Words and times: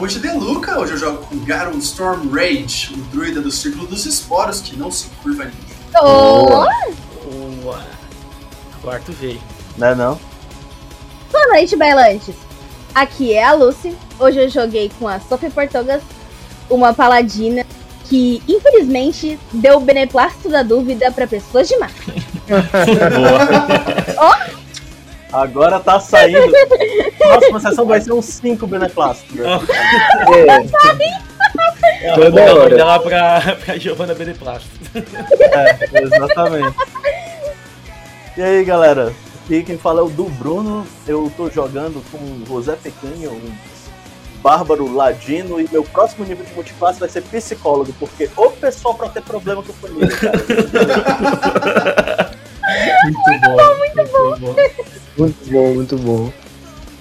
o 0.00 0.02
Mamute 0.02 0.18
Deluca, 0.18 0.78
hoje 0.78 0.94
eu 0.94 0.98
jogo 0.98 1.26
com 1.26 1.38
Garon 1.40 1.76
Storm 1.76 2.30
Rage, 2.30 2.90
o 2.94 2.96
druida 3.12 3.42
do 3.42 3.50
Círculo 3.50 3.86
dos 3.86 4.06
Esporos 4.06 4.62
que 4.62 4.74
não 4.74 4.90
se 4.90 5.08
curva 5.22 5.42
a 5.42 5.46
ninguém. 5.46 5.76
Oh! 6.00 7.62
Boa. 7.62 7.84
Quarto 8.80 9.12
veio. 9.12 9.38
Não 9.76 9.88
é 9.88 9.94
não? 9.94 10.18
Boa 11.30 11.46
noite, 11.48 11.76
bailantes. 11.76 12.34
Aqui 12.94 13.34
é 13.34 13.44
a 13.44 13.52
Lucy. 13.52 13.94
Hoje 14.18 14.42
eu 14.42 14.48
joguei 14.48 14.90
com 14.98 15.06
a 15.06 15.20
Sophie 15.20 15.50
Portugas, 15.50 16.02
uma 16.70 16.94
paladina 16.94 17.66
que, 18.08 18.42
infelizmente, 18.48 19.38
deu 19.52 19.76
o 19.76 19.80
beneplácito 19.80 20.48
da 20.48 20.62
dúvida 20.62 21.12
para 21.12 21.26
pessoas 21.26 21.68
de 21.68 21.76
mar. 21.76 21.92
Boa. 24.16 24.60
Agora 25.30 25.78
tá 25.78 26.00
saindo. 26.00 26.40
Próxima 27.30 27.60
sessão 27.60 27.86
vai 27.86 28.00
ser 28.00 28.12
uns 28.12 28.24
5 28.26 28.66
beneplásticos. 28.66 29.40
É. 29.40 30.60
É, 32.02 32.14
Toda 32.14 32.30
vou 32.30 32.60
hora. 32.62 32.74
dela 32.76 32.98
pra, 32.98 33.56
pra 33.64 33.76
Giovanna 33.76 34.14
Beneplástico. 34.14 34.74
É, 34.94 36.02
exatamente. 36.02 36.76
E 38.36 38.42
aí, 38.42 38.64
galera? 38.64 39.12
Aqui 39.44 39.62
quem 39.62 39.76
fala 39.76 40.00
é 40.00 40.04
o 40.04 40.08
do 40.08 40.24
Bruno. 40.24 40.86
Eu 41.06 41.30
tô 41.36 41.50
jogando 41.50 42.02
com 42.10 42.16
o 42.18 42.44
José 42.46 42.76
Pequeno, 42.76 43.32
um 43.32 43.52
bárbaro 44.42 44.90
ladino, 44.94 45.60
e 45.60 45.68
meu 45.70 45.82
próximo 45.82 46.24
nível 46.24 46.44
de 46.44 46.54
multiclasse 46.54 47.00
vai 47.00 47.08
ser 47.08 47.22
psicólogo, 47.22 47.92
porque 47.98 48.30
o 48.36 48.50
pessoal 48.50 48.94
pra 48.94 49.08
ter 49.08 49.22
problema 49.22 49.62
com 49.62 49.72
família, 49.74 50.16
cara. 50.16 50.38
muito, 53.04 53.18
muito 53.26 53.48
bom, 53.48 53.56
bom, 53.56 53.76
muito, 53.76 53.96
bom. 54.12 54.36
bom. 54.38 54.54
Muito 55.18 55.50
bom, 55.50 55.74
muito 55.74 55.96
bom. 55.98 56.32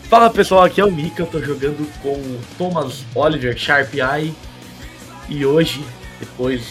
Fala 0.10 0.28
pessoal, 0.32 0.64
aqui 0.64 0.82
é 0.82 0.86
o 0.86 0.92
Mika, 0.92 1.22
eu 1.22 1.28
tô 1.28 1.40
jogando 1.40 1.88
com 2.02 2.14
o 2.14 2.40
Thomas 2.58 3.06
Oliver 3.14 3.56
Sharp 3.56 3.94
Eye 3.94 4.34
e 5.30 5.46
hoje, 5.46 5.86
depois 6.20 6.64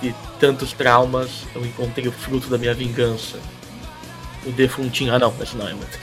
de 0.00 0.14
tantos 0.38 0.72
traumas, 0.72 1.30
eu 1.52 1.66
encontrei 1.66 2.06
o 2.06 2.12
fruto 2.12 2.48
da 2.48 2.56
minha 2.56 2.72
vingança. 2.72 3.38
O 4.46 4.52
defuntinho. 4.52 5.12
Ah 5.12 5.18
não, 5.18 5.34
esse 5.42 5.56
não 5.56 5.66
é 5.66 5.74
muito. 5.74 5.98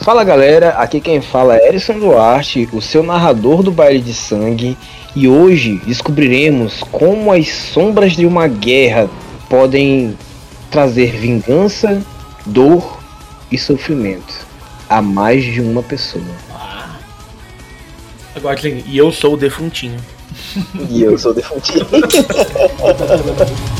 Fala 0.00 0.22
galera, 0.22 0.70
aqui 0.70 1.00
quem 1.00 1.20
fala 1.20 1.56
é 1.56 1.66
Erison 1.66 1.98
Duarte, 1.98 2.68
o 2.72 2.80
seu 2.80 3.02
narrador 3.02 3.60
do 3.64 3.72
baile 3.72 4.00
de 4.00 4.14
sangue, 4.14 4.78
e 5.16 5.26
hoje 5.26 5.82
descobriremos 5.84 6.84
como 6.92 7.32
as 7.32 7.48
sombras 7.48 8.12
de 8.12 8.24
uma 8.24 8.46
guerra 8.46 9.10
podem 9.48 10.16
trazer 10.70 11.10
vingança, 11.18 12.00
dor 12.46 13.00
e 13.50 13.58
sofrimento 13.58 14.46
a 14.88 15.00
mais 15.00 15.44
de 15.44 15.60
uma 15.60 15.82
pessoa. 15.82 16.24
Ah. 16.52 16.98
Agora 18.34 18.60
sim, 18.60 18.82
e 18.86 18.96
eu 18.96 19.12
sou 19.12 19.34
o 19.34 19.36
defuntinho. 19.36 20.00
e 20.88 21.02
eu 21.02 21.18
sou 21.18 21.32
o 21.32 21.34
defuntinho. 21.34 21.86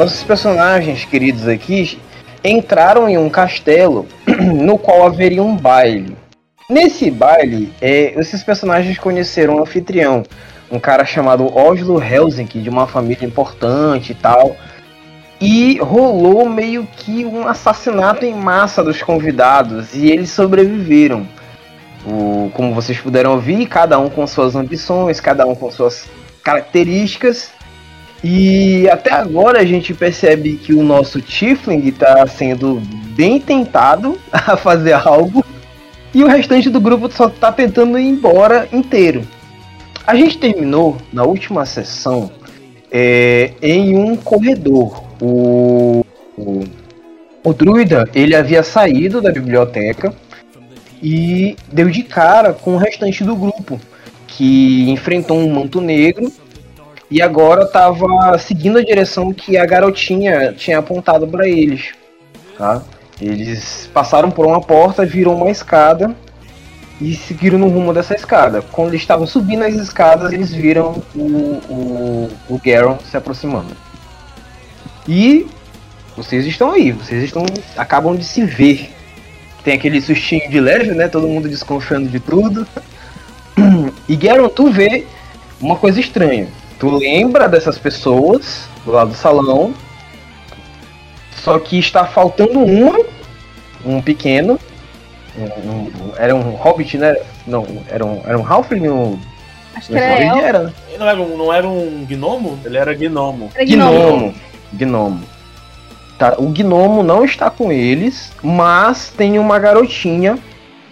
Nossos 0.00 0.22
personagens 0.22 1.04
queridos 1.04 1.46
aqui 1.46 2.00
entraram 2.42 3.06
em 3.06 3.18
um 3.18 3.28
castelo 3.28 4.06
no 4.56 4.78
qual 4.78 5.04
haveria 5.04 5.42
um 5.42 5.54
baile. 5.54 6.16
Nesse 6.70 7.10
baile, 7.10 7.70
é, 7.82 8.18
esses 8.18 8.42
personagens 8.42 8.96
conheceram 8.96 9.56
um 9.56 9.60
anfitrião, 9.60 10.22
um 10.72 10.80
cara 10.80 11.04
chamado 11.04 11.54
Oslo 11.54 12.02
Helsinki, 12.02 12.62
de 12.62 12.70
uma 12.70 12.86
família 12.86 13.26
importante 13.26 14.12
e 14.12 14.14
tal. 14.14 14.56
E 15.38 15.78
rolou 15.80 16.48
meio 16.48 16.88
que 16.96 17.26
um 17.26 17.46
assassinato 17.46 18.24
em 18.24 18.34
massa 18.34 18.82
dos 18.82 19.02
convidados 19.02 19.92
e 19.92 20.10
eles 20.10 20.30
sobreviveram. 20.30 21.28
O, 22.06 22.50
como 22.54 22.72
vocês 22.72 22.98
puderam 22.98 23.32
ouvir, 23.32 23.66
cada 23.66 23.98
um 23.98 24.08
com 24.08 24.26
suas 24.26 24.56
ambições, 24.56 25.20
cada 25.20 25.44
um 25.44 25.54
com 25.54 25.70
suas 25.70 26.06
características. 26.42 27.59
E 28.22 28.88
até 28.88 29.12
agora 29.12 29.60
a 29.60 29.64
gente 29.64 29.94
percebe 29.94 30.56
que 30.56 30.74
o 30.74 30.82
nosso 30.82 31.20
Tifling 31.22 31.88
está 31.88 32.26
sendo 32.26 32.82
bem 33.16 33.40
tentado 33.40 34.18
a 34.30 34.56
fazer 34.56 34.92
algo 34.92 35.44
e 36.12 36.22
o 36.22 36.26
restante 36.26 36.68
do 36.68 36.80
grupo 36.80 37.10
só 37.10 37.28
está 37.28 37.50
tentando 37.50 37.98
ir 37.98 38.06
embora 38.06 38.68
inteiro. 38.72 39.22
A 40.06 40.14
gente 40.14 40.38
terminou 40.38 40.96
na 41.12 41.24
última 41.24 41.64
sessão 41.64 42.30
é, 42.90 43.52
em 43.62 43.96
um 43.96 44.16
corredor. 44.16 45.04
O, 45.20 46.04
o, 46.36 46.64
o 47.44 47.54
druida 47.54 48.08
ele 48.14 48.34
havia 48.34 48.62
saído 48.62 49.20
da 49.20 49.30
biblioteca 49.30 50.12
e 51.02 51.56
deu 51.72 51.88
de 51.88 52.02
cara 52.02 52.52
com 52.52 52.74
o 52.74 52.78
restante 52.78 53.24
do 53.24 53.36
grupo 53.36 53.80
que 54.26 54.90
enfrentou 54.90 55.38
um 55.38 55.52
manto 55.52 55.80
negro 55.80 56.30
e 57.10 57.20
agora 57.20 57.66
tava 57.66 58.38
seguindo 58.38 58.78
a 58.78 58.84
direção 58.84 59.32
que 59.32 59.58
a 59.58 59.66
garotinha 59.66 60.52
tinha 60.52 60.78
apontado 60.78 61.26
para 61.26 61.48
eles, 61.48 61.92
tá? 62.56 62.82
Eles 63.20 63.90
passaram 63.92 64.30
por 64.30 64.46
uma 64.46 64.60
porta, 64.60 65.04
viram 65.04 65.34
uma 65.34 65.50
escada 65.50 66.14
e 67.00 67.14
seguiram 67.14 67.58
no 67.58 67.68
rumo 67.68 67.92
dessa 67.92 68.14
escada. 68.14 68.62
Quando 68.62 68.90
eles 68.90 69.02
estavam 69.02 69.26
subindo 69.26 69.64
as 69.64 69.74
escadas, 69.74 70.32
eles 70.32 70.52
viram 70.52 71.02
o, 71.14 71.20
o, 71.20 72.30
o 72.48 72.60
Garon 72.64 72.98
se 73.10 73.16
aproximando. 73.16 73.76
E 75.08 75.46
vocês 76.16 76.46
estão 76.46 76.70
aí, 76.70 76.92
vocês 76.92 77.24
estão 77.24 77.44
acabam 77.76 78.14
de 78.16 78.24
se 78.24 78.44
ver. 78.44 78.90
Tem 79.64 79.74
aquele 79.74 80.00
sustinho 80.00 80.48
de 80.48 80.60
leve, 80.60 80.92
né? 80.92 81.08
Todo 81.08 81.26
mundo 81.28 81.48
desconfiando 81.48 82.08
de 82.08 82.20
tudo. 82.20 82.66
E 84.08 84.16
Garon, 84.16 84.48
tu 84.48 84.72
vê 84.72 85.06
uma 85.60 85.76
coisa 85.76 86.00
estranha 86.00 86.48
tu 86.80 86.90
lembra 86.90 87.48
dessas 87.48 87.78
pessoas 87.78 88.68
lá 88.86 89.04
do 89.04 89.14
salão, 89.14 89.72
só 91.36 91.58
que 91.58 91.78
está 91.78 92.06
faltando 92.06 92.58
uma, 92.58 92.98
um 93.84 94.00
pequeno, 94.00 94.58
um, 95.36 95.70
um, 95.70 95.92
era 96.16 96.34
um 96.34 96.56
hobbit, 96.56 96.98
né? 96.98 97.16
Não, 97.46 97.64
era 97.88 98.04
um, 98.04 98.22
era 98.26 98.38
um 98.38 98.44
halfling 98.44 98.80
no, 98.80 99.20
Acho 99.74 99.88
que 99.88 99.96
era, 99.96 100.40
era 100.40 100.58
né? 100.64 100.72
Não 100.98 101.06
era, 101.06 101.20
um, 101.20 101.36
não 101.36 101.52
era 101.52 101.68
um 101.68 102.06
gnomo? 102.08 102.58
Ele 102.64 102.76
era 102.76 102.94
gnomo. 102.94 103.50
Era 103.54 103.64
gnomo. 103.64 104.34
Gnomo. 104.72 105.24
Tá, 106.18 106.34
o 106.38 106.48
gnomo 106.48 107.02
não 107.02 107.24
está 107.24 107.50
com 107.50 107.70
eles, 107.70 108.32
mas 108.42 109.12
tem 109.16 109.38
uma 109.38 109.58
garotinha 109.58 110.38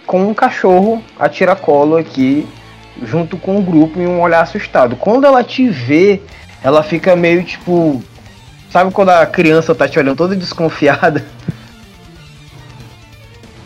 com 0.05 0.21
um 0.21 0.33
cachorro 0.33 1.03
a 1.19 1.29
tiracolo 1.29 1.97
aqui 1.97 2.47
junto 3.03 3.37
com 3.37 3.57
o 3.57 3.61
grupo 3.61 3.99
e 3.99 4.07
um 4.07 4.21
olhar 4.21 4.41
assustado. 4.41 4.95
Quando 4.95 5.25
ela 5.25 5.43
te 5.43 5.69
vê, 5.69 6.21
ela 6.63 6.83
fica 6.83 7.15
meio 7.15 7.43
tipo. 7.43 8.03
Sabe 8.71 8.91
quando 8.91 9.09
a 9.09 9.25
criança 9.25 9.73
tá 9.73 9.87
te 9.87 9.97
olhando 9.97 10.17
toda 10.17 10.35
desconfiada? 10.35 11.25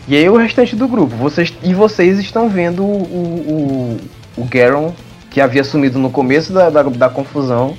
E 0.06 0.14
aí 0.14 0.28
o 0.28 0.36
restante 0.36 0.76
do 0.76 0.86
grupo. 0.86 1.16
Vocês, 1.16 1.54
e 1.62 1.72
vocês 1.72 2.18
estão 2.18 2.46
vendo 2.46 2.84
o, 2.84 3.96
o, 4.36 4.42
o 4.42 4.44
Garon, 4.44 4.92
que 5.30 5.40
havia 5.40 5.64
sumido 5.64 5.98
no 5.98 6.10
começo 6.10 6.52
da, 6.52 6.68
da, 6.68 6.82
da 6.82 7.08
confusão, 7.08 7.74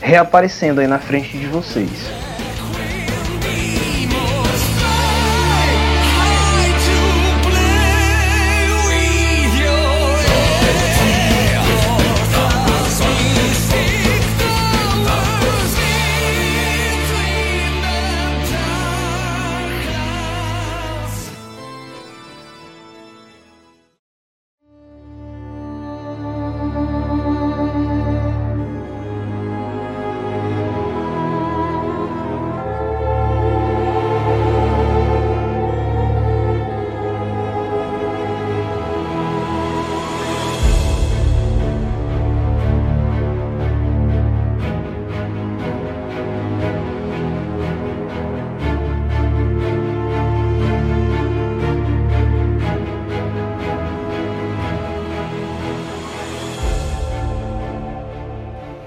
reaparecendo 0.00 0.80
aí 0.80 0.86
na 0.86 0.98
frente 0.98 1.36
de 1.36 1.46
vocês. 1.46 2.25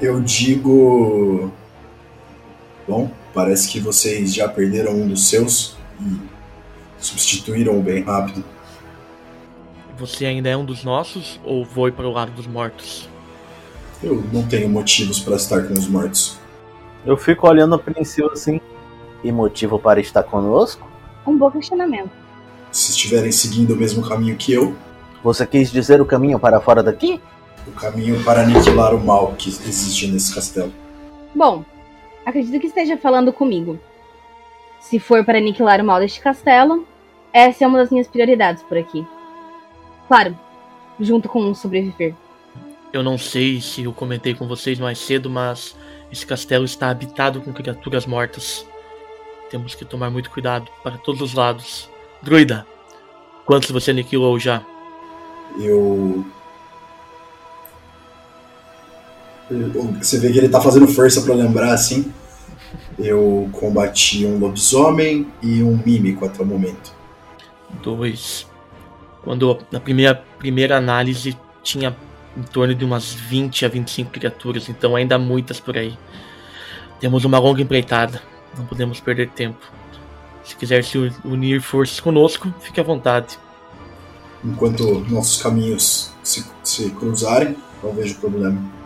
Eu 0.10 0.20
digo. 0.22 1.52
Bom, 2.88 3.12
parece 3.32 3.70
que 3.70 3.80
vocês 3.80 4.34
já 4.34 4.48
perderam 4.48 4.94
um 4.94 5.08
dos 5.08 5.30
seus 5.30 5.78
e 6.02 6.20
substituíram 6.98 7.80
bem 7.80 8.02
rápido. 8.04 8.44
Você 10.00 10.26
ainda 10.26 10.50
é 10.50 10.58
um 10.58 10.66
dos 10.66 10.84
nossos 10.84 11.40
ou 11.44 11.64
foi 11.64 11.92
para 11.92 12.08
o 12.08 12.12
lado 12.12 12.32
dos 12.32 12.48
mortos? 12.48 13.08
Eu 14.02 14.24
não 14.34 14.48
tenho 14.48 14.68
motivos 14.68 15.20
para 15.20 15.36
estar 15.36 15.62
com 15.68 15.74
os 15.74 15.88
mortos. 15.88 16.40
Eu 17.06 17.16
fico 17.16 17.48
olhando 17.48 17.76
apreensivo 17.76 18.32
assim. 18.32 18.60
E 19.24 19.32
motivo 19.32 19.78
para 19.78 20.00
estar 20.00 20.24
conosco? 20.24 20.88
Um 21.28 21.38
bom 21.38 21.52
questionamento. 21.52 22.10
Se 22.72 22.92
estiverem 22.92 23.32
seguindo 23.32 23.74
o 23.74 23.76
mesmo 23.76 24.02
caminho 24.02 24.36
que 24.38 24.54
eu, 24.54 24.76
Você 25.24 25.46
quis 25.46 25.70
dizer 25.72 26.02
o 26.02 26.06
caminho 26.06 26.40
para 26.40 26.60
fora 26.62 26.82
daqui? 26.82 27.22
O 27.68 27.72
caminho 27.72 28.24
para 28.24 28.42
aniquilar 28.42 28.94
o 28.94 29.00
mal 29.00 29.34
que 29.38 29.50
existe 29.50 30.08
nesse 30.08 30.34
castelo. 30.34 30.74
Bom, 31.36 31.64
acredito 32.26 32.60
que 32.60 32.68
esteja 32.68 32.98
falando 32.98 33.32
comigo. 33.32 33.80
Se 34.80 35.00
for 35.00 35.24
para 35.24 35.38
aniquilar 35.38 35.82
o 35.82 35.84
mal 35.84 36.00
deste 36.00 36.22
castelo, 36.22 36.88
essa 37.32 37.64
é 37.64 37.68
uma 37.68 37.78
das 37.78 37.90
minhas 37.90 38.08
prioridades 38.08 38.64
por 38.64 38.78
aqui. 38.78 39.06
Claro, 40.08 40.38
junto 41.00 41.30
com 41.30 41.54
sobreviver. 41.54 42.16
Eu 42.92 43.04
não 43.04 43.18
sei 43.18 43.62
se 43.62 43.84
eu 43.84 43.94
comentei 43.94 44.34
com 44.34 44.48
vocês 44.48 44.80
mais 44.80 44.98
cedo, 44.98 45.30
mas 45.30 45.76
esse 46.12 46.26
castelo 46.26 46.66
está 46.66 46.90
habitado 46.90 47.40
com 47.42 47.54
criaturas 47.54 48.06
mortas. 48.06 48.66
Temos 49.50 49.76
que 49.76 49.86
tomar 49.86 50.10
muito 50.10 50.32
cuidado 50.32 50.70
para 50.84 50.98
todos 50.98 51.22
os 51.22 51.34
lados. 51.34 51.90
Druida, 52.22 52.66
quantos 53.46 53.70
você 53.70 53.92
aniquilou 53.92 54.40
já? 54.40 54.64
Eu. 55.60 56.26
Você 60.00 60.20
vê 60.20 60.32
que 60.32 60.38
ele 60.38 60.50
tá 60.50 60.62
fazendo 60.62 60.88
força 60.88 61.22
pra 61.22 61.34
lembrar 61.34 61.74
assim. 61.74 62.12
Eu 62.98 63.50
combati 63.52 64.26
um 64.26 64.38
lobisomem 64.38 65.28
e 65.42 65.64
um 65.64 65.80
mímico 65.84 66.26
até 66.26 66.42
o 66.42 66.46
momento. 66.46 66.94
Dois. 67.82 68.48
Quando 69.24 69.60
na 69.72 69.80
primeira, 69.80 70.16
primeira 70.38 70.78
análise 70.78 71.38
tinha 71.64 71.96
em 72.38 72.44
torno 72.44 72.76
de 72.76 72.86
umas 72.86 73.14
20 73.14 73.66
a 73.66 73.70
25 73.70 74.12
criaturas, 74.12 74.70
então 74.70 74.96
ainda 74.96 75.16
há 75.16 75.20
muitas 75.20 75.60
por 75.60 75.78
aí. 75.78 75.98
Temos 77.00 77.26
uma 77.26 77.40
longa 77.40 77.62
empreitada, 77.62 78.22
não 78.58 78.66
podemos 78.66 79.00
perder 79.00 79.30
tempo. 79.30 79.60
Se 80.44 80.56
quiser 80.56 80.84
se 80.84 80.98
unir 81.24 81.62
forças 81.62 82.00
conosco, 82.00 82.54
fique 82.62 82.80
à 82.80 82.84
vontade. 82.84 83.38
Enquanto 84.44 85.06
nossos 85.10 85.42
caminhos 85.42 86.12
se, 86.24 86.46
se 86.64 86.90
cruzarem, 86.92 87.56
não 87.84 87.94
vejo 87.94 88.16
problema. 88.16 88.79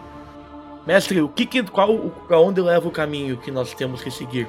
Mestre, 0.85 1.21
o 1.21 1.29
que, 1.29 1.45
que 1.45 1.63
qual, 1.63 1.97
para 2.27 2.39
onde 2.39 2.59
leva 2.59 2.87
o 2.87 2.91
caminho 2.91 3.37
que 3.37 3.51
nós 3.51 3.73
temos 3.73 4.01
que 4.01 4.11
seguir? 4.11 4.47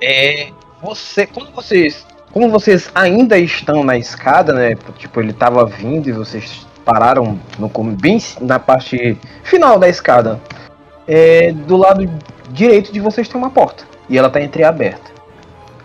É. 0.00 0.50
Você. 0.82 1.26
Quando 1.26 1.50
vocês. 1.52 2.06
Como 2.32 2.50
vocês 2.50 2.90
ainda 2.94 3.38
estão 3.38 3.82
na 3.82 3.96
escada, 3.96 4.52
né? 4.52 4.76
Tipo, 4.98 5.20
ele 5.20 5.32
tava 5.32 5.64
vindo 5.64 6.08
e 6.08 6.12
vocês 6.12 6.66
pararam 6.84 7.38
no, 7.58 7.68
bem 7.94 8.18
na 8.40 8.58
parte 8.58 9.18
final 9.42 9.78
da 9.78 9.88
escada. 9.88 10.40
É, 11.08 11.52
do 11.52 11.76
lado 11.76 12.08
direito 12.50 12.92
de 12.92 13.00
vocês 13.00 13.28
tem 13.28 13.40
uma 13.40 13.50
porta. 13.50 13.84
E 14.08 14.18
ela 14.18 14.28
tá 14.28 14.40
entreaberta. 14.40 15.10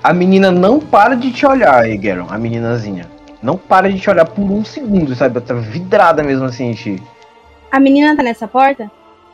A 0.03 0.13
menina 0.13 0.51
não 0.51 0.79
para 0.79 1.15
de 1.15 1.31
te 1.31 1.45
olhar, 1.45 1.88
Egeron, 1.89 2.27
a 2.29 2.38
meninazinha. 2.38 3.10
Não 3.41 3.57
para 3.57 3.91
de 3.91 4.00
te 4.00 4.10
olhar 4.10 4.25
por 4.25 4.43
um 4.43 4.63
segundo, 4.65 5.15
sabe? 5.15 5.38
Ela 5.38 5.45
tá 5.45 5.53
vidrada 5.53 6.24
mesmo 6.24 6.45
assim 6.45 6.71
em 6.71 6.74
ti. 6.74 7.03
A 7.71 7.79
menina 7.79 8.15
tá 8.15 8.24
nessa 8.24 8.48
porta? 8.48 8.91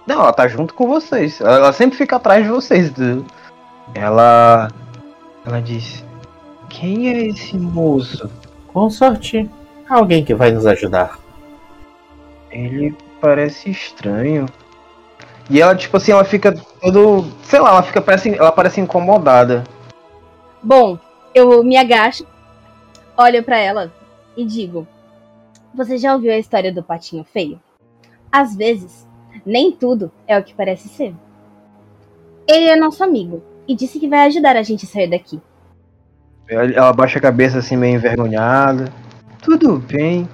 Não, 0.07 0.21
ela 0.21 0.31
tá 0.31 0.47
junto 0.47 0.73
com 0.73 0.87
vocês. 0.87 1.41
Ela, 1.41 1.57
ela 1.57 1.73
sempre 1.73 1.97
fica 1.97 2.15
atrás 2.15 2.43
de 2.43 2.49
vocês. 2.49 2.93
Ela. 3.93 4.69
Ela 5.45 5.61
disse: 5.61 6.03
Quem 6.69 7.09
é 7.09 7.27
esse 7.27 7.57
moço? 7.57 8.29
Com 8.69 8.89
sorte. 8.89 9.49
Alguém 9.89 10.23
que 10.23 10.33
vai 10.33 10.51
nos 10.51 10.65
ajudar. 10.65 11.19
Ele 12.49 12.95
parece 13.19 13.69
estranho. 13.69 14.45
E 15.49 15.61
ela, 15.61 15.75
tipo 15.75 15.97
assim, 15.97 16.13
ela 16.13 16.23
fica 16.23 16.53
todo. 16.81 17.25
Sei 17.43 17.59
lá, 17.59 17.71
ela 17.71 17.83
fica. 17.83 18.01
Parece, 18.01 18.33
ela 18.33 18.51
parece 18.51 18.79
incomodada. 18.79 19.65
Bom, 20.63 20.97
eu 21.33 21.63
me 21.63 21.77
agacho, 21.77 22.25
olho 23.17 23.43
pra 23.43 23.57
ela 23.57 23.91
e 24.35 24.45
digo: 24.45 24.87
Você 25.73 25.97
já 25.97 26.13
ouviu 26.13 26.31
a 26.31 26.37
história 26.37 26.73
do 26.73 26.83
patinho 26.83 27.25
feio? 27.25 27.59
Às 28.31 28.55
vezes, 28.55 29.06
nem 29.45 29.71
tudo 29.71 30.11
é 30.27 30.37
o 30.37 30.43
que 30.43 30.53
parece 30.53 30.89
ser. 30.89 31.13
Ele 32.47 32.65
é 32.65 32.75
nosso 32.75 33.03
amigo 33.03 33.43
e 33.67 33.75
disse 33.75 33.99
que 33.99 34.07
vai 34.07 34.27
ajudar 34.27 34.55
a 34.55 34.63
gente 34.63 34.85
a 34.85 34.87
sair 34.87 35.09
daqui. 35.09 35.41
Ela, 36.47 36.93
baixa 36.93 37.19
a 37.19 37.21
cabeça 37.21 37.59
assim, 37.59 37.75
meio 37.75 37.95
envergonhada. 37.95 38.91
Tudo 39.43 39.77
bem. 39.77 40.27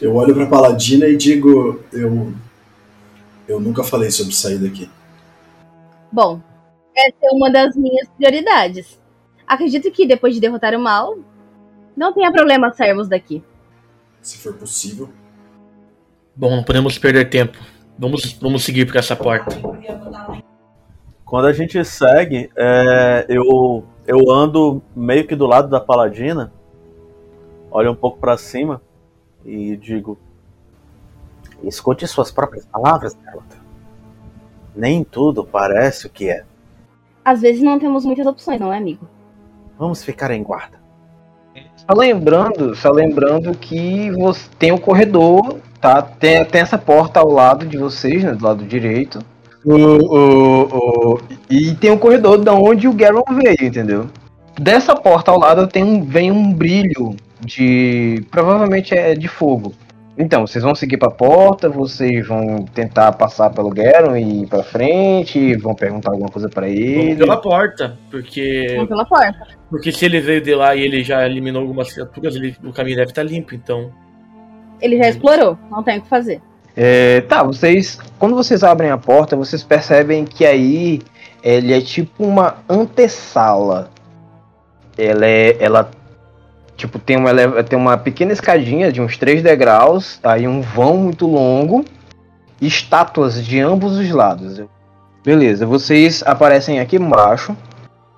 Eu 0.00 0.14
olho 0.16 0.34
pra 0.34 0.46
Paladina 0.46 1.06
e 1.06 1.16
digo: 1.16 1.80
Eu. 1.92 2.34
Eu 3.46 3.60
nunca 3.60 3.84
falei 3.84 4.10
sobre 4.10 4.34
sair 4.34 4.58
daqui. 4.58 4.90
Bom, 6.10 6.40
essa 6.94 7.16
é 7.22 7.30
uma 7.30 7.48
das 7.50 7.76
minhas 7.76 8.08
prioridades. 8.16 9.00
Acredito 9.46 9.90
que 9.92 10.06
depois 10.06 10.34
de 10.34 10.40
derrotar 10.40 10.74
o 10.74 10.80
mal, 10.80 11.16
não 11.96 12.12
tenha 12.12 12.32
problema 12.32 12.72
sairmos 12.72 13.08
daqui. 13.08 13.44
Se 14.20 14.38
for 14.38 14.54
possível. 14.54 15.08
Bom, 16.34 16.56
não 16.56 16.64
podemos 16.64 16.98
perder 16.98 17.30
tempo. 17.30 17.56
Vamos, 17.98 18.32
vamos 18.34 18.64
seguir 18.64 18.86
por 18.86 18.96
essa 18.96 19.16
porta. 19.16 19.56
Quando 21.24 21.46
a 21.46 21.52
gente 21.52 21.82
segue, 21.84 22.50
é, 22.56 23.26
eu, 23.28 23.84
eu 24.06 24.30
ando 24.30 24.82
meio 24.94 25.26
que 25.26 25.34
do 25.34 25.46
lado 25.46 25.68
da 25.68 25.80
Paladina, 25.80 26.52
olho 27.70 27.90
um 27.90 27.96
pouco 27.96 28.18
pra 28.18 28.36
cima 28.36 28.80
e 29.44 29.76
digo: 29.76 30.18
Escute 31.62 32.06
suas 32.06 32.30
próprias 32.30 32.66
palavras, 32.66 33.14
garota. 33.14 33.56
Nem 34.74 35.02
tudo 35.02 35.44
parece 35.44 36.06
o 36.06 36.10
que 36.10 36.28
é. 36.28 36.44
Às 37.24 37.40
vezes 37.40 37.62
não 37.62 37.78
temos 37.78 38.04
muitas 38.04 38.26
opções, 38.26 38.60
não 38.60 38.72
é, 38.72 38.76
amigo? 38.76 39.08
Vamos 39.78 40.04
ficar 40.04 40.30
em 40.30 40.42
guarda. 40.42 40.78
Só 41.76 41.94
lembrando, 41.96 42.74
só 42.74 42.90
lembrando 42.90 43.56
que 43.56 44.10
você 44.12 44.48
tem 44.58 44.72
o 44.72 44.80
corredor, 44.80 45.60
tá? 45.80 46.02
Tem, 46.02 46.44
tem 46.44 46.60
essa 46.60 46.78
porta 46.78 47.20
ao 47.20 47.30
lado 47.30 47.66
de 47.66 47.76
vocês, 47.78 48.22
né? 48.24 48.32
Do 48.32 48.44
lado 48.44 48.64
direito. 48.64 49.18
O, 49.64 49.74
o, 49.74 50.62
o- 51.14 51.20
e 51.50 51.74
tem 51.74 51.90
o 51.90 51.98
corredor 51.98 52.38
da 52.38 52.54
onde 52.54 52.86
o 52.86 52.92
Garon 52.92 53.24
veio, 53.42 53.68
entendeu? 53.68 54.06
Dessa 54.58 54.94
porta 54.94 55.30
ao 55.30 55.38
lado 55.38 55.66
tem 55.66 55.82
um, 55.84 56.02
vem 56.04 56.30
um 56.30 56.52
brilho 56.52 57.14
de. 57.40 58.24
Provavelmente 58.30 58.94
é 58.94 59.14
de 59.14 59.28
fogo. 59.28 59.72
Então, 60.18 60.46
vocês 60.46 60.64
vão 60.64 60.74
seguir 60.74 60.96
pra 60.96 61.10
porta, 61.10 61.68
vocês 61.68 62.26
vão 62.26 62.64
tentar 62.72 63.12
passar 63.12 63.50
pelo 63.50 63.68
Garon 63.68 64.16
e 64.16 64.44
ir 64.44 64.46
pra 64.46 64.62
frente, 64.62 65.54
vão 65.56 65.74
perguntar 65.74 66.10
alguma 66.10 66.30
coisa 66.30 66.48
pra 66.48 66.62
Vamos 66.66 66.80
ele. 66.80 67.16
pela 67.16 67.36
porta, 67.36 67.98
porque 68.10 68.68
Vamos 68.76 68.88
pela 68.88 69.04
porta. 69.04 69.46
porque 69.68 69.92
se 69.92 70.06
ele 70.06 70.18
veio 70.20 70.40
de 70.40 70.54
lá 70.54 70.74
e 70.74 70.80
ele 70.80 71.02
já 71.04 71.26
eliminou 71.26 71.60
algumas 71.60 71.92
criaturas, 71.92 72.34
ele- 72.34 72.56
o 72.64 72.72
caminho 72.72 72.96
deve 72.96 73.10
estar 73.10 73.22
limpo, 73.24 73.54
então. 73.54 73.90
Ele 74.80 74.96
já 74.98 75.08
explorou, 75.08 75.58
não 75.70 75.82
tem 75.82 75.98
o 75.98 76.02
que 76.02 76.08
fazer. 76.08 76.40
É, 76.76 77.22
tá, 77.22 77.42
vocês. 77.42 77.98
Quando 78.18 78.34
vocês 78.34 78.62
abrem 78.62 78.90
a 78.90 78.98
porta, 78.98 79.34
vocês 79.34 79.62
percebem 79.62 80.24
que 80.24 80.44
aí 80.44 81.00
ele 81.42 81.72
é 81.72 81.80
tipo 81.80 82.22
uma 82.24 82.56
antessala. 82.68 83.90
Ela 84.98 85.26
é. 85.26 85.56
Ela. 85.58 85.90
Tipo, 86.76 86.98
tem 86.98 87.16
uma, 87.16 87.30
eleva- 87.30 87.64
tem 87.64 87.78
uma 87.78 87.96
pequena 87.96 88.32
escadinha 88.32 88.92
de 88.92 89.00
uns 89.00 89.16
3 89.16 89.42
degraus, 89.42 90.20
aí 90.22 90.46
um 90.46 90.60
vão 90.60 90.98
muito 90.98 91.26
longo, 91.26 91.82
estátuas 92.60 93.42
de 93.42 93.58
ambos 93.58 93.96
os 93.96 94.10
lados. 94.10 94.62
Beleza, 95.24 95.64
vocês 95.64 96.22
aparecem 96.26 96.78
aqui 96.78 96.96
embaixo. 96.96 97.56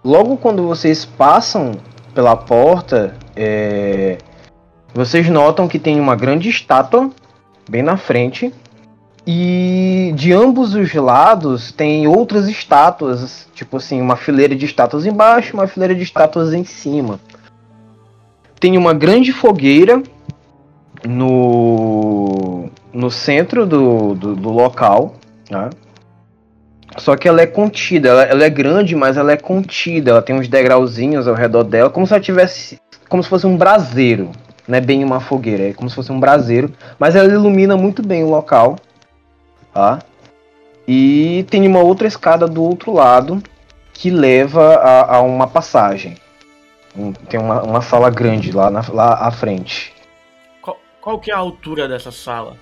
Logo 0.04 0.36
quando 0.36 0.66
vocês 0.66 1.04
passam 1.04 1.72
pela 2.12 2.36
porta, 2.36 3.14
é, 3.36 4.18
vocês 4.98 5.30
notam 5.30 5.68
que 5.68 5.78
tem 5.78 6.00
uma 6.00 6.16
grande 6.16 6.48
estátua 6.48 7.08
bem 7.70 7.84
na 7.84 7.96
frente. 7.96 8.52
E 9.24 10.12
de 10.16 10.32
ambos 10.32 10.74
os 10.74 10.92
lados 10.92 11.70
tem 11.70 12.08
outras 12.08 12.48
estátuas, 12.48 13.46
tipo 13.54 13.76
assim, 13.76 14.00
uma 14.00 14.16
fileira 14.16 14.56
de 14.56 14.66
estátuas 14.66 15.06
embaixo, 15.06 15.54
uma 15.54 15.68
fileira 15.68 15.94
de 15.94 16.02
estátuas 16.02 16.52
em 16.52 16.64
cima. 16.64 17.20
Tem 18.58 18.76
uma 18.76 18.92
grande 18.92 19.32
fogueira 19.32 20.02
no, 21.06 22.68
no 22.92 23.08
centro 23.08 23.64
do, 23.64 24.14
do, 24.16 24.34
do 24.34 24.50
local, 24.50 25.14
tá? 25.48 25.70
Só 26.96 27.14
que 27.14 27.28
ela 27.28 27.40
é 27.40 27.46
contida, 27.46 28.08
ela, 28.08 28.22
ela 28.24 28.44
é 28.44 28.50
grande, 28.50 28.96
mas 28.96 29.16
ela 29.16 29.30
é 29.30 29.36
contida. 29.36 30.10
Ela 30.10 30.22
tem 30.22 30.34
uns 30.34 30.48
degrauzinhos 30.48 31.28
ao 31.28 31.36
redor 31.36 31.62
dela, 31.62 31.88
como 31.88 32.04
se 32.04 32.14
ela 32.14 32.20
tivesse, 32.20 32.80
como 33.08 33.22
se 33.22 33.28
fosse 33.28 33.46
um 33.46 33.56
braseiro, 33.56 34.32
não 34.68 34.76
é 34.76 34.80
bem 34.82 35.02
uma 35.02 35.18
fogueira, 35.18 35.70
é 35.70 35.72
como 35.72 35.88
se 35.88 35.96
fosse 35.96 36.12
um 36.12 36.20
braseiro, 36.20 36.70
mas 36.98 37.16
ela 37.16 37.32
ilumina 37.32 37.74
muito 37.74 38.06
bem 38.06 38.22
o 38.22 38.28
local, 38.28 38.76
tá? 39.72 40.00
E 40.86 41.46
tem 41.50 41.66
uma 41.66 41.80
outra 41.80 42.06
escada 42.06 42.46
do 42.46 42.62
outro 42.62 42.92
lado 42.92 43.42
que 43.94 44.10
leva 44.10 44.74
a, 44.76 45.16
a 45.16 45.22
uma 45.22 45.46
passagem. 45.46 46.16
Tem 47.28 47.40
uma, 47.40 47.62
uma 47.62 47.80
sala 47.80 48.10
grande 48.10 48.52
lá, 48.52 48.70
na, 48.70 48.84
lá 48.88 49.14
à 49.26 49.30
frente. 49.30 49.92
Qual, 50.60 50.78
qual 51.00 51.18
que 51.18 51.30
é 51.30 51.34
a 51.34 51.38
altura 51.38 51.88
dessa 51.88 52.10
sala? 52.10 52.56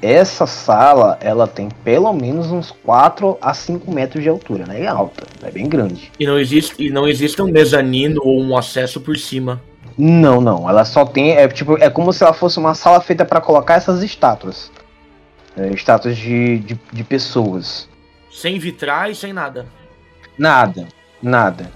Essa 0.00 0.46
sala, 0.46 1.18
ela 1.20 1.46
tem 1.46 1.68
pelo 1.84 2.12
menos 2.12 2.50
uns 2.50 2.70
4 2.70 3.36
a 3.40 3.52
5 3.52 3.90
metros 3.90 4.22
de 4.22 4.28
altura, 4.28 4.66
né? 4.66 4.82
É 4.82 4.86
alta, 4.86 5.26
é 5.42 5.50
bem 5.50 5.68
grande. 5.68 6.10
E 6.18 6.26
não 6.26 6.38
existe, 6.38 6.74
e 6.78 6.90
não 6.90 7.06
existe 7.06 7.40
um 7.42 7.50
mezanino 7.50 8.20
ou 8.24 8.40
um 8.40 8.56
acesso 8.56 9.00
por 9.00 9.16
cima. 9.16 9.60
Não, 9.96 10.40
não, 10.40 10.68
ela 10.68 10.84
só 10.84 11.04
tem, 11.04 11.32
é 11.32 11.46
tipo, 11.48 11.76
é 11.78 11.90
como 11.90 12.12
se 12.12 12.22
ela 12.22 12.32
fosse 12.32 12.58
uma 12.58 12.74
sala 12.74 13.00
feita 13.00 13.24
para 13.24 13.40
colocar 13.40 13.74
essas 13.74 14.02
estátuas. 14.02 14.70
É, 15.56 15.68
estátuas 15.68 16.16
de, 16.16 16.58
de, 16.60 16.80
de 16.92 17.04
pessoas. 17.04 17.88
Sem 18.30 18.58
vitrais, 18.58 19.18
sem 19.18 19.32
nada. 19.32 19.66
Nada, 20.38 20.86
nada. 21.22 21.70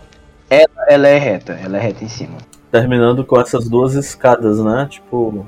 Ela, 0.49 0.87
ela 0.89 1.09
é 1.09 1.19
reta, 1.19 1.53
ela 1.53 1.77
é 1.77 1.81
reta 1.81 2.05
em 2.05 2.09
cima. 2.09 2.39
Terminando 2.71 3.25
com 3.25 3.41
essas 3.41 3.69
duas 3.69 3.95
escadas, 3.95 4.59
né? 4.59 4.87
Tipo. 4.89 5.47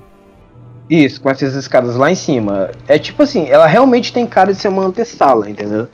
Isso, 0.89 1.21
com 1.21 1.31
essas 1.31 1.55
escadas 1.55 1.97
lá 1.97 2.11
em 2.11 2.15
cima. 2.15 2.71
É 2.87 2.99
tipo 2.99 3.23
assim, 3.23 3.49
ela 3.49 3.67
realmente 3.67 4.13
tem 4.13 4.27
cara 4.27 4.53
de 4.53 4.61
ser 4.61 4.69
uma 4.69 4.85
antessala, 4.85 5.49
entendeu? 5.49 5.89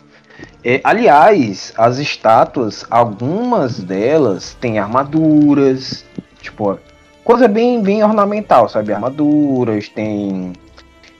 É, 0.64 0.80
aliás, 0.84 1.72
as 1.76 1.98
estátuas, 1.98 2.84
algumas 2.90 3.80
delas 3.80 4.56
têm 4.60 4.78
armaduras, 4.78 6.04
tipo, 6.42 6.78
coisa 7.24 7.48
bem, 7.48 7.80
bem 7.82 8.02
ornamental, 8.02 8.68
sabe? 8.68 8.92
Armaduras, 8.92 9.88
tem 9.88 10.52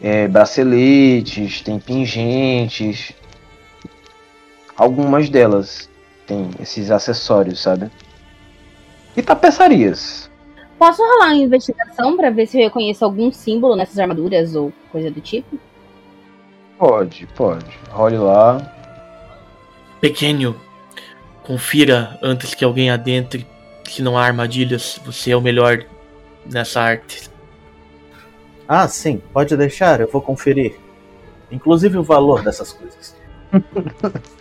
é, 0.00 0.28
braceletes, 0.28 1.60
tem 1.62 1.78
pingentes. 1.78 3.12
Algumas 4.76 5.30
delas 5.30 5.88
têm 6.26 6.50
esses 6.60 6.90
acessórios, 6.90 7.60
sabe? 7.60 7.90
E 9.16 9.22
tapeçarias. 9.22 10.30
Posso 10.78 11.00
rolar 11.00 11.28
uma 11.28 11.36
investigação 11.36 12.16
pra 12.16 12.30
ver 12.30 12.46
se 12.46 12.58
eu 12.58 12.64
reconheço 12.64 13.04
algum 13.04 13.30
símbolo 13.30 13.76
nessas 13.76 13.98
armaduras 13.98 14.56
ou 14.56 14.72
coisa 14.90 15.10
do 15.10 15.20
tipo? 15.20 15.58
Pode, 16.76 17.26
pode. 17.36 17.78
Role 17.90 18.18
lá. 18.18 18.58
Pequeno, 20.00 20.60
confira 21.44 22.18
antes 22.20 22.54
que 22.54 22.64
alguém 22.64 22.90
adentre 22.90 23.46
se 23.92 24.02
não 24.02 24.16
há 24.16 24.24
armadilhas. 24.24 25.00
Você 25.04 25.30
é 25.32 25.36
o 25.36 25.40
melhor 25.40 25.84
nessa 26.50 26.80
arte. 26.80 27.30
Ah, 28.66 28.88
sim, 28.88 29.20
pode 29.32 29.56
deixar, 29.56 30.00
eu 30.00 30.08
vou 30.10 30.22
conferir. 30.22 30.76
Inclusive 31.50 31.98
o 31.98 32.02
valor 32.02 32.42
dessas 32.42 32.72
coisas. 32.72 33.14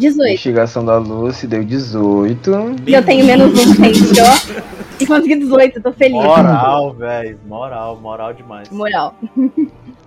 18. 0.00 0.28
Investigação 0.30 0.82
da 0.84 0.96
Lucy 0.96 1.46
deu 1.46 1.62
18. 1.62 2.50
E 2.86 2.94
eu 2.94 3.04
tenho 3.04 3.26
menos 3.26 3.52
um, 3.52 3.74
gente, 3.74 4.18
ó. 4.20 4.62
E 4.98 5.06
consegui 5.06 5.36
18, 5.36 5.82
tô 5.82 5.92
feliz. 5.92 6.14
Moral, 6.14 6.94
velho. 6.94 7.38
Moral, 7.46 7.96
moral 8.00 8.32
demais. 8.32 8.70
Moral. 8.70 9.14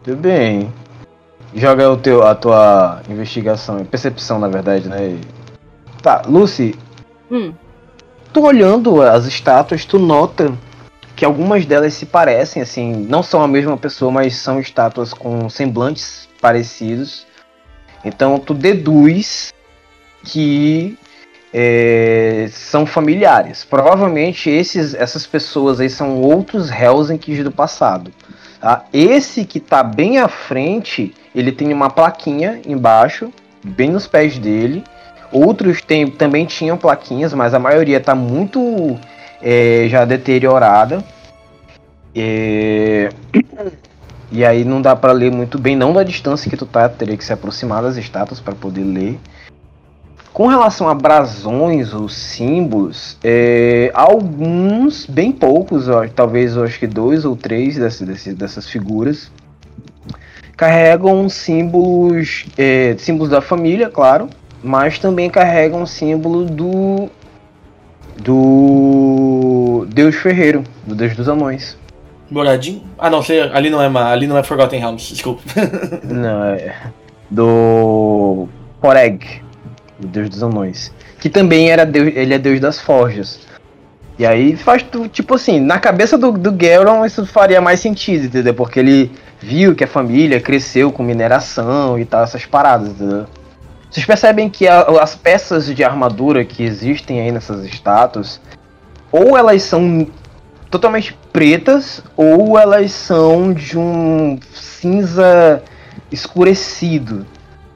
Tudo 0.03 0.17
bem. 0.17 0.73
Joga 1.53 1.91
o 1.91 1.97
teu, 1.97 2.23
a 2.23 2.33
tua 2.33 3.03
investigação, 3.07 3.85
percepção 3.85 4.39
na 4.39 4.47
verdade, 4.47 4.89
né? 4.89 5.19
Tá, 6.03 6.21
Lucy, 6.27 6.75
Hum. 7.31 7.53
tu 8.33 8.41
olhando 8.41 9.01
as 9.01 9.25
estátuas, 9.25 9.85
tu 9.85 9.97
nota 9.97 10.53
que 11.15 11.23
algumas 11.23 11.65
delas 11.65 11.93
se 11.93 12.05
parecem, 12.05 12.61
assim, 12.61 12.93
não 12.93 13.23
são 13.23 13.41
a 13.41 13.47
mesma 13.47 13.77
pessoa, 13.77 14.11
mas 14.11 14.35
são 14.35 14.59
estátuas 14.59 15.13
com 15.13 15.49
semblantes 15.49 16.27
parecidos. 16.41 17.25
Então 18.03 18.37
tu 18.37 18.53
deduz 18.53 19.53
que 20.25 20.97
é, 21.53 22.49
são 22.51 22.85
familiares. 22.85 23.63
Provavelmente 23.63 24.49
esses, 24.49 24.93
essas 24.93 25.25
pessoas 25.25 25.79
aí 25.79 25.89
são 25.89 26.19
outros 26.19 26.69
Helsinkis 26.69 27.43
do 27.43 27.51
passado. 27.51 28.11
tá? 28.59 28.83
Esse 28.91 29.45
que 29.45 29.59
tá 29.61 29.81
bem 29.83 30.17
à 30.17 30.27
frente, 30.27 31.13
ele 31.33 31.51
tem 31.53 31.71
uma 31.71 31.89
plaquinha 31.89 32.59
embaixo, 32.67 33.31
bem 33.63 33.89
nos 33.89 34.05
pés 34.05 34.37
dele. 34.37 34.83
Outros 35.33 35.81
tem, 35.81 36.07
também 36.07 36.45
tinham 36.45 36.77
plaquinhas, 36.77 37.33
mas 37.33 37.53
a 37.53 37.59
maioria 37.59 37.99
tá 37.99 38.13
muito 38.13 38.97
é, 39.41 39.87
já 39.89 40.05
deteriorada. 40.05 41.03
É, 42.15 43.09
E 44.31 44.45
aí 44.45 44.63
não 44.63 44.81
dá 44.81 44.95
pra 44.95 45.11
ler 45.11 45.31
muito 45.31 45.57
bem, 45.59 45.75
não 45.75 45.91
da 45.93 46.03
distância 46.03 46.49
que 46.49 46.57
tu 46.57 46.65
tá, 46.65 46.87
teria 46.87 47.17
que 47.17 47.25
se 47.25 47.33
aproximar 47.33 47.81
das 47.83 47.97
estátuas 47.97 48.39
para 48.39 48.53
poder 48.53 48.83
ler. 48.83 49.19
Com 50.31 50.47
relação 50.47 50.89
a 50.89 50.95
brasões 50.95 51.93
ou 51.93 52.09
símbolos, 52.09 53.17
é, 53.23 53.91
alguns, 53.93 55.05
bem 55.05 55.31
poucos, 55.31 55.87
ó, 55.87 56.07
talvez 56.07 56.57
acho 56.57 56.79
que 56.79 56.87
dois 56.87 57.25
ou 57.25 57.35
três 57.35 57.77
desse, 57.77 58.03
desse- 58.03 58.33
dessas 58.33 58.67
figuras, 58.67 59.31
carregam 60.57 61.29
símbolos, 61.29 62.45
é, 62.57 62.95
símbolos 62.97 63.29
da 63.29 63.41
família, 63.41 63.89
claro, 63.89 64.27
mas 64.63 64.97
também 64.97 65.29
carregam 65.29 65.85
símbolo 65.85 66.45
do 66.45 67.09
do 68.17 69.85
Deus 69.89 70.15
Ferreiro, 70.15 70.63
do 70.85 70.95
Deus 70.95 71.15
dos 71.15 71.27
Anões. 71.27 71.77
Moradinho? 72.29 72.83
Ah, 72.97 73.09
não, 73.09 73.21
sei, 73.21 73.41
ali 73.41 73.69
não 73.69 73.81
é 73.81 73.87
ali 74.11 74.27
não 74.27 74.37
é 74.37 74.43
Forgotten 74.43 74.79
Realms, 74.79 75.13
desculpa. 75.13 75.41
Não, 76.03 76.45
é 76.45 76.73
do 77.29 78.47
Poreg, 78.79 79.41
o 80.01 80.05
Deus 80.05 80.29
dos 80.29 80.43
Anões, 80.43 80.93
que 81.19 81.29
também 81.29 81.71
era 81.71 81.85
deus, 81.85 82.11
ele 82.15 82.33
é 82.33 82.37
Deus 82.37 82.59
das 82.59 82.79
Forjas. 82.79 83.39
E 84.19 84.25
aí 84.25 84.55
faz 84.55 84.85
tipo 85.11 85.33
assim, 85.33 85.59
na 85.59 85.79
cabeça 85.79 86.17
do, 86.17 86.31
do 86.33 86.55
Gelron 86.59 87.03
isso 87.03 87.25
faria 87.25 87.59
mais 87.59 87.79
sentido, 87.79 88.25
entendeu? 88.25 88.53
Porque 88.53 88.79
ele 88.79 89.11
viu 89.39 89.73
que 89.73 89.83
a 89.83 89.87
família 89.87 90.39
cresceu 90.39 90.91
com 90.91 91.01
mineração 91.01 91.97
e 91.97 92.05
tal, 92.05 92.23
essas 92.23 92.45
paradas, 92.45 92.89
entendeu? 92.89 93.25
Vocês 93.93 94.07
percebem 94.07 94.49
que 94.49 94.67
a- 94.67 94.87
as 95.03 95.15
peças 95.15 95.67
de 95.67 95.83
armadura 95.83 96.43
que 96.43 96.63
existem 96.63 97.21
aí 97.21 97.31
nessas 97.31 97.63
estátuas, 97.63 98.41
ou 99.11 99.37
elas 99.37 99.61
são 99.61 100.07
totalmente 100.71 101.15
pretas, 101.31 102.03
ou 102.17 102.57
elas 102.57 102.91
são 102.91 103.53
de 103.53 103.77
um 103.77 104.39
cinza 104.51 105.61
escurecido. 106.11 107.23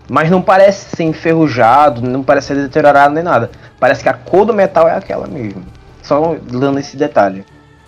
Mas 0.10 0.32
não 0.32 0.42
parece 0.42 0.96
ser 0.96 1.04
enferrujado, 1.04 2.02
não 2.02 2.24
parece 2.24 2.48
ser 2.48 2.56
deteriorado 2.56 3.14
nem 3.14 3.24
nada. 3.24 3.52
Parece 3.80 4.02
que 4.02 4.10
a 4.10 4.14
cor 4.14 4.44
do 4.44 4.56
metal 4.56 4.88
é 4.88 4.96
aquela 4.96 5.28
mesmo. 5.28 5.64
Só 6.02 6.36
dando 6.42 6.80
esse 6.80 6.98
detalhe. 6.98 7.46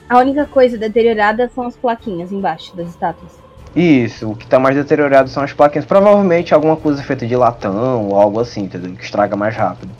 A 0.08 0.20
única 0.20 0.46
coisa 0.46 0.78
deteriorada 0.78 1.50
são 1.56 1.66
as 1.66 1.76
plaquinhas 1.76 2.32
embaixo 2.32 2.76
das 2.76 2.90
estátuas. 2.90 3.38
Isso, 3.76 4.32
o 4.32 4.36
que 4.36 4.48
tá 4.48 4.60
mais 4.60 4.76
deteriorado 4.76 5.30
são 5.30 5.44
as 5.44 5.54
plaquinhas. 5.54 5.86
Provavelmente 5.86 6.54
alguma 6.54 6.76
coisa 6.76 7.04
feita 7.04 7.26
de 7.26 7.36
latão 7.36 8.08
ou 8.08 8.20
algo 8.20 8.40
assim, 8.40 8.62
entendeu? 8.64 8.92
Que 8.94 9.04
estraga 9.04 9.36
mais 9.36 9.56
rápido. 9.56 9.92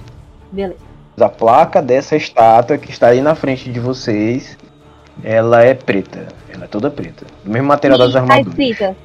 Beleza. 0.52 0.80
A 1.20 1.30
placa 1.30 1.82
dessa 1.82 2.16
estátua 2.16 2.78
que 2.78 2.90
está 2.90 3.08
aí 3.08 3.22
na 3.22 3.36
frente 3.36 3.70
de 3.70 3.80
vocês, 3.80 4.58
ela 5.24 5.62
é 5.64 5.74
preta. 5.74 6.28
Ela 6.52 6.66
é 6.66 6.68
toda 6.68 6.90
preta. 6.90 7.26
Do 7.44 7.52
mesmo 7.52 7.68
material 7.68 7.98
das 8.00 8.10
E 8.10 8.14
tá 8.14 8.20
armaduras. 8.20 8.48
escrita. 8.48 8.96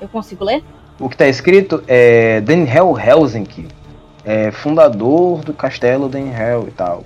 Eu 0.00 0.08
consigo 0.08 0.44
ler? 0.44 0.62
O 0.98 1.08
que 1.08 1.16
tá 1.16 1.26
escrito 1.26 1.82
é 1.88 2.40
Denhel 2.40 2.96
Helsinki, 2.98 3.66
é 4.24 4.50
fundador 4.50 5.40
do 5.40 5.52
castelo 5.52 6.08
Denhel 6.08 6.66
e 6.68 6.70
tal. 6.70 7.04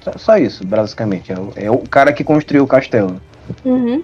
Só, 0.00 0.12
só 0.16 0.36
isso, 0.36 0.64
basicamente. 0.64 1.32
É 1.32 1.36
o, 1.38 1.52
é 1.56 1.70
o 1.70 1.78
cara 1.78 2.12
que 2.12 2.22
construiu 2.22 2.62
o 2.62 2.66
castelo. 2.66 3.20
Uhum. 3.64 4.02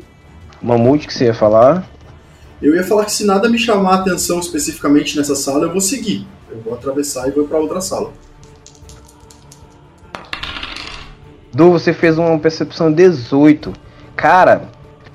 Mamute 0.60 1.06
que 1.06 1.14
você 1.14 1.26
ia 1.26 1.34
falar. 1.34 1.84
Eu 2.62 2.76
ia 2.76 2.84
falar 2.84 3.04
que 3.04 3.12
se 3.12 3.26
nada 3.26 3.48
me 3.48 3.58
chamar 3.58 3.90
a 3.90 4.00
atenção 4.00 4.38
especificamente 4.38 5.16
nessa 5.16 5.34
sala, 5.34 5.64
eu 5.64 5.72
vou 5.72 5.80
seguir. 5.80 6.24
Eu 6.48 6.60
vou 6.60 6.74
atravessar 6.74 7.26
e 7.26 7.32
vou 7.32 7.48
pra 7.48 7.58
outra 7.58 7.80
sala. 7.80 8.12
Du, 11.52 11.72
você 11.72 11.92
fez 11.92 12.16
uma 12.16 12.38
percepção 12.38 12.92
18. 12.92 13.72
Cara, 14.14 14.68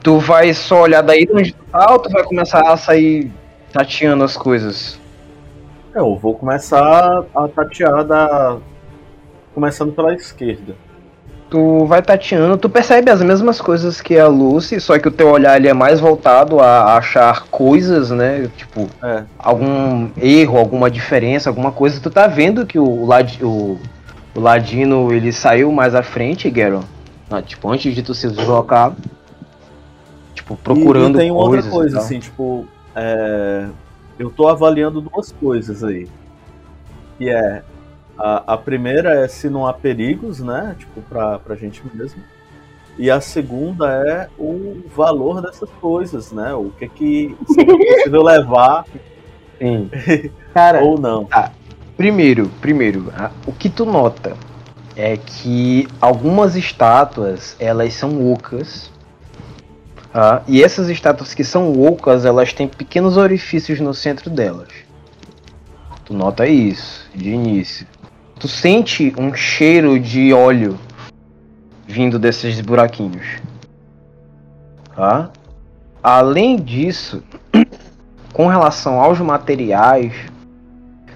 tu 0.03 0.19
vai 0.19 0.53
só 0.53 0.81
olhar 0.81 1.01
daí 1.01 1.25
de 1.25 1.31
onde 1.31 1.53
tu 1.53 1.63
tá 1.71 1.93
ou 1.93 1.99
tu 1.99 2.09
vai 2.09 2.23
começar 2.23 2.69
a 2.69 2.75
sair 2.75 3.31
tateando 3.71 4.25
as 4.25 4.35
coisas? 4.35 4.99
É, 5.95 5.99
Eu 5.99 6.15
vou 6.17 6.35
começar 6.35 7.25
a 7.33 7.47
tatear 7.47 8.03
da. 8.03 8.57
Começando 9.53 9.93
pela 9.93 10.13
esquerda. 10.13 10.75
Tu 11.49 11.85
vai 11.85 12.01
tateando, 12.01 12.57
tu 12.57 12.69
percebe 12.69 13.09
as 13.09 13.21
mesmas 13.21 13.61
coisas 13.61 14.01
que 14.01 14.19
a 14.19 14.27
Lucy, 14.27 14.81
só 14.81 14.99
que 14.99 15.07
o 15.07 15.11
teu 15.11 15.29
olhar 15.29 15.55
ele 15.55 15.69
é 15.69 15.73
mais 15.73 15.97
voltado 15.97 16.59
a 16.59 16.97
achar 16.97 17.45
coisas, 17.45 18.11
né? 18.11 18.49
Tipo, 18.57 18.89
É. 19.01 19.23
algum 19.39 20.09
erro, 20.17 20.57
alguma 20.57 20.91
diferença, 20.91 21.49
alguma 21.49 21.71
coisa. 21.71 22.01
Tu 22.01 22.09
tá 22.09 22.27
vendo 22.27 22.65
que 22.65 22.77
o, 22.77 23.05
Lad, 23.05 23.41
o, 23.41 23.79
o 24.35 24.39
Ladino 24.41 25.13
ele 25.13 25.31
saiu 25.31 25.71
mais 25.71 25.95
à 25.95 26.03
frente, 26.03 26.51
Gero. 26.53 26.81
Ah, 27.31 27.41
tipo, 27.41 27.69
antes 27.71 27.95
de 27.95 28.03
tu 28.03 28.13
se 28.13 28.27
deslocar. 28.27 28.93
Tipo, 30.33 30.57
procurando 30.57 31.15
e, 31.15 31.19
e 31.19 31.21
tem 31.23 31.31
outra 31.31 31.63
coisa, 31.63 31.99
assim, 31.99 32.19
tipo. 32.19 32.65
é, 32.93 33.67
eu 34.19 34.29
tô 34.29 34.49
avaliando 34.49 34.99
duas 34.99 35.31
coisas 35.31 35.81
aí. 35.83 36.07
Que 37.17 37.29
é 37.29 37.63
a, 38.17 38.53
a 38.53 38.57
primeira 38.57 39.13
é 39.23 39.27
se 39.27 39.49
não 39.49 39.67
há 39.67 39.73
perigos, 39.73 40.39
né? 40.39 40.75
Tipo, 40.77 41.01
pra, 41.01 41.39
pra 41.39 41.55
gente 41.55 41.81
mesmo. 41.93 42.21
E 42.97 43.11
a 43.11 43.21
segunda 43.21 43.87
é 44.07 44.27
o 44.39 44.81
valor 44.95 45.41
dessas 45.41 45.69
coisas, 45.81 46.31
né? 46.31 46.53
O 46.53 46.71
que 46.71 46.85
é 46.85 46.87
que 46.87 47.37
se 47.47 47.61
é 47.61 47.65
possível 47.65 48.23
levar 48.23 48.85
Sim. 49.59 49.89
Cara, 50.53 50.83
ou 50.83 50.99
não. 50.99 51.27
Primeiro, 51.95 52.49
primeiro, 52.61 53.11
a- 53.15 53.31
o 53.45 53.51
que 53.51 53.69
tu 53.69 53.85
nota 53.85 54.35
é 54.95 55.17
que 55.17 55.87
algumas 56.01 56.55
estátuas, 56.55 57.55
elas 57.59 57.93
são 57.93 58.31
ocas. 58.31 58.91
tá? 60.11 60.41
e 60.47 60.63
essas 60.63 60.89
estátuas 60.89 61.33
que 61.35 61.43
são 61.43 61.71
ocas, 61.83 62.25
elas 62.25 62.51
têm 62.53 62.67
pequenos 62.67 63.15
orifícios 63.17 63.79
no 63.79 63.93
centro 63.93 64.29
delas. 64.29 64.69
Tu 66.05 66.13
nota 66.13 66.47
isso, 66.47 67.07
de 67.13 67.29
início. 67.31 67.85
Tu 68.39 68.47
sente 68.47 69.13
um 69.17 69.33
cheiro 69.33 69.99
de 69.99 70.31
óleo 70.33 70.77
vindo 71.87 72.19
desses 72.19 72.59
buraquinhos. 72.61 73.25
Tá? 74.95 75.29
Além 76.03 76.55
disso, 76.57 77.23
com 78.33 78.47
relação 78.47 78.99
aos 79.01 79.19
materiais, 79.19 80.13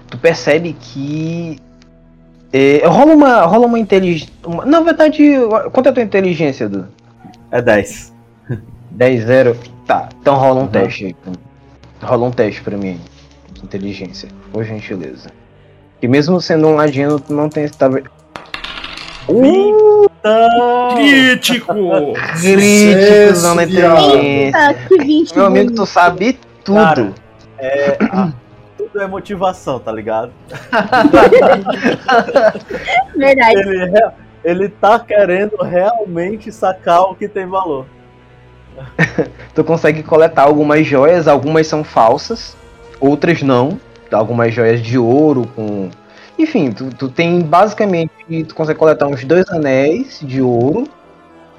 tu 0.08 0.18
percebe 0.18 0.72
que 0.78 1.58
é, 2.52 2.82
rola 2.86 3.14
uma 3.14 3.42
rola 3.42 3.66
uma 3.66 3.78
inteligência. 3.78 4.32
Na 4.66 4.80
verdade, 4.80 5.22
quanto 5.72 5.86
é 5.86 5.90
a 5.90 5.92
tua 5.92 6.02
inteligência, 6.02 6.68
Du? 6.68 6.86
É 7.50 7.62
10. 7.62 8.12
10 8.90 9.24
0. 9.24 9.56
Tá, 9.86 10.08
então 10.20 10.34
rola 10.36 10.60
um 10.60 10.62
Uhum. 10.64 10.68
teste 10.68 11.06
aí. 11.06 11.16
Rola 12.02 12.26
um 12.26 12.30
teste 12.30 12.60
pra 12.62 12.76
mim. 12.76 13.00
Inteligência, 13.62 14.28
por 14.52 14.64
gentileza. 14.64 15.30
E 16.02 16.08
mesmo 16.08 16.40
sendo 16.40 16.66
um 16.66 16.74
ladino, 16.74 17.20
tu 17.20 17.32
não 17.32 17.48
tem. 17.48 17.68
Tá... 17.68 17.88
Uh, 19.28 20.08
Crítico! 20.96 21.72
crítico. 22.40 23.40
Ah, 24.54 24.74
20 25.00 25.36
Meu 25.36 25.46
amigo, 25.46 25.72
tu 25.72 25.86
sabe 25.86 26.38
tudo. 26.64 26.82
Cara, 26.82 27.12
É, 27.58 27.96
a- 28.10 28.32
tudo 28.76 29.00
é 29.00 29.06
motivação, 29.06 29.78
tá 29.78 29.92
ligado? 29.92 30.32
Verdade. 33.16 33.58
Ele, 33.60 33.92
ele 34.44 34.68
tá 34.68 34.98
querendo 34.98 35.56
realmente 35.62 36.50
sacar 36.50 37.02
o 37.02 37.14
que 37.14 37.28
tem 37.28 37.46
valor. 37.46 37.86
Tu 39.54 39.62
consegue 39.62 40.02
coletar 40.02 40.42
algumas 40.42 40.84
joias, 40.86 41.28
algumas 41.28 41.66
são 41.66 41.84
falsas, 41.84 42.56
outras 42.98 43.42
não. 43.42 43.78
Algumas 44.12 44.52
joias 44.54 44.80
de 44.80 44.98
ouro 44.98 45.46
com. 45.54 45.90
Enfim, 46.38 46.70
tu, 46.70 46.90
tu 46.90 47.08
tem 47.08 47.40
basicamente. 47.40 48.10
Tu 48.48 48.54
consegue 48.54 48.78
coletar 48.78 49.06
uns 49.06 49.24
dois 49.24 49.48
anéis 49.50 50.20
de 50.22 50.40
ouro 50.40 50.84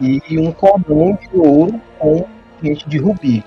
e 0.02 0.38
um 0.38 0.52
cordão 0.52 1.18
de 1.22 1.38
ouro 1.38 1.80
com 2.00 2.26
gente 2.62 2.88
de 2.88 2.98
rubi. 2.98 3.44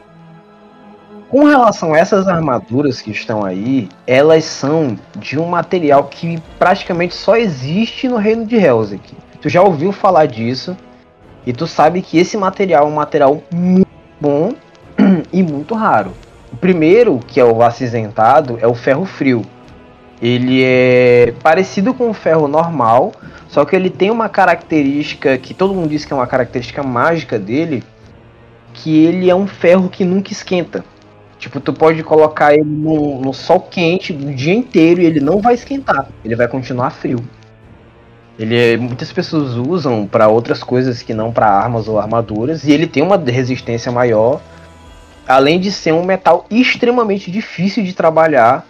Com 1.28 1.44
relação 1.44 1.92
a 1.92 1.98
essas 1.98 2.28
armaduras 2.28 3.02
que 3.02 3.10
estão 3.10 3.44
aí, 3.44 3.88
elas 4.06 4.44
são 4.44 4.96
de 5.16 5.38
um 5.38 5.46
material 5.46 6.04
que 6.04 6.40
praticamente 6.58 7.14
só 7.14 7.36
existe 7.36 8.08
no 8.08 8.16
reino 8.16 8.46
de 8.46 8.56
Helzik. 8.56 9.16
Tu 9.40 9.48
já 9.48 9.60
ouviu 9.60 9.90
falar 9.90 10.26
disso 10.26 10.76
e 11.44 11.52
tu 11.52 11.66
sabe 11.66 12.00
que 12.00 12.16
esse 12.18 12.36
material 12.36 12.84
é 12.84 12.88
um 12.88 12.94
material 12.94 13.42
muito 13.52 13.88
bom 14.20 14.52
e 15.32 15.42
muito 15.42 15.74
raro. 15.74 16.12
O 16.52 16.56
primeiro, 16.56 17.18
que 17.26 17.40
é 17.40 17.44
o 17.44 17.62
acinzentado, 17.62 18.58
é 18.60 18.66
o 18.66 18.74
ferro 18.74 19.04
frio. 19.04 19.42
Ele 20.20 20.62
é 20.64 21.34
parecido 21.42 21.92
com 21.92 22.08
o 22.08 22.14
ferro 22.14 22.48
normal, 22.48 23.12
só 23.48 23.64
que 23.64 23.76
ele 23.76 23.90
tem 23.90 24.10
uma 24.10 24.28
característica 24.28 25.36
que 25.36 25.52
todo 25.52 25.74
mundo 25.74 25.88
diz 25.88 26.04
que 26.04 26.12
é 26.12 26.16
uma 26.16 26.26
característica 26.26 26.82
mágica 26.82 27.38
dele, 27.38 27.84
que 28.72 29.04
ele 29.04 29.28
é 29.28 29.34
um 29.34 29.46
ferro 29.46 29.88
que 29.88 30.04
nunca 30.04 30.32
esquenta. 30.32 30.84
Tipo, 31.38 31.60
tu 31.60 31.72
pode 31.72 32.02
colocar 32.02 32.54
ele 32.54 32.64
no, 32.64 33.20
no 33.20 33.34
sol 33.34 33.60
quente 33.60 34.12
o 34.12 34.34
dia 34.34 34.54
inteiro 34.54 35.02
e 35.02 35.04
ele 35.04 35.20
não 35.20 35.40
vai 35.40 35.54
esquentar. 35.54 36.08
Ele 36.24 36.34
vai 36.34 36.48
continuar 36.48 36.90
frio. 36.90 37.22
Ele 38.38 38.56
é- 38.56 38.76
muitas 38.76 39.12
pessoas 39.12 39.54
usam 39.54 40.06
para 40.06 40.28
outras 40.28 40.62
coisas 40.62 41.02
que 41.02 41.12
não 41.12 41.32
para 41.32 41.46
armas 41.46 41.88
ou 41.88 41.98
armaduras 41.98 42.64
e 42.64 42.72
ele 42.72 42.86
tem 42.86 43.02
uma 43.02 43.16
resistência 43.16 43.92
maior, 43.92 44.40
além 45.26 45.58
de 45.60 45.70
ser 45.72 45.92
um 45.92 46.04
metal 46.04 46.46
extremamente 46.50 47.30
difícil 47.30 47.82
de 47.84 47.92
trabalhar, 47.92 48.66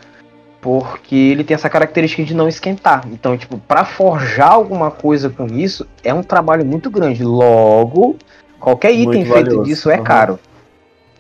porque 0.60 1.14
ele 1.14 1.44
tem 1.44 1.54
essa 1.54 1.68
característica 1.70 2.24
de 2.24 2.34
não 2.34 2.48
esquentar. 2.48 3.06
Então, 3.08 3.36
tipo, 3.36 3.58
para 3.58 3.84
forjar 3.84 4.52
alguma 4.52 4.90
coisa 4.90 5.30
com 5.30 5.46
isso 5.46 5.86
é 6.02 6.12
um 6.12 6.22
trabalho 6.22 6.64
muito 6.66 6.90
grande. 6.90 7.22
Logo, 7.22 8.16
qualquer 8.58 8.90
item 8.92 9.04
Muito 9.06 9.32
feito 9.32 9.44
valioso. 9.46 9.62
disso 9.64 9.90
é 9.90 9.98
Uhum. 9.98 10.04
caro. 10.04 10.38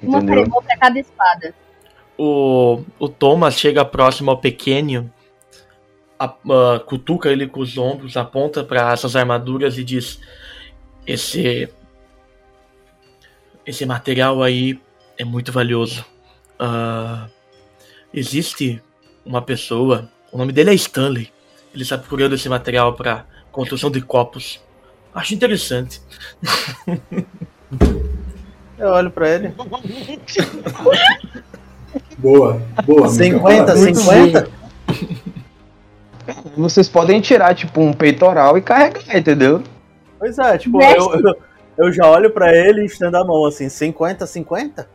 Uma 0.02 0.18
uma 0.18 0.62
pra 0.62 0.76
cada 0.76 0.98
espada. 0.98 1.54
O, 2.18 2.80
o 2.98 3.08
Thomas 3.08 3.54
chega 3.58 3.84
próximo 3.84 4.30
ao 4.30 4.38
pequeno, 4.38 5.10
a- 6.18 6.24
a- 6.24 6.80
cutuca 6.80 7.28
ele 7.30 7.46
com 7.46 7.60
os 7.60 7.76
ombros, 7.76 8.16
aponta 8.16 8.64
para 8.64 8.92
essas 8.92 9.14
armaduras 9.14 9.76
e 9.78 9.84
diz: 9.84 10.18
Esse. 11.06 11.68
Esse 13.64 13.84
material 13.84 14.42
aí 14.42 14.80
é 15.18 15.24
muito 15.24 15.52
valioso. 15.52 16.04
Ah, 16.58 17.28
existe 18.12 18.82
uma 19.24 19.42
pessoa, 19.42 20.10
o 20.32 20.38
nome 20.38 20.52
dele 20.52 20.70
é 20.70 20.74
Stanley. 20.74 21.32
Ele 21.74 21.82
está 21.82 21.98
procurando 21.98 22.34
esse 22.34 22.48
material 22.48 22.94
para 22.94 23.26
construção 23.52 23.90
de 23.90 24.00
copos. 24.00 24.60
Acho 25.14 25.34
interessante. 25.34 26.00
Eu 28.78 28.88
olho 28.88 29.10
pra 29.10 29.28
ele. 29.28 29.54
Boa, 32.18 32.60
boa. 32.84 33.10
Mika. 33.10 33.24
50, 33.24 33.74
Muito 33.76 33.98
50? 34.00 34.50
Vocês 36.56 36.88
podem 36.88 37.20
tirar, 37.20 37.54
tipo, 37.54 37.80
um 37.80 37.92
peitoral 37.92 38.58
e 38.58 38.62
carregar, 38.62 39.16
entendeu? 39.16 39.62
Pois 40.18 40.38
é, 40.38 40.58
tipo, 40.58 40.82
eu, 40.82 41.14
eu, 41.14 41.36
eu 41.78 41.92
já 41.92 42.10
olho 42.10 42.30
pra 42.30 42.54
ele 42.54 42.82
e 42.82 42.86
estendo 42.86 43.16
a 43.16 43.24
mão 43.24 43.44
assim, 43.46 43.68
50, 43.68 44.26
50? 44.26 44.88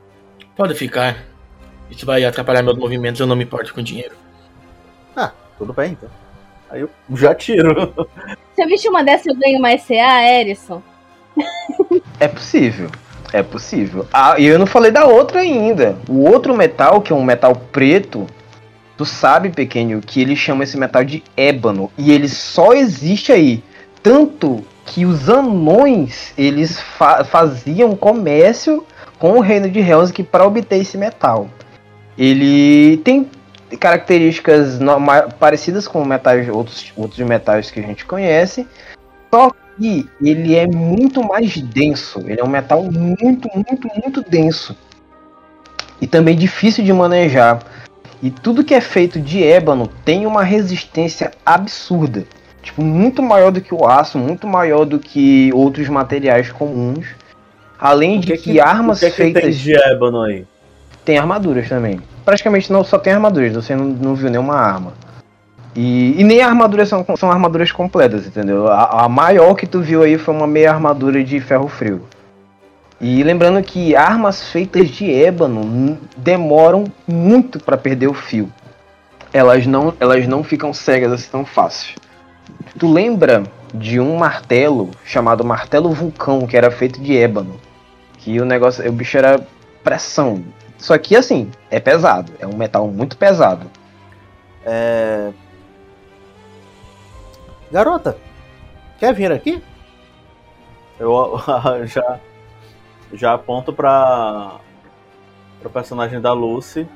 Pode 0.55 0.73
ficar. 0.75 1.17
Isso 1.89 2.05
vai 2.05 2.23
atrapalhar 2.23 2.61
meus 2.63 2.77
movimentos, 2.77 3.19
eu 3.19 3.27
não 3.27 3.35
me 3.35 3.43
importo 3.43 3.73
com 3.73 3.81
dinheiro. 3.81 4.15
Tudo 5.57 5.73
bem, 5.73 5.91
então. 5.91 6.09
Aí 6.71 6.81
eu 6.81 6.89
já 7.13 7.35
tiro. 7.35 7.93
Se 8.55 8.63
eu 8.63 8.67
vestir 8.67 8.89
uma 8.89 9.03
dessa, 9.03 9.29
eu 9.29 9.35
ganho 9.35 9.61
mais 9.61 9.85
CA, 9.85 10.23
Erison? 10.23 10.81
É 12.19 12.27
possível. 12.27 12.89
É 13.31 13.43
possível. 13.43 14.07
Ah, 14.11 14.39
e 14.39 14.45
eu 14.47 14.57
não 14.57 14.65
falei 14.65 14.89
da 14.89 15.05
outra 15.05 15.41
ainda. 15.41 15.99
O 16.09 16.27
outro 16.27 16.57
metal, 16.57 16.99
que 16.99 17.13
é 17.13 17.15
um 17.15 17.23
metal 17.23 17.55
preto, 17.55 18.25
tu 18.97 19.05
sabe, 19.05 19.51
pequeno, 19.51 20.01
que 20.01 20.19
ele 20.19 20.35
chama 20.35 20.63
esse 20.63 20.75
metal 20.77 21.03
de 21.03 21.23
ébano. 21.37 21.91
E 21.95 22.11
ele 22.11 22.27
só 22.27 22.73
existe 22.73 23.31
aí. 23.31 23.63
Tanto 24.01 24.65
que 24.87 25.05
os 25.05 25.29
anões, 25.29 26.33
eles 26.35 26.81
fa- 26.81 27.23
faziam 27.23 27.95
comércio 27.95 28.83
com 29.21 29.33
o 29.33 29.39
reino 29.39 29.69
de 29.69 29.79
Helsk 29.79 30.23
para 30.23 30.47
obter 30.47 30.81
esse 30.81 30.97
metal. 30.97 31.47
Ele 32.17 32.97
tem 33.05 33.29
características 33.79 34.79
parecidas 35.39 35.87
com 35.87 36.03
metais, 36.03 36.49
outros, 36.49 36.91
outros 36.97 37.19
metais 37.19 37.69
que 37.69 37.79
a 37.79 37.83
gente 37.83 38.03
conhece, 38.03 38.67
só 39.31 39.51
que 39.77 40.09
ele 40.19 40.55
é 40.55 40.65
muito 40.65 41.23
mais 41.23 41.55
denso. 41.55 42.19
Ele 42.25 42.41
é 42.41 42.43
um 42.43 42.49
metal 42.49 42.83
muito, 42.83 43.47
muito, 43.53 43.87
muito 44.03 44.23
denso. 44.27 44.75
E 46.01 46.07
também 46.07 46.35
difícil 46.35 46.83
de 46.83 46.91
manejar. 46.91 47.59
E 48.23 48.31
tudo 48.31 48.63
que 48.63 48.73
é 48.73 48.81
feito 48.81 49.19
de 49.19 49.43
ébano 49.43 49.87
tem 50.03 50.25
uma 50.25 50.41
resistência 50.41 51.29
absurda. 51.45 52.25
Tipo, 52.63 52.81
muito 52.81 53.21
maior 53.21 53.51
do 53.51 53.61
que 53.61 53.73
o 53.73 53.87
aço, 53.87 54.17
muito 54.17 54.47
maior 54.47 54.83
do 54.83 54.97
que 54.97 55.51
outros 55.53 55.87
materiais 55.89 56.51
comuns. 56.51 57.20
Além 57.81 58.19
de 58.19 58.37
que, 58.37 58.59
armas 58.59 58.97
o 58.97 58.99
que, 58.99 59.05
é 59.07 59.09
que 59.09 59.15
feitas. 59.15 59.41
tem 59.41 59.51
de 59.51 59.75
ébano 59.75 60.21
aí? 60.21 60.45
Tem 61.03 61.17
armaduras 61.17 61.67
também. 61.67 61.99
Praticamente 62.23 62.71
não 62.71 62.83
só 62.83 62.99
tem 62.99 63.11
armaduras, 63.11 63.53
você 63.53 63.75
não, 63.75 63.85
não 63.85 64.13
viu 64.13 64.29
nenhuma 64.29 64.55
arma. 64.55 64.93
E, 65.75 66.19
e 66.19 66.23
nem 66.23 66.41
armaduras 66.41 66.87
são, 66.87 67.03
são 67.17 67.31
armaduras 67.31 67.71
completas, 67.71 68.27
entendeu? 68.27 68.67
A, 68.67 69.05
a 69.05 69.09
maior 69.09 69.55
que 69.55 69.65
tu 69.65 69.81
viu 69.81 70.03
aí 70.03 70.19
foi 70.19 70.31
uma 70.31 70.45
meia 70.45 70.71
armadura 70.71 71.23
de 71.23 71.39
ferro 71.39 71.67
frio. 71.67 72.03
E 72.99 73.23
lembrando 73.23 73.63
que 73.63 73.95
armas 73.95 74.51
feitas 74.51 74.89
de 74.89 75.11
ébano 75.11 75.97
demoram 76.15 76.83
muito 77.07 77.59
para 77.59 77.77
perder 77.77 78.07
o 78.07 78.13
fio. 78.13 78.47
Elas 79.33 79.65
não, 79.65 79.91
elas 79.99 80.27
não 80.27 80.43
ficam 80.43 80.71
cegas 80.71 81.11
assim 81.11 81.29
tão 81.31 81.43
fácil. 81.43 81.95
Tu 82.77 82.87
lembra 82.91 83.41
de 83.73 83.99
um 83.99 84.17
martelo 84.17 84.91
chamado 85.03 85.43
martelo 85.43 85.89
vulcão 85.89 86.45
que 86.45 86.55
era 86.55 86.69
feito 86.69 87.01
de 87.01 87.17
ébano? 87.17 87.59
Que 88.21 88.39
o 88.39 88.45
negócio, 88.45 88.87
o 88.87 88.91
bicho 88.91 89.17
era 89.17 89.45
pressão, 89.83 90.43
Só 90.77 90.97
que 90.97 91.15
assim, 91.15 91.51
é 91.69 91.79
pesado. 91.79 92.31
É 92.39 92.47
um 92.47 92.55
metal 92.55 92.87
muito 92.87 93.17
pesado. 93.17 93.69
É... 94.63 95.31
Garota, 97.71 98.17
quer 98.99 99.13
vir 99.13 99.31
aqui? 99.31 99.61
Eu 100.99 101.39
já, 101.85 102.19
já 103.13 103.33
aponto 103.33 103.73
para 103.73 104.59
o 105.63 105.69
personagem 105.69 106.21
da 106.21 106.31
Lucy. 106.31 106.87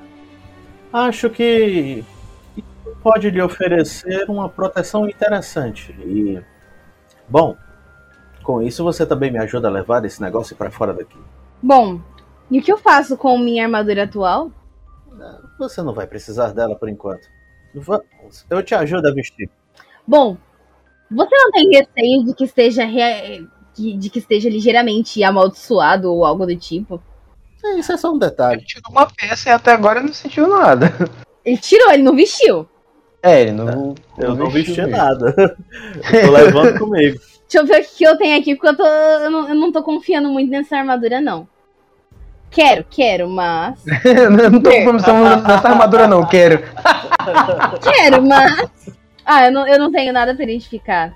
Acho 0.94 1.30
que 1.30 2.04
pode 3.02 3.30
lhe 3.30 3.42
oferecer 3.42 4.30
uma 4.30 4.48
proteção 4.48 5.10
interessante. 5.10 5.92
E, 5.92 6.42
bom, 7.28 7.56
com 8.46 8.62
isso 8.62 8.84
você 8.84 9.06
também 9.06 9.32
me 9.32 9.40
ajuda 9.40 9.68
a 9.68 9.72
levar 9.72 10.06
esse 10.06 10.22
negócio 10.22 10.56
para 10.56 10.72
fora 10.72 10.94
daqui. 10.94 11.18
Bom, 11.62 12.00
e 12.50 12.60
o 12.60 12.62
que 12.62 12.72
eu 12.72 12.78
faço 12.78 13.18
com 13.18 13.38
minha 13.38 13.66
armadura 13.66 14.04
atual? 14.04 14.52
Você 15.58 15.82
não 15.82 15.94
vai 15.94 16.06
precisar 16.06 16.54
dela 16.54 16.76
por 16.76 16.88
enquanto. 16.88 17.28
Eu 18.50 18.64
te 18.64 18.76
ajudo 18.76 19.08
a 19.08 19.14
vestir. 19.14 19.50
Bom, 20.08 20.38
você 21.10 21.36
não 21.36 21.52
tem 21.52 21.70
receio 21.70 22.24
de 22.24 22.34
que 22.34 22.46
esteja 22.46 22.86
de 23.74 24.10
que 24.10 24.20
esteja 24.20 24.50
ligeiramente 24.50 25.24
amaldiçoado 25.24 26.14
ou 26.14 26.24
algo 26.24 26.46
do 26.46 26.56
tipo? 26.56 27.02
Isso 27.78 27.92
é 27.92 27.98
só 27.98 28.14
um 28.14 28.20
detalhe. 28.20 28.60
Ele 28.60 28.66
tirou 28.66 28.92
uma 28.92 29.08
peça 29.08 29.50
e 29.50 29.52
até 29.52 29.72
agora 29.72 30.02
não 30.02 30.14
sentiu 30.14 30.48
nada. 30.48 30.94
Ele 31.44 31.58
tirou, 31.58 31.92
ele 31.92 32.04
não 32.04 32.16
vestiu. 32.16 32.68
É, 33.22 33.42
ele 33.42 33.54
não. 33.54 33.96
Eu 34.20 34.30
não, 34.30 34.36
não 34.36 34.50
vesti 34.52 34.86
nada. 34.86 35.34
tô 36.26 36.32
levando 36.32 36.78
comigo. 36.78 37.20
Deixa 37.48 37.60
eu 37.60 37.66
ver 37.66 37.82
o 37.82 37.96
que 37.96 38.04
eu 38.04 38.18
tenho 38.18 38.40
aqui, 38.40 38.56
porque 38.56 38.68
eu, 38.68 38.78
tô, 38.78 38.86
eu, 38.86 39.32
não, 39.32 39.50
eu 39.50 39.56
não 39.56 39.72
tô 39.72 39.84
confiando 39.84 40.30
muito 40.30 40.50
nessa 40.50 40.78
armadura, 40.78 41.22
não. 41.22 41.48
Quero, 42.50 42.86
quero, 42.90 43.30
mas. 43.30 43.84
não 44.50 44.62
tô 44.62 44.70
confiando 44.70 45.48
nessa 45.48 45.70
armadura, 45.70 46.08
não, 46.08 46.26
quero. 46.26 46.64
quero, 47.84 48.22
mas. 48.26 48.90
Ah, 49.26 49.46
eu 49.46 49.52
não, 49.52 49.68
eu 49.68 49.78
não 49.78 49.92
tenho 49.92 50.14
nada 50.14 50.34
pra 50.34 50.44
identificar. 50.44 51.14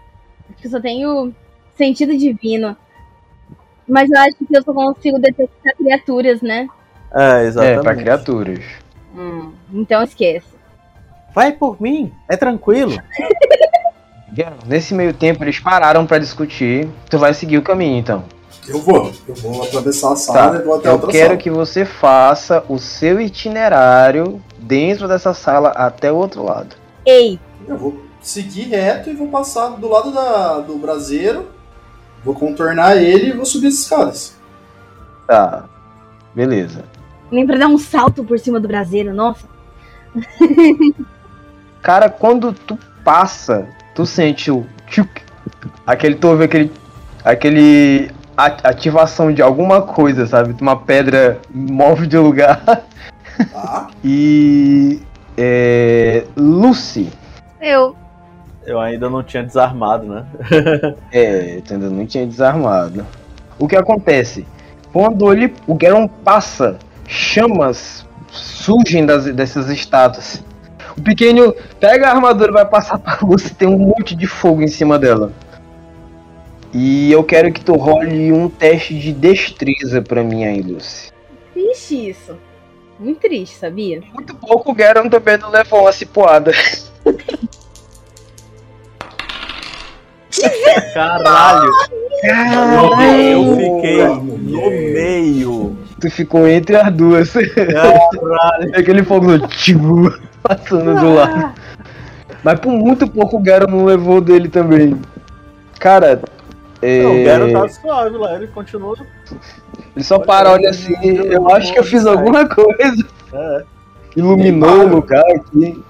Eu 0.64 0.70
só 0.70 0.80
tenho 0.80 1.34
sentido 1.76 2.18
divino. 2.18 2.76
Mas 3.88 4.10
eu 4.12 4.20
acho 4.20 4.36
que 4.38 4.56
eu 4.56 4.62
só 4.62 4.74
consigo 4.74 5.18
detectar 5.18 5.76
criaturas, 5.76 6.42
né? 6.42 6.68
É, 7.14 7.46
exatamente. 7.46 7.80
É, 7.80 7.82
pra 7.82 7.96
criaturas. 7.96 8.66
Hum, 9.16 9.52
então 9.74 10.04
esqueça. 10.04 10.60
Vai 11.34 11.52
por 11.52 11.82
mim, 11.82 12.12
é 12.30 12.38
tranquilo. 12.38 12.92
Nesse 14.66 14.94
meio 14.94 15.14
tempo 15.14 15.44
eles 15.44 15.60
pararam 15.60 16.06
para 16.06 16.20
discutir. 16.20 16.88
Tu 17.10 17.18
vai 17.18 17.34
seguir 17.34 17.58
o 17.58 17.62
caminho 17.62 17.98
então. 17.98 18.24
Eu 18.68 18.80
vou, 18.82 19.12
eu 19.28 19.36
vou 19.36 19.64
atravessar 19.64 20.14
a 20.14 20.16
sala 20.16 20.52
tá. 20.52 20.60
e 20.60 20.64
vou 20.64 20.76
até 20.76 20.90
eu 20.90 20.94
outra 20.94 21.12
quero 21.12 21.30
sala. 21.30 21.38
que 21.38 21.50
você 21.50 21.86
faça 21.86 22.64
o 22.70 22.78
seu 22.78 23.20
itinerário 23.20 24.42
dentro 24.60 25.08
dessa 25.08 25.34
sala 25.34 25.70
até 25.70 26.12
o 26.12 26.16
outro 26.16 26.44
lado. 26.44 26.76
Ei! 27.06 27.40
Eu 27.68 27.78
vou 27.78 28.00
seguir 28.22 28.66
reto 28.66 29.10
e 29.10 29.16
vou 29.16 29.28
passar 29.30 29.70
do 29.70 29.90
lado 29.90 30.12
da, 30.12 30.60
do 30.60 30.78
braseiro, 30.78 31.48
vou 32.24 32.36
contornar 32.36 32.98
ele 32.98 33.30
e 33.30 33.34
vou 33.34 33.46
subir 33.46 33.68
as 33.68 33.76
escadas. 33.76 34.36
Tá, 35.26 35.66
beleza. 36.36 36.84
Lembra 37.32 37.58
dar 37.58 37.68
um 37.68 37.78
salto 37.78 38.24
por 38.24 38.38
cima 38.40 38.60
do 38.60 38.68
braseiro, 38.68 39.14
nossa. 39.14 39.48
Cara, 41.82 42.10
quando 42.10 42.54
tu 42.54 42.78
passa, 43.04 43.68
tu 44.00 44.06
sente 44.06 44.50
o 44.50 44.66
tchuk, 44.88 45.10
aquele, 45.86 46.16
tu 46.16 46.30
ouve 46.30 46.46
aquele, 46.46 46.72
aquele 47.22 48.10
ativação 48.38 49.34
de 49.34 49.42
alguma 49.42 49.82
coisa, 49.82 50.26
sabe? 50.26 50.56
Uma 50.62 50.78
pedra 50.78 51.38
move 51.54 52.08
de 52.08 52.18
lugar. 52.18 52.64
Tá. 53.52 53.90
e 54.02 55.02
é, 55.38 56.24
Lucy. 56.38 57.12
Eu. 57.60 57.94
Eu 58.66 58.80
ainda 58.80 59.10
não 59.10 59.22
tinha 59.22 59.44
desarmado, 59.44 60.06
né? 60.06 60.26
é, 61.12 61.60
tu 61.68 61.74
ainda 61.74 61.90
não 61.90 62.06
tinha 62.06 62.26
desarmado. 62.26 63.06
O 63.60 63.68
que 63.68 63.76
acontece? 63.76 64.48
Quando 64.94 65.30
ele, 65.34 65.54
o 65.68 65.76
Garon 65.76 66.08
passa, 66.08 66.80
chamas 67.06 68.08
surgem 68.32 69.06
das, 69.06 69.26
dessas 69.26 69.70
estátuas. 69.70 70.42
O 70.98 71.02
pequeno 71.02 71.54
pega 71.80 72.08
a 72.08 72.12
armadura, 72.12 72.52
vai 72.52 72.66
passar 72.66 72.98
pra 72.98 73.20
Lucy, 73.24 73.54
tem 73.54 73.68
um 73.68 73.78
monte 73.78 74.16
de 74.16 74.28
fogo 74.28 74.62
em 74.62 74.68
cima 74.68 74.98
dela. 74.98 75.32
E 76.74 77.12
eu 77.12 77.24
quero 77.24 77.52
que 77.52 77.64
tu 77.64 77.74
role 77.76 78.32
um 78.32 78.48
teste 78.48 78.98
de 78.98 79.12
destreza 79.12 80.02
pra 80.02 80.24
mim 80.24 80.44
aí, 80.46 80.62
Lucy. 80.62 81.12
Triste 81.54 82.10
isso. 82.10 82.38
Muito 83.00 83.22
triste, 83.22 83.56
sabia? 83.56 84.04
Muito 84.14 84.36
pouco 84.36 84.72
o 84.72 84.76
Garon 84.76 85.10
também 85.10 85.38
não 85.38 85.50
levou 85.50 85.82
uma 85.82 85.92
cipoada. 85.92 86.52
Caralho! 90.94 91.72
Caralho! 92.22 93.12
Eu 93.18 93.56
fiquei 93.56 94.06
no 94.06 94.70
meio. 94.70 95.78
Tu 96.00 96.10
ficou 96.10 96.48
entre 96.48 96.76
as 96.76 96.94
duas. 96.94 97.32
Caralho! 97.34 98.76
Aquele 98.76 99.04
fogo 99.04 99.48
tipo, 99.48 100.14
passando 100.44 101.00
do 101.00 101.14
lado. 101.16 101.54
Mas 102.44 102.60
por 102.60 102.72
muito 102.72 103.08
pouco 103.08 103.38
o 103.38 103.42
Garon 103.42 103.70
não 103.70 103.86
levou 103.86 104.22
dele 104.22 104.48
também. 104.48 105.00
Cara, 105.80 106.22
é... 106.82 107.04
Não, 107.04 107.22
o 107.22 107.26
Garo 107.26 107.52
tá 107.52 107.68
suave 107.70 108.18
lá, 108.18 108.36
ele 108.36 108.48
continua. 108.48 108.96
Ele 109.96 110.04
só 110.04 110.16
olha, 110.16 110.26
para, 110.26 110.52
olha 110.52 110.70
assim, 110.70 110.94
eu 111.04 111.50
acho 111.52 111.74
que 111.74 111.80
eu 111.80 111.84
fiz 111.84 112.06
alguma 112.06 112.48
coisa. 112.48 113.06
É. 113.34 113.64
Iluminou 114.16 114.82
o 114.82 114.88
lugar 114.88 115.24
aqui. 115.32 115.84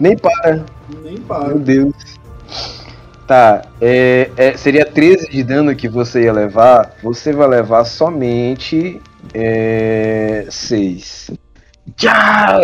Nem 0.00 0.16
para. 0.16 0.64
Nem 1.02 1.18
para. 1.18 1.48
Meu 1.48 1.58
Deus. 1.58 1.94
Tá, 3.28 3.60
é, 3.78 4.30
é, 4.38 4.56
seria 4.56 4.86
13 4.86 5.28
de 5.28 5.42
dano 5.42 5.76
que 5.76 5.86
você 5.86 6.22
ia 6.22 6.32
levar. 6.32 6.94
Você 7.02 7.30
vai 7.30 7.46
levar 7.46 7.84
somente 7.84 8.98
é, 9.34 10.46
6. 10.48 11.32
Já! 11.94 12.58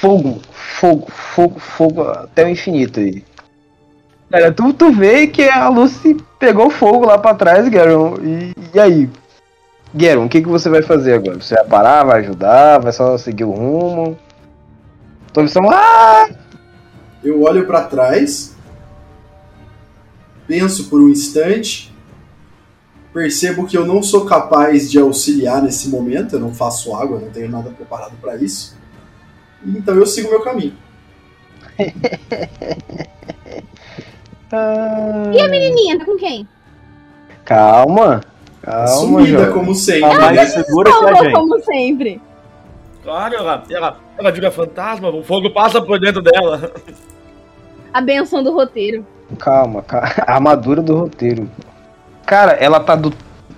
Fogo, 0.00 0.40
fogo, 0.50 1.10
fogo, 1.10 1.60
fogo 1.60 2.02
até 2.08 2.46
o 2.46 2.48
infinito 2.48 3.00
aí. 3.00 3.22
Cara, 4.30 4.50
tu, 4.50 4.72
tu 4.72 4.90
vê 4.92 5.26
que 5.26 5.46
a 5.46 5.68
Lucy 5.68 6.16
pegou 6.38 6.70
fogo 6.70 7.04
lá 7.04 7.18
pra 7.18 7.34
trás, 7.34 7.68
Garon. 7.68 8.16
E, 8.22 8.54
e 8.72 8.80
aí? 8.80 9.10
Garon, 9.92 10.24
o 10.24 10.28
que, 10.30 10.40
que 10.40 10.48
você 10.48 10.70
vai 10.70 10.80
fazer 10.80 11.12
agora? 11.12 11.38
Você 11.38 11.54
vai 11.54 11.64
parar, 11.66 12.02
vai 12.02 12.20
ajudar, 12.20 12.78
vai 12.80 12.92
só 12.92 13.18
seguir 13.18 13.44
o 13.44 13.50
rumo? 13.50 14.16
Tua 15.34 15.42
missão. 15.42 15.68
Ah! 15.70 16.30
Eu 17.22 17.42
olho 17.42 17.66
para 17.66 17.82
trás, 17.82 18.55
penso 20.46 20.88
por 20.88 21.00
um 21.00 21.08
instante, 21.08 21.94
percebo 23.12 23.66
que 23.66 23.76
eu 23.76 23.86
não 23.86 24.02
sou 24.02 24.24
capaz 24.24 24.90
de 24.90 24.98
auxiliar 24.98 25.62
nesse 25.62 25.88
momento, 25.88 26.34
eu 26.34 26.40
não 26.40 26.54
faço 26.54 26.94
água, 26.94 27.18
não 27.18 27.30
tenho 27.30 27.50
nada 27.50 27.70
preparado 27.70 28.16
para 28.20 28.36
isso. 28.36 28.76
Então 29.64 29.94
eu 29.94 30.06
sigo 30.06 30.30
meu 30.30 30.40
caminho. 30.42 30.74
E 35.32 35.40
a 35.40 35.48
menininha, 35.48 35.98
tá 35.98 36.04
com 36.04 36.16
quem? 36.16 36.46
Calma. 37.44 38.20
Calma, 38.62 38.88
Sumida 38.88 39.38
jovem. 39.38 39.52
como 39.52 39.74
sempre. 39.74 40.04
A 40.10 40.18
mais 40.18 40.36
né? 40.36 40.46
segura 40.46 40.90
que 40.90 41.04
a 41.04 41.14
gente. 41.14 41.32
como 41.32 41.60
sempre. 41.62 42.20
Claro, 43.02 43.34
ela, 43.34 43.64
ela, 43.70 44.00
ela 44.18 44.32
vira 44.32 44.50
fantasma, 44.50 45.08
o 45.08 45.22
fogo 45.22 45.50
passa 45.50 45.80
por 45.80 46.00
dentro 46.00 46.20
dela. 46.20 46.72
A 47.92 48.00
benção 48.00 48.42
do 48.42 48.52
roteiro. 48.52 49.06
Calma, 49.38 49.82
calma. 49.82 50.08
A 50.26 50.34
armadura 50.34 50.80
do 50.80 50.96
roteiro. 50.96 51.50
Cara, 52.24 52.52
ela 52.52 52.80
tá 52.80 52.94
do, 52.94 53.12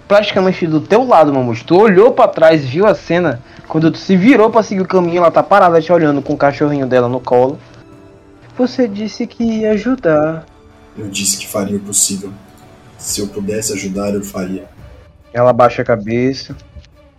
praticamente 0.07 0.66
do 0.66 0.81
teu 0.81 1.07
lado, 1.07 1.33
Mamus. 1.33 1.62
Tu 1.62 1.76
olhou 1.76 2.12
pra 2.12 2.28
trás, 2.28 2.64
viu 2.64 2.87
a 2.87 2.94
cena. 2.94 3.42
Quando 3.66 3.90
tu 3.90 3.98
se 3.98 4.16
virou 4.16 4.50
pra 4.50 4.62
seguir 4.62 4.81
o 4.81 4.88
caminho, 4.88 5.18
ela 5.18 5.31
tá 5.31 5.42
parada 5.42 5.81
te 5.81 5.92
olhando 5.92 6.22
com 6.22 6.33
o 6.33 6.38
cachorrinho 6.38 6.87
dela 6.87 7.09
no 7.09 7.20
colo. 7.20 7.59
Você 8.57 8.88
disse 8.88 9.26
que 9.26 9.44
ia 9.44 9.72
ajudar. 9.72 10.46
Eu 10.96 11.09
disse 11.09 11.37
que 11.37 11.46
faria 11.46 11.76
o 11.76 11.81
possível. 11.81 12.33
Se 12.96 13.20
eu 13.20 13.28
pudesse 13.28 13.72
ajudar, 13.72 14.12
eu 14.14 14.24
faria. 14.24 14.68
Ela 15.33 15.52
baixa 15.52 15.83
a 15.83 15.85
cabeça. 15.85 16.57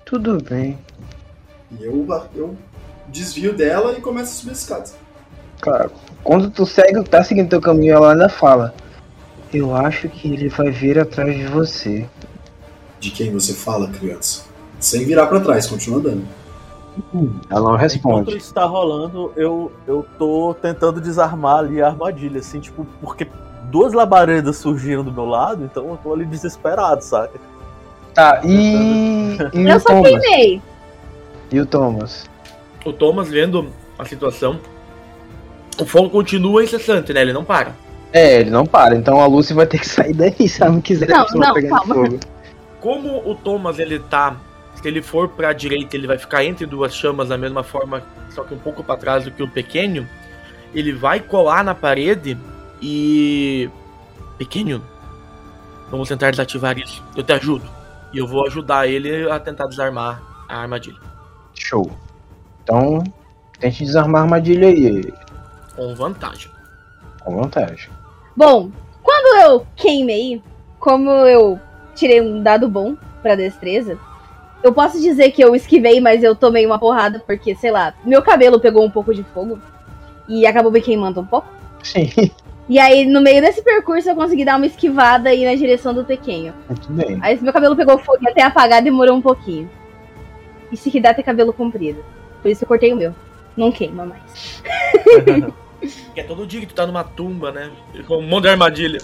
Tudo 0.03 0.43
bem. 0.43 0.77
E 1.71 1.83
eu, 1.83 2.05
eu 2.35 2.57
desvio 3.07 3.55
dela 3.55 3.93
e 3.97 4.01
começo 4.01 4.31
a 4.31 4.35
subir 4.35 4.51
as 4.51 4.59
escadas. 4.59 4.95
Claro. 5.61 5.91
Quando 6.23 6.49
tu 6.49 6.65
segue, 6.65 7.03
tá 7.03 7.23
seguindo 7.23 7.49
teu 7.49 7.61
caminho, 7.61 7.95
ela 7.95 8.11
ainda 8.11 8.29
fala. 8.29 8.73
Eu 9.53 9.75
acho 9.75 10.07
que 10.09 10.31
ele 10.31 10.49
vai 10.49 10.69
vir 10.69 10.99
atrás 10.99 11.35
de 11.35 11.45
você. 11.47 12.07
De 12.99 13.09
quem 13.09 13.31
você 13.31 13.53
fala, 13.53 13.87
criança? 13.87 14.45
Sem 14.79 15.05
virar 15.05 15.27
para 15.27 15.39
trás, 15.39 15.67
continua 15.67 15.99
andando. 15.99 16.27
Ela 17.49 17.61
não 17.61 17.75
Enquanto 17.75 17.79
responde. 17.81 18.37
isso 18.37 18.53
tá 18.53 18.65
rolando, 18.65 19.31
eu, 19.35 19.71
eu 19.87 20.05
tô 20.17 20.53
tentando 20.61 20.99
desarmar 20.99 21.59
ali 21.59 21.81
a 21.81 21.87
armadilha, 21.87 22.39
assim, 22.39 22.59
tipo, 22.59 22.85
porque 23.01 23.27
duas 23.71 23.93
labaredas 23.93 24.57
surgiram 24.57 25.03
do 25.03 25.11
meu 25.11 25.25
lado, 25.25 25.63
então 25.63 25.89
eu 25.89 25.97
tô 25.97 26.13
ali 26.13 26.25
desesperado, 26.25 27.03
saca? 27.03 27.39
Tá, 28.13 28.41
e. 28.43 29.37
e 29.53 29.69
Eu 29.69 29.79
só 29.79 30.01
queimei. 30.01 30.61
E 31.51 31.59
o 31.59 31.65
Thomas? 31.65 32.29
O 32.85 32.91
Thomas, 32.91 33.29
vendo 33.29 33.67
a 33.97 34.05
situação, 34.05 34.59
o 35.79 35.85
fogo 35.85 36.09
continua 36.09 36.63
incessante, 36.63 37.13
né? 37.13 37.21
Ele 37.21 37.33
não 37.33 37.43
para. 37.43 37.75
É, 38.11 38.41
ele 38.41 38.49
não 38.49 38.65
para, 38.65 38.95
então 38.95 39.21
a 39.21 39.27
Lucy 39.27 39.53
vai 39.53 39.67
ter 39.67 39.79
que 39.79 39.87
sair 39.87 40.13
daí 40.13 40.49
se 40.49 40.61
ela 40.63 40.71
não 40.71 40.81
quiser 40.81 41.07
Não, 41.09 41.23
continuar 41.23 41.47
não, 41.47 41.53
pegando 41.53 41.75
calma. 41.77 41.95
fogo. 41.95 42.19
Como 42.79 43.29
o 43.29 43.35
Thomas, 43.35 43.77
ele 43.79 43.99
tá... 43.99 44.35
Se 44.75 44.87
ele 44.87 45.01
for 45.01 45.27
pra 45.27 45.51
direita, 45.51 45.95
ele 45.97 46.07
vai 46.07 46.17
ficar 46.17 46.43
entre 46.45 46.65
duas 46.65 46.95
chamas 46.95 47.27
da 47.29 47.37
mesma 47.37 47.63
forma, 47.63 48.01
só 48.29 48.43
que 48.43 48.53
um 48.53 48.57
pouco 48.57 48.83
pra 48.83 48.95
trás 48.95 49.25
do 49.25 49.31
que 49.31 49.43
o 49.43 49.47
pequeno. 49.47 50.07
Ele 50.73 50.93
vai 50.93 51.19
colar 51.19 51.63
na 51.63 51.75
parede 51.75 52.37
e... 52.81 53.69
Pequeno, 54.37 54.81
vamos 55.91 56.07
tentar 56.07 56.31
desativar 56.31 56.77
isso. 56.77 57.03
Eu 57.15 57.23
te 57.23 57.33
ajudo. 57.33 57.69
E 58.13 58.17
eu 58.17 58.25
vou 58.25 58.47
ajudar 58.47 58.87
ele 58.87 59.29
a 59.29 59.37
tentar 59.39 59.67
desarmar 59.67 60.23
a 60.47 60.61
armadilha. 60.61 60.97
Show. 61.53 61.91
Então, 62.63 63.03
tente 63.59 63.83
desarmar 63.83 64.21
a 64.21 64.23
armadilha 64.23 64.67
aí, 64.69 65.13
Com 65.79 65.95
vantagem. 65.95 66.51
com 67.23 67.37
vantagem. 67.37 67.89
Bom, 68.35 68.69
quando 69.01 69.41
eu 69.41 69.65
queimei, 69.77 70.43
como 70.77 71.09
eu 71.09 71.57
tirei 71.95 72.19
um 72.19 72.43
dado 72.43 72.67
bom 72.67 72.97
pra 73.21 73.35
destreza, 73.35 73.97
eu 74.61 74.73
posso 74.73 74.99
dizer 74.99 75.31
que 75.31 75.41
eu 75.41 75.55
esquivei, 75.55 76.01
mas 76.01 76.21
eu 76.21 76.35
tomei 76.35 76.65
uma 76.65 76.77
porrada, 76.77 77.23
porque, 77.25 77.55
sei 77.55 77.71
lá, 77.71 77.93
meu 78.03 78.21
cabelo 78.21 78.59
pegou 78.59 78.83
um 78.83 78.91
pouco 78.91 79.13
de 79.13 79.23
fogo 79.23 79.57
e 80.27 80.45
acabou 80.45 80.69
me 80.69 80.81
queimando 80.81 81.21
um 81.21 81.25
pouco. 81.25 81.47
Sim, 81.81 82.09
E 82.67 82.77
aí, 82.77 83.05
no 83.05 83.21
meio 83.21 83.41
desse 83.41 83.61
percurso, 83.61 84.09
eu 84.09 84.15
consegui 84.15 84.43
dar 84.43 84.57
uma 84.57 84.65
esquivada 84.65 85.33
e 85.33 85.43
ir 85.43 85.45
na 85.45 85.55
direção 85.55 85.93
do 85.93 86.03
pequeno. 86.03 86.53
muito 86.67 86.91
bem. 86.91 87.17
Aí, 87.21 87.41
meu 87.41 87.53
cabelo 87.53 87.75
pegou 87.75 87.97
fogo 87.97 88.19
e 88.21 88.29
até 88.29 88.43
apagar 88.43 88.83
demorou 88.83 89.15
um 89.15 89.21
pouquinho. 89.21 89.69
E 90.69 90.75
se 90.75 90.91
que 90.91 90.99
dá 90.99 91.13
ter 91.13 91.23
cabelo 91.23 91.53
comprido. 91.53 92.03
Por 92.41 92.51
isso 92.51 92.65
eu 92.65 92.67
cortei 92.67 92.91
o 92.91 92.97
meu. 92.97 93.15
Não 93.55 93.71
queima 93.71 94.05
mais. 94.05 94.61
Que 96.13 96.19
é 96.19 96.23
todo 96.23 96.45
dia 96.45 96.59
que 96.59 96.65
tu 96.67 96.75
tá 96.75 96.85
numa 96.85 97.03
tumba, 97.03 97.51
né? 97.51 97.71
Com 98.07 98.17
um 98.17 98.27
monte 98.27 98.43
de 98.43 98.49
armadilha. 98.49 98.99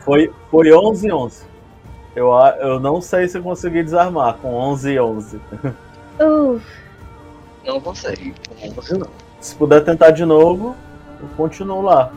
Foi, 0.00 0.32
foi 0.50 0.72
11 0.72 1.12
11. 1.12 1.44
Eu, 2.14 2.32
eu 2.60 2.80
não 2.80 3.00
sei 3.00 3.28
se 3.28 3.36
eu 3.36 3.42
consegui 3.42 3.82
desarmar 3.82 4.34
com 4.34 4.54
11 4.54 4.98
11. 4.98 5.40
Uf, 6.20 6.64
Não 7.64 7.80
consegue. 7.80 8.34
Não 8.62 8.72
consegue 8.72 9.00
não. 9.00 9.10
Se 9.40 9.54
puder 9.54 9.84
tentar 9.84 10.12
de 10.12 10.24
novo, 10.24 10.74
eu 11.20 11.28
continuo 11.36 11.82
lá. 11.82 12.10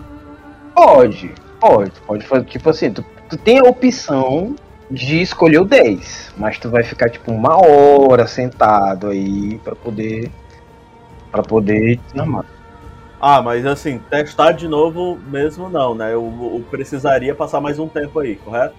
Pode, 0.73 1.33
pode. 1.59 1.91
Pode 2.07 2.25
fazer, 2.25 2.45
tipo 2.45 2.69
assim, 2.69 2.93
tu, 2.93 3.03
tu 3.29 3.35
tem 3.37 3.59
a 3.59 3.63
opção 3.63 4.55
de 4.89 5.21
escolher 5.21 5.59
o 5.59 5.65
10, 5.65 6.33
mas 6.37 6.57
tu 6.57 6.69
vai 6.69 6.83
ficar 6.83 7.09
tipo 7.09 7.31
uma 7.31 7.57
hora 7.57 8.25
sentado 8.25 9.07
aí 9.07 9.59
pra 9.63 9.75
poder 9.75 10.31
para 11.31 11.43
poder 11.43 11.99
desarmar. 12.11 12.45
Ah, 13.21 13.41
mas 13.41 13.65
assim, 13.65 13.99
testar 14.09 14.53
de 14.53 14.67
novo 14.67 15.19
mesmo 15.29 15.69
não, 15.69 15.93
né? 15.93 16.13
Eu, 16.13 16.23
eu 16.23 16.65
precisaria 16.71 17.35
passar 17.35 17.59
mais 17.59 17.77
um 17.77 17.87
tempo 17.87 18.19
aí, 18.19 18.35
correto? 18.35 18.75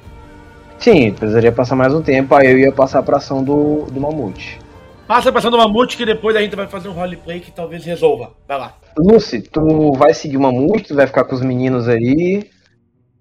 Sim, 0.78 1.12
precisaria 1.12 1.52
passar 1.52 1.76
mais 1.76 1.92
um 1.92 2.00
tempo, 2.00 2.34
aí 2.34 2.50
eu 2.50 2.58
ia 2.58 2.72
passar 2.72 3.02
pra 3.02 3.18
ação 3.18 3.44
do, 3.44 3.84
do 3.84 4.00
mamute. 4.00 4.58
Passa 5.06 5.30
passando 5.30 5.54
uma 5.54 5.66
mamute 5.66 5.96
que 5.96 6.06
depois 6.06 6.34
a 6.36 6.40
gente 6.40 6.56
vai 6.56 6.66
fazer 6.66 6.88
um 6.88 6.92
roleplay 6.92 7.40
que 7.40 7.50
talvez 7.50 7.84
resolva. 7.84 8.30
Vai 8.48 8.58
lá. 8.58 8.76
Lucy, 8.96 9.42
tu 9.42 9.92
vai 9.92 10.14
seguir 10.14 10.38
o 10.38 10.40
mamute, 10.40 10.88
tu 10.88 10.94
vai 10.94 11.06
ficar 11.06 11.24
com 11.24 11.34
os 11.34 11.42
meninos 11.42 11.88
aí. 11.88 12.48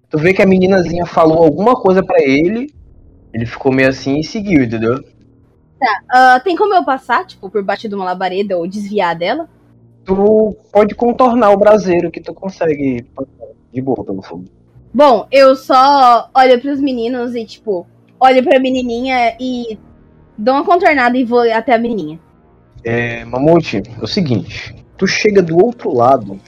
Tu 0.08 0.16
vê 0.16 0.32
que 0.32 0.40
a 0.40 0.46
meninazinha 0.46 1.04
falou 1.04 1.42
alguma 1.42 1.74
coisa 1.74 2.02
pra 2.02 2.22
ele, 2.22 2.72
ele 3.34 3.44
ficou 3.44 3.72
meio 3.72 3.88
assim 3.88 4.20
e 4.20 4.24
seguiu, 4.24 4.62
entendeu? 4.62 5.04
Ah, 6.10 6.40
tem 6.42 6.56
como 6.56 6.74
eu 6.74 6.84
passar, 6.84 7.26
tipo, 7.26 7.48
por 7.50 7.62
baixo 7.62 7.88
de 7.88 7.94
uma 7.94 8.04
labareda 8.04 8.56
ou 8.56 8.66
desviar 8.66 9.16
dela? 9.16 9.48
Tu 10.04 10.56
pode 10.72 10.94
contornar 10.94 11.50
o 11.50 11.58
braseiro 11.58 12.10
que 12.10 12.20
tu 12.20 12.34
consegue 12.34 13.02
passar 13.14 13.52
de 13.72 13.80
boa 13.80 14.04
pelo 14.04 14.22
fogo. 14.22 14.44
Bom, 14.92 15.26
eu 15.30 15.54
só 15.54 16.28
olho 16.34 16.60
pros 16.60 16.80
meninos 16.80 17.34
e, 17.34 17.44
tipo, 17.44 17.86
olho 18.18 18.42
pra 18.42 18.58
menininha 18.58 19.36
e 19.38 19.78
dou 20.36 20.54
uma 20.54 20.64
contornada 20.64 21.16
e 21.16 21.24
vou 21.24 21.40
até 21.52 21.74
a 21.74 21.78
menininha. 21.78 22.18
É, 22.82 23.24
Mamute, 23.24 23.82
é 24.00 24.02
o 24.02 24.06
seguinte, 24.06 24.74
tu 24.96 25.06
chega 25.06 25.42
do 25.42 25.62
outro 25.62 25.94
lado, 25.94 26.40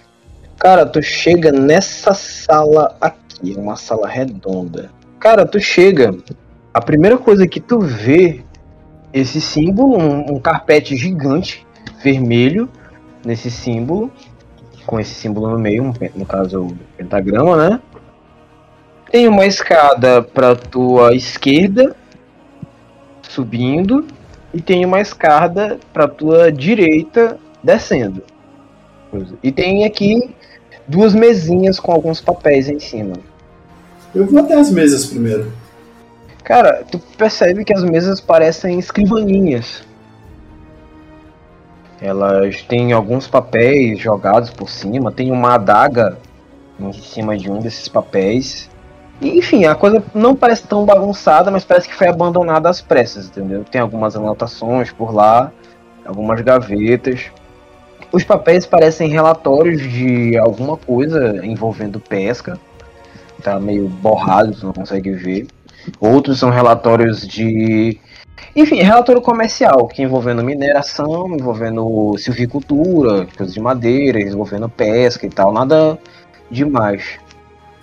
cara, 0.58 0.86
tu 0.86 1.02
chega 1.02 1.52
nessa 1.52 2.14
sala 2.14 2.96
aqui, 3.00 3.54
é 3.56 3.60
uma 3.60 3.76
sala 3.76 4.08
redonda. 4.08 4.90
Cara, 5.20 5.46
tu 5.46 5.60
chega, 5.60 6.16
a 6.72 6.80
primeira 6.80 7.18
coisa 7.18 7.46
que 7.46 7.60
tu 7.60 7.78
vê, 7.78 8.42
esse 9.12 9.40
símbolo, 9.40 9.98
um, 9.98 10.36
um 10.36 10.40
carpete 10.40 10.96
gigante, 10.96 11.66
vermelho, 12.02 12.68
nesse 13.24 13.50
símbolo, 13.50 14.10
com 14.86 14.98
esse 14.98 15.14
símbolo 15.14 15.50
no 15.50 15.58
meio, 15.58 15.92
no 16.14 16.26
caso 16.26 16.62
o 16.62 16.76
pentagrama, 16.96 17.56
né? 17.56 17.80
Tem 19.10 19.28
uma 19.28 19.46
escada 19.46 20.22
pra 20.22 20.56
tua 20.56 21.14
esquerda, 21.14 21.94
subindo, 23.22 24.06
e 24.52 24.60
tem 24.60 24.84
uma 24.84 25.00
escada 25.00 25.78
pra 25.92 26.08
tua 26.08 26.50
direita 26.50 27.38
descendo. 27.62 28.22
E 29.42 29.52
tem 29.52 29.84
aqui 29.84 30.34
duas 30.88 31.14
mesinhas 31.14 31.78
com 31.78 31.92
alguns 31.92 32.20
papéis 32.20 32.68
em 32.68 32.78
cima. 32.78 33.14
Eu 34.14 34.26
vou 34.26 34.40
até 34.40 34.54
as 34.54 34.70
mesas 34.70 35.06
primeiro. 35.06 35.52
Cara, 36.44 36.84
tu 36.90 36.98
percebe 36.98 37.64
que 37.64 37.72
as 37.72 37.84
mesas 37.84 38.20
parecem 38.20 38.78
escrivaninhas. 38.78 39.84
Elas 42.00 42.62
têm 42.62 42.92
alguns 42.92 43.28
papéis 43.28 44.00
jogados 44.00 44.50
por 44.50 44.68
cima, 44.68 45.12
tem 45.12 45.30
uma 45.30 45.54
adaga 45.54 46.18
em 46.80 46.92
cima 46.92 47.36
de 47.38 47.48
um 47.48 47.60
desses 47.60 47.86
papéis. 47.88 48.68
E, 49.20 49.38
enfim, 49.38 49.66
a 49.66 49.74
coisa 49.76 50.02
não 50.12 50.34
parece 50.34 50.66
tão 50.66 50.84
bagunçada, 50.84 51.48
mas 51.48 51.64
parece 51.64 51.88
que 51.88 51.94
foi 51.94 52.08
abandonada 52.08 52.68
às 52.68 52.80
pressas, 52.80 53.26
entendeu? 53.28 53.62
Tem 53.62 53.80
algumas 53.80 54.16
anotações 54.16 54.90
por 54.90 55.14
lá, 55.14 55.52
algumas 56.04 56.40
gavetas. 56.40 57.30
Os 58.10 58.24
papéis 58.24 58.66
parecem 58.66 59.08
relatórios 59.08 59.80
de 59.80 60.36
alguma 60.36 60.76
coisa 60.76 61.40
envolvendo 61.46 62.00
pesca. 62.00 62.58
Tá 63.44 63.60
meio 63.60 63.88
borrado, 63.88 64.54
você 64.54 64.66
não 64.66 64.72
consegue 64.72 65.12
ver. 65.12 65.46
Outros 66.00 66.38
são 66.38 66.50
relatórios 66.50 67.26
de. 67.26 67.98
Enfim, 68.54 68.82
relatório 68.82 69.22
comercial, 69.22 69.86
que 69.86 70.02
envolvendo 70.02 70.44
mineração, 70.44 71.26
envolvendo 71.34 72.14
silvicultura, 72.18 73.26
coisas 73.36 73.54
de 73.54 73.60
madeira, 73.60 74.20
envolvendo 74.20 74.68
pesca 74.68 75.26
e 75.26 75.30
tal, 75.30 75.52
nada 75.52 75.98
demais. 76.50 77.02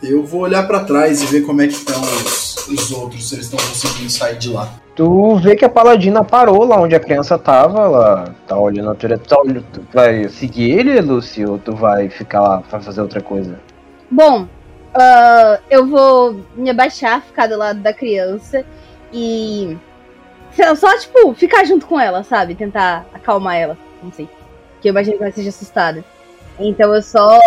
Eu 0.01 0.23
vou 0.23 0.41
olhar 0.41 0.65
pra 0.67 0.81
trás 0.81 1.21
e 1.21 1.25
ver 1.25 1.41
como 1.41 1.62
é 1.62 1.67
que 1.67 1.73
estão 1.73 1.99
os, 2.01 2.67
os 2.67 2.91
outros, 2.91 3.27
se 3.27 3.35
eles 3.35 3.45
estão 3.45 3.59
conseguindo 3.59 4.09
sair 4.09 4.38
de 4.38 4.49
lá. 4.49 4.69
Tu 4.95 5.35
vê 5.38 5.55
que 5.55 5.65
a 5.65 5.69
paladina 5.69 6.23
parou 6.23 6.63
lá 6.65 6.79
onde 6.79 6.95
a 6.95 6.99
criança 6.99 7.38
tava, 7.38 7.79
ela 7.81 8.35
tá 8.47 8.57
olhando 8.57 8.91
a 8.91 8.93
direção. 8.93 9.25
Tá 9.25 9.39
olhando- 9.41 9.65
tu 9.73 9.81
vai 9.93 10.29
seguir 10.29 10.71
ele, 10.71 11.01
Lucy, 11.01 11.45
ou 11.45 11.57
tu 11.57 11.75
vai 11.75 12.09
ficar 12.09 12.41
lá 12.41 12.57
pra 12.69 12.79
fazer 12.79 13.01
outra 13.01 13.21
coisa? 13.21 13.59
Bom, 14.12 14.47
ah, 14.93 15.60
eu 15.69 15.88
vou 15.88 16.43
me 16.56 16.69
abaixar, 16.69 17.21
ficar 17.21 17.47
do 17.47 17.58
lado 17.58 17.80
da 17.80 17.93
criança 17.93 18.65
e. 19.13 19.78
sei 20.52 20.65
lá, 20.65 20.75
Só, 20.75 20.97
tipo, 20.97 21.34
ficar 21.34 21.65
junto 21.65 21.86
com 21.86 21.99
ela, 21.99 22.23
sabe? 22.23 22.56
Tentar 22.56 23.06
acalmar 23.13 23.56
ela. 23.56 23.78
Não 24.02 24.12
sei. 24.12 24.28
Que 24.82 24.89
eu 24.89 24.91
imagino 24.91 25.17
que 25.17 25.23
ela 25.23 25.30
esteja 25.30 25.49
assustada. 25.49 26.04
Então 26.60 26.93
eu 26.93 27.02
só 27.02 27.39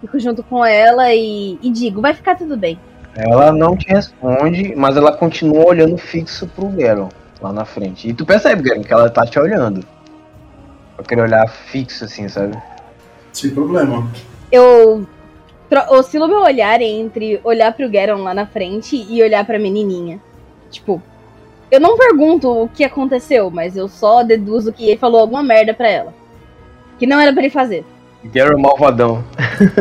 fico 0.00 0.18
junto 0.18 0.42
com 0.42 0.64
ela 0.64 1.12
e, 1.14 1.58
e 1.62 1.70
digo: 1.70 2.00
vai 2.00 2.14
ficar 2.14 2.36
tudo 2.36 2.56
bem. 2.56 2.78
Ela 3.14 3.52
não 3.52 3.76
te 3.76 3.86
responde, 3.88 4.74
mas 4.74 4.96
ela 4.96 5.12
continua 5.12 5.66
olhando 5.66 5.98
fixo 5.98 6.46
pro 6.48 6.68
Garon, 6.68 7.10
lá 7.40 7.52
na 7.52 7.64
frente. 7.64 8.08
E 8.08 8.14
tu 8.14 8.24
percebe, 8.24 8.62
Garon, 8.62 8.82
que 8.82 8.92
ela 8.92 9.10
tá 9.10 9.26
te 9.26 9.38
olhando. 9.38 9.84
Aquele 10.98 11.20
olhar 11.20 11.46
fixo, 11.48 12.04
assim, 12.04 12.28
sabe? 12.28 12.56
Sem 13.32 13.50
problema. 13.50 14.10
Eu 14.50 15.06
tro- 15.72 15.96
oscilo 15.96 16.28
meu 16.28 16.40
olhar 16.42 16.80
entre 16.82 17.40
olhar 17.42 17.72
pro 17.72 17.88
Garon 17.90 18.22
lá 18.22 18.34
na 18.34 18.46
frente 18.46 19.06
e 19.08 19.22
olhar 19.22 19.44
pra 19.46 19.58
menininha. 19.58 20.20
Tipo, 20.70 21.02
eu 21.70 21.80
não 21.80 21.96
pergunto 21.96 22.50
o 22.64 22.68
que 22.68 22.84
aconteceu, 22.84 23.50
mas 23.50 23.76
eu 23.76 23.88
só 23.88 24.22
deduzo 24.22 24.72
que 24.72 24.88
ele 24.90 24.98
falou 24.98 25.20
alguma 25.20 25.42
merda 25.42 25.72
pra 25.72 25.88
ela. 25.88 26.14
Que 26.98 27.06
não 27.06 27.18
era 27.18 27.32
pra 27.32 27.42
ele 27.42 27.50
fazer. 27.50 27.84
Garon 28.24 28.60
malvadão. 28.60 29.24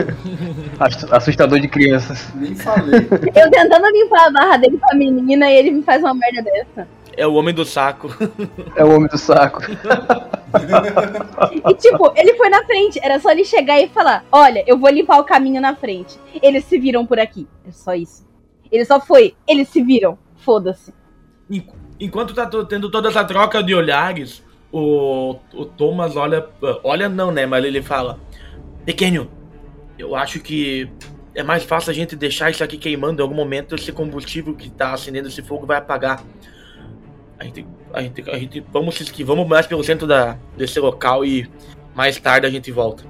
Assu- 0.79 1.07
Assustador 1.13 1.59
de 1.59 1.67
crianças. 1.67 2.27
Nem 2.35 2.55
falei. 2.55 3.01
Eu 3.35 3.51
tentando 3.51 3.87
limpar 3.91 4.27
a 4.27 4.31
barra 4.31 4.57
dele 4.57 4.77
com 4.79 4.91
a 4.91 4.95
menina 4.95 5.51
e 5.51 5.55
ele 5.57 5.71
me 5.71 5.83
faz 5.83 6.01
uma 6.01 6.13
merda 6.13 6.41
dessa. 6.41 6.87
É 7.15 7.27
o 7.27 7.33
homem 7.35 7.53
do 7.53 7.65
saco. 7.65 8.09
É 8.75 8.83
o 8.83 8.95
homem 8.95 9.07
do 9.09 9.17
saco. 9.17 9.61
E 11.69 11.73
tipo, 11.75 12.11
ele 12.15 12.35
foi 12.35 12.49
na 12.49 12.63
frente, 12.65 12.99
era 13.01 13.19
só 13.19 13.31
ele 13.31 13.45
chegar 13.45 13.79
e 13.79 13.87
falar: 13.89 14.25
Olha, 14.31 14.63
eu 14.67 14.77
vou 14.77 14.89
limpar 14.89 15.19
o 15.19 15.23
caminho 15.23 15.61
na 15.61 15.75
frente. 15.75 16.17
Eles 16.41 16.65
se 16.65 16.77
viram 16.77 17.05
por 17.05 17.19
aqui. 17.19 17.47
É 17.67 17.71
só 17.71 17.93
isso. 17.93 18.27
Ele 18.71 18.85
só 18.85 18.99
foi, 18.99 19.35
eles 19.47 19.67
se 19.69 19.81
viram. 19.81 20.17
Foda-se. 20.37 20.93
En- 21.49 21.67
enquanto 21.99 22.33
tá 22.33 22.49
tendo 22.67 22.89
toda 22.89 23.09
essa 23.09 23.23
troca 23.23 23.61
de 23.61 23.75
olhares, 23.75 24.43
o, 24.71 25.35
o 25.53 25.65
Thomas 25.65 26.15
olha. 26.15 26.47
Olha, 26.83 27.09
não, 27.09 27.31
né? 27.31 27.45
Mas 27.45 27.63
ele 27.65 27.81
fala: 27.81 28.19
Pequeno, 28.85 29.29
eu 29.97 30.15
acho 30.15 30.39
que 30.39 30.89
é 31.35 31.43
mais 31.43 31.63
fácil 31.63 31.91
a 31.91 31.93
gente 31.93 32.15
deixar 32.15 32.49
isso 32.49 32.63
aqui 32.63 32.77
queimando. 32.77 33.21
Em 33.21 33.23
algum 33.23 33.35
momento, 33.35 33.75
esse 33.75 33.91
combustível 33.91 34.55
que 34.55 34.69
tá 34.69 34.93
acendendo 34.93 35.27
esse 35.27 35.41
fogo 35.41 35.65
vai 35.65 35.77
apagar. 35.77 36.23
A 37.41 37.43
gente, 37.43 37.65
a 37.91 38.01
gente, 38.03 38.29
a 38.29 38.37
gente 38.37 38.63
vamos 38.71 38.93
se 38.93 39.01
esquivar, 39.01 39.35
vamos 39.35 39.49
mais 39.49 39.65
pelo 39.65 39.83
centro 39.83 40.05
da, 40.05 40.37
desse 40.55 40.79
local 40.79 41.25
e 41.25 41.49
mais 41.95 42.19
tarde 42.19 42.45
a 42.45 42.49
gente 42.51 42.71
volta. 42.71 43.03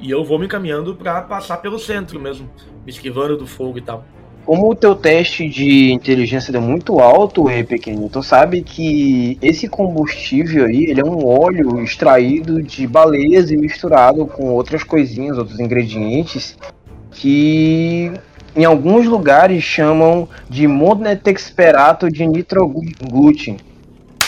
E 0.00 0.10
eu 0.10 0.24
vou 0.24 0.40
me 0.40 0.46
encaminhando 0.46 0.96
pra 0.96 1.22
passar 1.22 1.58
pelo 1.58 1.78
centro 1.78 2.18
mesmo, 2.18 2.50
me 2.84 2.90
esquivando 2.90 3.36
do 3.36 3.46
fogo 3.46 3.78
e 3.78 3.80
tal. 3.80 4.04
Como 4.44 4.68
o 4.68 4.74
teu 4.74 4.96
teste 4.96 5.48
de 5.48 5.92
inteligência 5.92 6.52
deu 6.52 6.60
muito 6.60 6.98
alto, 6.98 7.44
Rei 7.44 7.62
Pequeno, 7.62 8.08
tu 8.08 8.24
sabe 8.24 8.60
que 8.60 9.38
esse 9.40 9.68
combustível 9.68 10.64
aí, 10.66 10.86
ele 10.86 11.00
é 11.00 11.04
um 11.04 11.24
óleo 11.24 11.80
extraído 11.80 12.60
de 12.60 12.88
baleias 12.88 13.52
e 13.52 13.56
misturado 13.56 14.26
com 14.26 14.48
outras 14.48 14.82
coisinhas, 14.82 15.38
outros 15.38 15.60
ingredientes, 15.60 16.58
que 17.12 18.10
em 18.56 18.64
alguns 18.64 19.06
lugares 19.06 19.62
chamam 19.62 20.28
de 20.48 20.66
monetexperato 20.66 22.10
de 22.10 22.26
nitroglúten. 22.26 23.56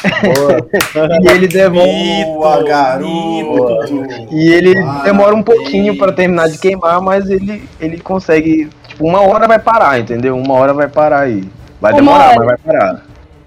e 1.22 1.28
ele 1.28 1.48
demora, 1.48 2.26
Boa, 2.26 2.62
garoto! 2.62 4.06
e 4.30 4.52
ele 4.52 4.74
demora 5.02 5.34
um 5.34 5.42
pouquinho 5.42 5.96
para 5.96 6.12
terminar 6.12 6.48
de 6.48 6.58
queimar, 6.58 7.00
mas 7.00 7.28
ele, 7.28 7.68
ele 7.80 7.98
consegue, 7.98 8.68
tipo, 8.86 9.04
uma 9.04 9.20
hora 9.20 9.48
vai 9.48 9.58
parar, 9.58 9.98
entendeu? 9.98 10.36
Uma 10.36 10.54
hora 10.54 10.72
vai 10.72 10.88
parar 10.88 11.20
aí. 11.20 11.44
Vai 11.80 11.92
Uma 11.92 12.00
demorar, 12.00 12.28
hora. 12.28 12.36
mas 12.38 12.46
vai 12.46 12.58
parar. 12.58 13.04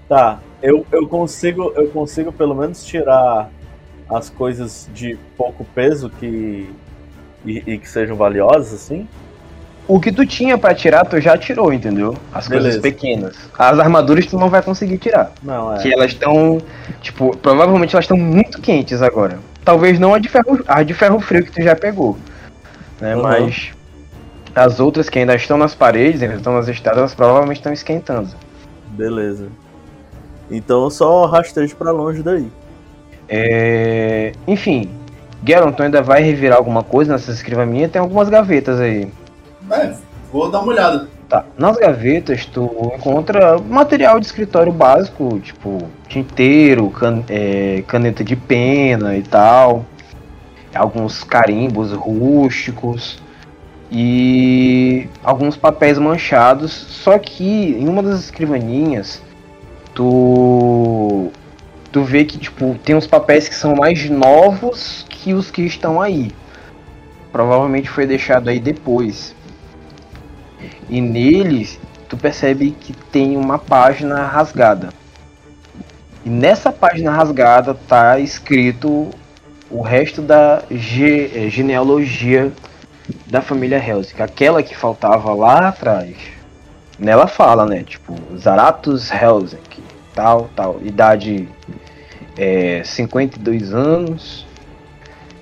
Tá, 0.08 0.38
eu, 0.62 0.84
eu 0.92 1.06
consigo 1.06 1.72
eu 1.76 1.88
consigo 1.88 2.32
pelo 2.32 2.54
menos 2.54 2.84
tirar 2.84 3.48
as 4.08 4.28
coisas 4.28 4.90
de 4.92 5.16
pouco 5.36 5.64
peso 5.74 6.10
que 6.10 6.68
e, 7.44 7.62
e 7.66 7.78
que 7.78 7.88
sejam 7.88 8.16
valiosas, 8.16 8.74
assim? 8.74 9.08
O 9.90 9.98
que 9.98 10.12
tu 10.12 10.24
tinha 10.24 10.56
pra 10.56 10.72
tirar, 10.72 11.04
tu 11.04 11.20
já 11.20 11.36
tirou, 11.36 11.72
entendeu? 11.72 12.16
As 12.32 12.46
coisas 12.46 12.76
Beleza. 12.76 12.80
pequenas. 12.80 13.36
As 13.58 13.76
armaduras 13.76 14.24
tu 14.24 14.38
não 14.38 14.48
vai 14.48 14.62
conseguir 14.62 14.98
tirar. 14.98 15.32
Não, 15.42 15.74
é. 15.74 15.78
Que 15.82 15.92
elas 15.92 16.12
estão, 16.12 16.62
tipo, 17.02 17.36
provavelmente 17.38 17.96
elas 17.96 18.04
estão 18.04 18.16
muito 18.16 18.60
quentes 18.60 19.02
agora. 19.02 19.40
Talvez 19.64 19.98
não 19.98 20.14
a 20.14 20.20
de 20.20 20.28
ferro, 20.28 20.62
a 20.68 20.84
de 20.84 20.94
ferro 20.94 21.18
frio 21.18 21.44
que 21.44 21.50
tu 21.50 21.60
já 21.60 21.74
pegou. 21.74 22.16
Né? 23.00 23.16
Uhum. 23.16 23.22
Mas 23.22 23.72
as 24.54 24.78
outras 24.78 25.08
que 25.08 25.18
ainda 25.18 25.34
estão 25.34 25.58
nas 25.58 25.74
paredes, 25.74 26.22
ainda 26.22 26.36
estão 26.36 26.54
nas 26.54 26.68
estradas, 26.68 27.00
elas 27.00 27.14
provavelmente 27.14 27.56
estão 27.56 27.72
esquentando. 27.72 28.30
Beleza. 28.90 29.48
Então 30.48 30.84
eu 30.84 30.90
só 30.90 31.26
rastejo 31.26 31.74
pra 31.74 31.90
longe 31.90 32.22
daí. 32.22 32.46
É... 33.28 34.30
Enfim, 34.46 34.88
Geron, 35.44 35.72
tu 35.72 35.82
ainda 35.82 36.00
vai 36.00 36.22
revirar 36.22 36.58
alguma 36.58 36.84
coisa 36.84 37.12
nessa 37.12 37.32
escrivaninha? 37.32 37.88
Tem 37.88 38.00
algumas 38.00 38.28
gavetas 38.28 38.78
aí. 38.78 39.10
É, 39.70 39.94
vou 40.32 40.50
dar 40.50 40.60
uma 40.60 40.72
olhada. 40.72 41.08
Tá. 41.28 41.44
Nas 41.56 41.76
gavetas 41.76 42.44
tu 42.46 42.92
encontra 42.96 43.56
material 43.58 44.18
de 44.18 44.26
escritório 44.26 44.72
básico, 44.72 45.38
tipo 45.40 45.78
tinteiro, 46.08 46.90
can- 46.90 47.22
é, 47.28 47.84
caneta 47.86 48.24
de 48.24 48.34
pena 48.34 49.16
e 49.16 49.22
tal. 49.22 49.84
Alguns 50.74 51.22
carimbos 51.22 51.92
rústicos 51.92 53.20
e 53.92 55.08
alguns 55.22 55.56
papéis 55.56 55.98
manchados. 55.98 56.72
Só 56.72 57.16
que 57.18 57.76
em 57.78 57.88
uma 57.88 58.02
das 58.02 58.20
escrivaninhas 58.20 59.22
tu 59.94 61.30
tu 61.92 62.02
vê 62.04 62.24
que 62.24 62.38
tipo 62.38 62.76
tem 62.84 62.94
uns 62.94 63.06
papéis 63.06 63.48
que 63.48 63.54
são 63.54 63.74
mais 63.74 64.08
novos 64.08 65.04
que 65.08 65.34
os 65.34 65.50
que 65.50 65.62
estão 65.62 66.00
aí. 66.00 66.32
Provavelmente 67.32 67.88
foi 67.88 68.06
deixado 68.06 68.48
aí 68.48 68.58
depois. 68.58 69.34
E 70.88 71.00
neles 71.00 71.78
tu 72.08 72.16
percebe 72.16 72.70
que 72.72 72.92
tem 72.92 73.36
uma 73.36 73.58
página 73.58 74.24
rasgada. 74.26 74.88
E 76.24 76.28
nessa 76.28 76.70
página 76.72 77.10
rasgada 77.10 77.74
tá 77.74 78.18
escrito 78.18 79.10
o 79.70 79.80
resto 79.82 80.20
da 80.20 80.62
ge- 80.70 81.30
eh, 81.34 81.48
genealogia 81.48 82.52
da 83.26 83.40
família 83.40 83.78
Helsic, 83.78 84.20
aquela 84.20 84.62
que 84.62 84.76
faltava 84.76 85.32
lá 85.32 85.68
atrás. 85.68 86.16
Nela 86.98 87.26
fala, 87.26 87.64
né? 87.64 87.82
Tipo, 87.82 88.14
Zaratus 88.36 89.10
Helsic, 89.10 89.82
tal, 90.14 90.50
tal, 90.54 90.80
idade 90.84 91.48
é, 92.36 92.82
52 92.84 93.72
anos, 93.72 94.46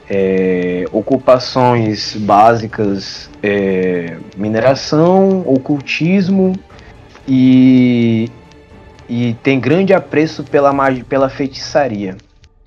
é, 0.08 0.86
ocupações 0.90 2.16
básicas, 2.16 3.28
é, 3.42 4.16
mineração, 4.36 5.42
ocultismo 5.46 6.54
e, 7.26 8.30
e 9.08 9.34
tem 9.42 9.60
grande 9.60 9.92
apreço 9.92 10.44
pela, 10.44 10.72
magi- 10.72 11.04
pela 11.04 11.28
feitiçaria. 11.28 12.16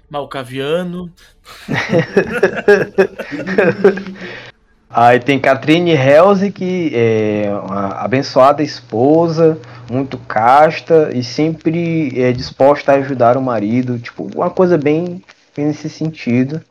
Malcaviano. 0.09 1.09
Aí 4.93 5.21
tem 5.21 5.39
Katrine 5.39 5.91
Helsic, 5.91 6.91
é, 6.93 7.49
uma 7.63 7.93
abençoada 7.93 8.61
esposa, 8.61 9.57
muito 9.89 10.17
casta 10.17 11.11
e 11.13 11.23
sempre 11.23 12.11
é 12.21 12.33
disposta 12.33 12.91
a 12.91 12.95
ajudar 12.95 13.37
o 13.37 13.41
marido, 13.41 13.97
tipo, 13.97 14.29
uma 14.35 14.49
coisa 14.49 14.77
bem, 14.77 15.23
bem 15.55 15.67
nesse 15.67 15.89
sentido. 15.89 16.61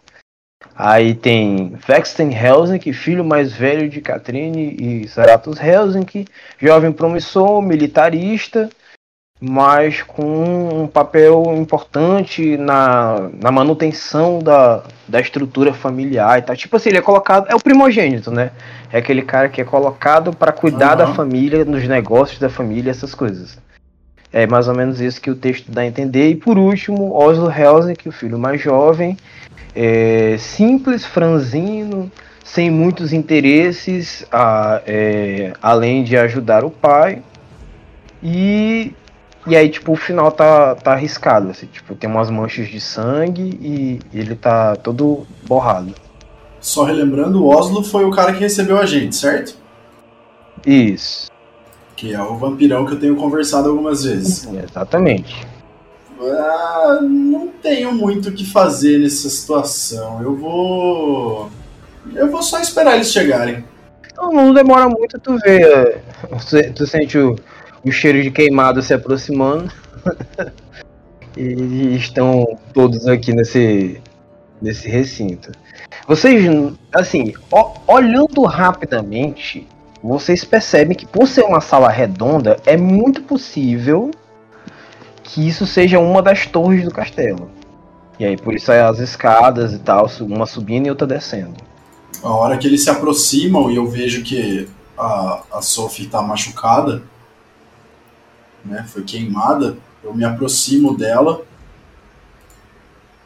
Aí 0.82 1.14
tem 1.14 1.74
Vexten 1.86 2.32
Helsinki, 2.32 2.94
filho 2.94 3.22
mais 3.22 3.52
velho 3.52 3.86
de 3.86 4.00
Katrine 4.00 4.76
e 4.80 5.08
Saratus 5.08 5.60
Helsinki, 5.60 6.26
jovem 6.58 6.90
promissor, 6.90 7.60
militarista, 7.60 8.70
mas 9.38 10.02
com 10.02 10.82
um 10.82 10.86
papel 10.86 11.42
importante 11.54 12.56
na, 12.56 13.28
na 13.42 13.50
manutenção 13.50 14.38
da, 14.38 14.82
da 15.06 15.20
estrutura 15.20 15.74
familiar 15.74 16.38
e 16.38 16.42
tal. 16.42 16.56
Tipo 16.56 16.76
assim, 16.76 16.88
ele 16.88 16.98
é 16.98 17.02
colocado, 17.02 17.46
é 17.50 17.54
o 17.54 17.60
primogênito, 17.60 18.30
né? 18.30 18.50
É 18.90 18.98
aquele 18.98 19.20
cara 19.20 19.50
que 19.50 19.60
é 19.60 19.64
colocado 19.64 20.34
para 20.34 20.50
cuidar 20.50 20.94
da 20.94 21.04
Aham. 21.04 21.14
família, 21.14 21.62
nos 21.62 21.86
negócios 21.86 22.38
da 22.38 22.48
família, 22.48 22.90
essas 22.90 23.14
coisas. 23.14 23.58
É 24.32 24.46
mais 24.46 24.68
ou 24.68 24.74
menos 24.74 25.00
isso 25.00 25.20
que 25.20 25.30
o 25.30 25.34
texto 25.34 25.70
dá 25.70 25.80
a 25.82 25.86
entender. 25.86 26.30
E 26.30 26.36
por 26.36 26.56
último, 26.56 27.12
Oslo 27.14 27.50
Helsinki, 27.50 28.08
o 28.08 28.12
filho 28.12 28.38
mais 28.38 28.60
jovem, 28.60 29.16
é, 29.74 30.36
simples, 30.38 31.04
franzino, 31.04 32.10
sem 32.44 32.70
muitos 32.70 33.12
interesses, 33.12 34.24
a- 34.30 34.80
é, 34.86 35.52
além 35.60 36.04
de 36.04 36.16
ajudar 36.16 36.64
o 36.64 36.70
pai. 36.70 37.22
E, 38.22 38.92
e 39.46 39.56
aí, 39.56 39.68
tipo, 39.68 39.92
o 39.92 39.96
final 39.96 40.30
tá, 40.30 40.74
tá 40.74 40.92
arriscado, 40.92 41.50
assim, 41.50 41.66
tipo, 41.66 41.94
tem 41.94 42.08
umas 42.08 42.30
manchas 42.30 42.68
de 42.68 42.80
sangue 42.80 43.58
e 43.60 43.98
ele 44.12 44.34
tá 44.36 44.76
todo 44.76 45.26
borrado. 45.46 45.94
Só 46.60 46.84
relembrando, 46.84 47.42
o 47.42 47.48
Oslo 47.48 47.82
foi 47.82 48.04
o 48.04 48.10
cara 48.10 48.32
que 48.34 48.40
recebeu 48.40 48.76
a 48.78 48.84
gente, 48.84 49.16
certo? 49.16 49.56
Isso, 50.66 51.29
Que 52.00 52.14
é 52.14 52.22
o 52.22 52.34
vampirão 52.34 52.86
que 52.86 52.94
eu 52.94 52.98
tenho 52.98 53.14
conversado 53.14 53.68
algumas 53.68 54.04
vezes. 54.04 54.48
exatamente. 54.64 55.46
Ah, 56.18 56.98
não 57.02 57.48
tenho 57.62 57.92
muito 57.92 58.30
o 58.30 58.32
que 58.32 58.50
fazer 58.50 58.98
nessa 58.98 59.28
situação. 59.28 60.22
Eu 60.22 60.34
vou. 60.34 61.50
Eu 62.14 62.30
vou 62.30 62.42
só 62.42 62.58
esperar 62.58 62.94
eles 62.94 63.12
chegarem. 63.12 63.62
Então, 64.10 64.32
não 64.32 64.54
demora 64.54 64.88
muito, 64.88 65.18
tu 65.18 65.36
vê, 65.44 65.62
é, 65.62 66.00
tu, 66.74 66.86
sente 66.86 67.18
o, 67.18 67.36
o 67.84 67.92
cheiro 67.92 68.22
de 68.22 68.30
queimado 68.30 68.80
se 68.80 68.94
aproximando. 68.94 69.70
e 71.36 71.96
estão 71.96 72.58
todos 72.72 73.06
aqui 73.06 73.34
nesse, 73.34 74.00
nesse 74.62 74.88
recinto. 74.88 75.52
Vocês, 76.08 76.50
assim, 76.94 77.34
olhando 77.86 78.42
rapidamente, 78.44 79.68
vocês 80.02 80.44
percebem 80.44 80.96
que 80.96 81.06
por 81.06 81.28
ser 81.28 81.42
uma 81.42 81.60
sala 81.60 81.90
redonda, 81.90 82.58
é 82.64 82.76
muito 82.76 83.22
possível 83.22 84.10
que 85.22 85.46
isso 85.46 85.66
seja 85.66 85.98
uma 85.98 86.22
das 86.22 86.46
torres 86.46 86.84
do 86.84 86.90
castelo. 86.90 87.50
E 88.18 88.24
aí, 88.24 88.36
por 88.36 88.54
isso 88.54 88.70
as 88.70 88.98
escadas 88.98 89.72
e 89.72 89.78
tal, 89.78 90.10
uma 90.20 90.46
subindo 90.46 90.86
e 90.86 90.90
outra 90.90 91.06
descendo. 91.06 91.54
A 92.22 92.28
hora 92.28 92.58
que 92.58 92.66
eles 92.66 92.82
se 92.82 92.90
aproximam 92.90 93.70
e 93.70 93.76
eu 93.76 93.86
vejo 93.86 94.22
que 94.22 94.68
a, 94.98 95.42
a 95.52 95.62
Sophie 95.62 96.06
tá 96.06 96.20
machucada, 96.20 97.02
né? 98.64 98.84
Foi 98.88 99.02
queimada, 99.02 99.78
eu 100.02 100.12
me 100.14 100.24
aproximo 100.24 100.96
dela 100.96 101.42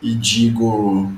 e 0.00 0.14
digo. 0.14 1.12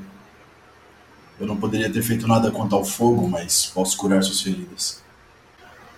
Eu 1.39 1.45
não 1.45 1.57
poderia 1.57 1.91
ter 1.91 2.01
feito 2.01 2.27
nada 2.27 2.49
quanto 2.49 2.75
ao 2.75 2.83
fogo, 2.83 3.27
mas 3.27 3.67
posso 3.67 3.95
curar 3.95 4.23
suas 4.23 4.41
feridas. 4.41 5.03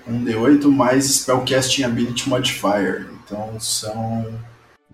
Um 0.08 0.24
D8 0.26 0.66
mais 0.72 1.06
Spellcasting 1.06 1.84
Ability 1.84 2.28
Modifier. 2.30 3.08
Então 3.24 3.60
são 3.60 4.26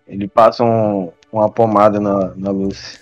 Ele 0.08 0.28
passa 0.28 0.64
um, 0.64 1.12
uma 1.32 1.50
pomada 1.50 2.00
na, 2.00 2.34
na 2.36 2.52
Lucy. 2.52 3.00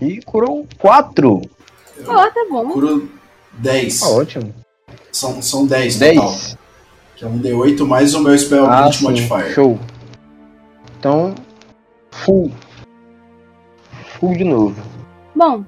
E 0.00 0.20
curou 0.22 0.66
4. 0.78 1.40
Ó, 2.06 2.30
tá 2.30 2.46
bom. 2.50 2.68
Curo 2.68 3.08
10. 3.52 4.00
Tá 4.00 4.08
ótimo. 4.08 4.54
São, 5.12 5.40
são 5.40 5.66
10 5.66 5.98
total. 5.98 6.24
10. 6.30 6.58
Que 7.16 7.24
é 7.24 7.28
um 7.28 7.38
D8 7.38 7.86
mais 7.86 8.14
o 8.14 8.20
meu 8.20 8.36
Spell 8.36 8.66
Ah, 8.66 8.80
Ability 8.80 8.98
sim. 8.98 9.04
Modifier. 9.04 9.54
Show. 9.54 9.78
Então, 10.98 11.34
full. 12.10 12.52
Full 14.18 14.36
de 14.36 14.44
novo. 14.44 14.82
Bom, 15.34 15.64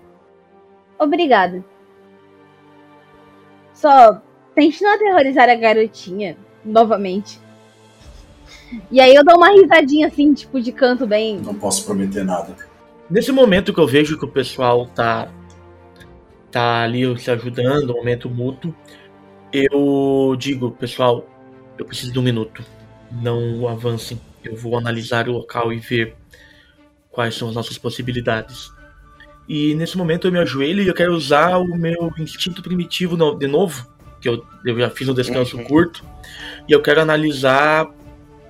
obrigada. 0.99 1.65
Só 3.81 4.21
tente 4.57 4.83
não 4.83 4.93
aterrorizar 4.93 5.49
a 5.49 5.55
garotinha 5.55 6.37
novamente. 6.65 7.41
E 8.91 9.01
aí 9.01 9.15
eu 9.15 9.25
dou 9.25 9.37
uma 9.37 9.51
risadinha 9.51 10.09
assim, 10.09 10.35
tipo, 10.35 10.61
de 10.61 10.73
canto 10.73 11.07
bem. 11.07 11.39
Não 11.39 11.55
posso 11.55 11.85
prometer 11.85 12.25
nada. 12.25 12.57
Nesse 13.09 13.31
momento 13.31 13.73
que 13.73 13.79
eu 13.79 13.87
vejo 13.87 14.19
que 14.19 14.25
o 14.25 14.29
pessoal 14.29 14.87
tá, 14.87 15.33
tá 16.51 16.83
ali 16.83 17.17
se 17.21 17.31
ajudando, 17.31 17.93
um 17.93 17.99
momento 17.99 18.29
mútuo, 18.29 18.75
eu 19.53 20.35
digo, 20.37 20.73
pessoal, 20.73 21.25
eu 21.79 21.85
preciso 21.85 22.13
de 22.13 22.19
um 22.19 22.23
minuto. 22.23 22.65
Não 23.13 23.69
avancem. 23.69 24.21
Eu 24.43 24.57
vou 24.57 24.77
analisar 24.77 25.29
o 25.29 25.33
local 25.33 25.73
e 25.73 25.79
ver 25.79 26.17
quais 27.13 27.37
são 27.37 27.49
as 27.49 27.55
nossas 27.55 27.79
possibilidades. 27.79 28.73
E 29.49 29.75
nesse 29.75 29.97
momento 29.97 30.27
eu 30.27 30.33
me 30.33 30.39
ajoelho 30.39 30.83
e 30.83 30.89
eu 30.89 30.95
quero 30.95 31.15
usar 31.15 31.57
o 31.57 31.77
meu 31.77 32.13
instinto 32.19 32.63
primitivo 32.63 33.17
de 33.35 33.47
novo, 33.47 33.87
que 34.21 34.29
eu, 34.29 34.45
eu 34.65 34.79
já 34.79 34.91
fiz 34.91 35.09
um 35.09 35.15
descanso 35.15 35.57
Uhum. 35.57 35.65
curto, 35.65 36.05
e 36.69 36.73
eu 36.73 36.83
quero 36.83 37.01
analisar 37.01 37.89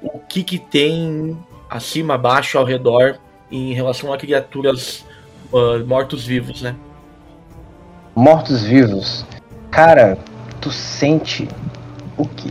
o 0.03 0.19
que 0.19 0.43
que 0.43 0.59
tem 0.59 1.39
acima, 1.71 2.15
abaixo, 2.15 2.59
ao 2.59 2.65
redor 2.65 3.17
em 3.51 3.73
relação 3.73 4.13
a 4.13 4.19
criaturas 4.19 5.05
ah, 5.55 5.83
mortos-vivos, 5.87 6.63
né? 6.63 6.75
Mortos-vivos. 8.17 9.25
Cara, 9.71 10.19
tu 10.61 10.71
sente 10.73 11.47
o 12.17 12.27
quê? 12.27 12.51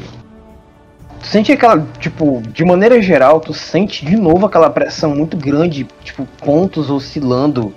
Tu 1.19 1.27
sente 1.27 1.51
aquela, 1.51 1.85
tipo, 1.99 2.41
de 2.53 2.63
maneira 2.63 3.01
geral, 3.01 3.41
tu 3.41 3.53
sente 3.53 4.05
de 4.05 4.15
novo 4.15 4.45
aquela 4.45 4.69
pressão 4.69 5.13
muito 5.13 5.35
grande, 5.35 5.85
tipo, 6.03 6.25
pontos 6.43 6.89
oscilando 6.89 7.75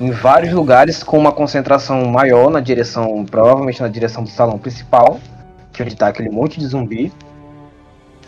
em 0.00 0.10
vários 0.10 0.52
lugares 0.52 1.02
com 1.02 1.18
uma 1.18 1.32
concentração 1.32 2.04
maior 2.06 2.50
na 2.50 2.60
direção, 2.60 3.24
provavelmente 3.24 3.80
na 3.80 3.88
direção 3.88 4.22
do 4.22 4.28
salão 4.28 4.58
principal, 4.58 5.20
que 5.72 5.82
é 5.82 5.84
onde 5.84 5.96
tá 5.96 6.08
aquele 6.08 6.28
monte 6.28 6.58
de 6.58 6.66
zumbi. 6.66 7.12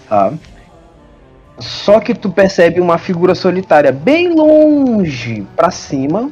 Tá? 0.08 0.32
Só 1.58 2.00
que 2.00 2.14
tu 2.14 2.30
percebe 2.30 2.80
uma 2.80 2.98
figura 2.98 3.34
solitária 3.34 3.92
bem 3.92 4.32
longe 4.32 5.46
pra 5.56 5.70
cima, 5.70 6.30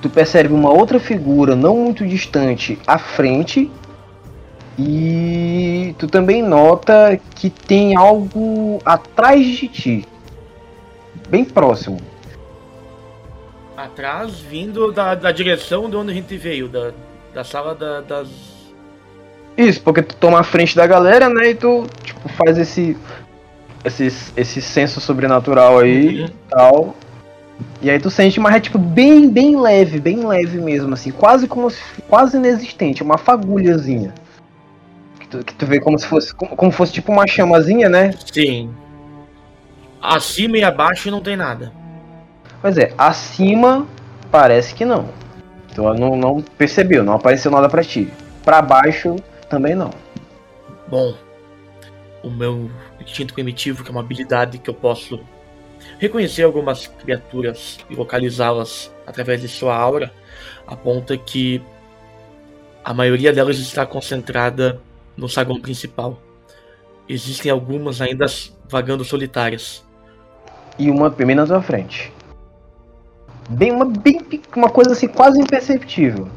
tu 0.00 0.08
percebe 0.08 0.52
uma 0.52 0.70
outra 0.70 0.98
figura 0.98 1.56
não 1.56 1.76
muito 1.76 2.06
distante 2.06 2.78
à 2.86 2.98
frente 2.98 3.70
e 4.78 5.94
tu 5.98 6.06
também 6.06 6.42
nota 6.42 7.20
que 7.34 7.50
tem 7.50 7.96
algo 7.96 8.78
atrás 8.84 9.44
de 9.44 9.68
ti, 9.68 10.08
bem 11.28 11.44
próximo. 11.44 12.11
Atrás, 13.84 14.38
vindo 14.38 14.92
da, 14.92 15.14
da 15.14 15.32
direção 15.32 15.90
de 15.90 15.96
onde 15.96 16.12
a 16.12 16.14
gente 16.14 16.36
veio, 16.36 16.68
da, 16.68 16.92
da 17.34 17.42
sala 17.42 17.74
da- 17.74 18.00
das. 18.00 18.28
Isso, 19.56 19.80
porque 19.82 20.02
tu 20.02 20.14
toma 20.16 20.38
a 20.40 20.42
frente 20.44 20.76
da 20.76 20.86
galera, 20.86 21.28
né, 21.28 21.50
e 21.50 21.54
tu 21.54 21.84
tipo 22.04 22.28
faz 22.30 22.56
esse 22.58 22.96
esse 23.84 24.06
esse 24.36 24.62
senso 24.62 25.00
sobrenatural 25.00 25.80
aí, 25.80 26.22
Uhum. 26.22 26.28
tal. 26.48 26.96
E 27.80 27.90
aí 27.90 27.98
tu 27.98 28.08
sente, 28.08 28.38
mas 28.38 28.54
é 28.54 28.60
tipo 28.60 28.78
bem 28.78 29.28
bem 29.28 29.60
leve, 29.60 29.98
bem 29.98 30.24
leve 30.26 30.58
mesmo 30.58 30.94
assim, 30.94 31.10
quase 31.10 31.48
como 31.48 31.68
se, 31.68 31.80
quase 32.08 32.36
inexistente, 32.36 33.02
uma 33.02 33.18
fagulhazinha. 33.18 34.14
Que 35.18 35.26
tu, 35.26 35.44
que 35.44 35.54
tu 35.54 35.66
vê 35.66 35.80
como 35.80 35.98
se 35.98 36.06
fosse 36.06 36.32
como, 36.34 36.54
como 36.56 36.70
fosse 36.70 36.92
tipo 36.92 37.10
uma 37.10 37.26
chamazinha, 37.26 37.88
né? 37.88 38.12
Sim. 38.32 38.70
Acima 40.00 40.56
e 40.58 40.62
abaixo 40.64 41.10
não 41.10 41.20
tem 41.20 41.36
nada. 41.36 41.72
Pois 42.62 42.78
é, 42.78 42.94
acima 42.96 43.88
parece 44.30 44.72
que 44.72 44.84
não. 44.84 45.08
Tu 45.74 45.82
não, 45.82 46.16
não 46.16 46.40
percebeu, 46.40 47.02
não 47.02 47.14
apareceu 47.14 47.50
nada 47.50 47.68
pra 47.68 47.82
ti. 47.82 48.08
Pra 48.44 48.62
baixo 48.62 49.16
também 49.50 49.74
não. 49.74 49.90
Bom, 50.86 51.14
o 52.22 52.30
meu 52.30 52.70
instinto 53.00 53.34
primitivo, 53.34 53.82
que 53.82 53.90
é 53.90 53.92
uma 53.92 54.00
habilidade 54.00 54.58
que 54.58 54.70
eu 54.70 54.74
posso 54.74 55.20
reconhecer 55.98 56.44
algumas 56.44 56.86
criaturas 56.86 57.78
e 57.90 57.96
localizá-las 57.96 58.94
através 59.06 59.40
de 59.40 59.48
sua 59.48 59.76
aura, 59.76 60.12
aponta 60.64 61.16
que 61.16 61.60
a 62.84 62.94
maioria 62.94 63.32
delas 63.32 63.58
está 63.58 63.84
concentrada 63.84 64.80
no 65.16 65.28
saguão 65.28 65.60
principal. 65.60 66.20
Existem 67.08 67.50
algumas 67.50 68.00
ainda 68.00 68.26
vagando 68.68 69.04
solitárias. 69.04 69.84
E 70.78 70.88
uma 70.90 71.10
bem 71.10 71.34
na 71.34 71.46
tua 71.46 71.60
frente. 71.60 72.12
Bem, 73.50 73.72
uma, 73.72 73.84
bem, 73.84 74.20
uma 74.56 74.70
coisa 74.70 74.92
assim 74.92 75.08
quase 75.08 75.40
imperceptível. 75.40 76.28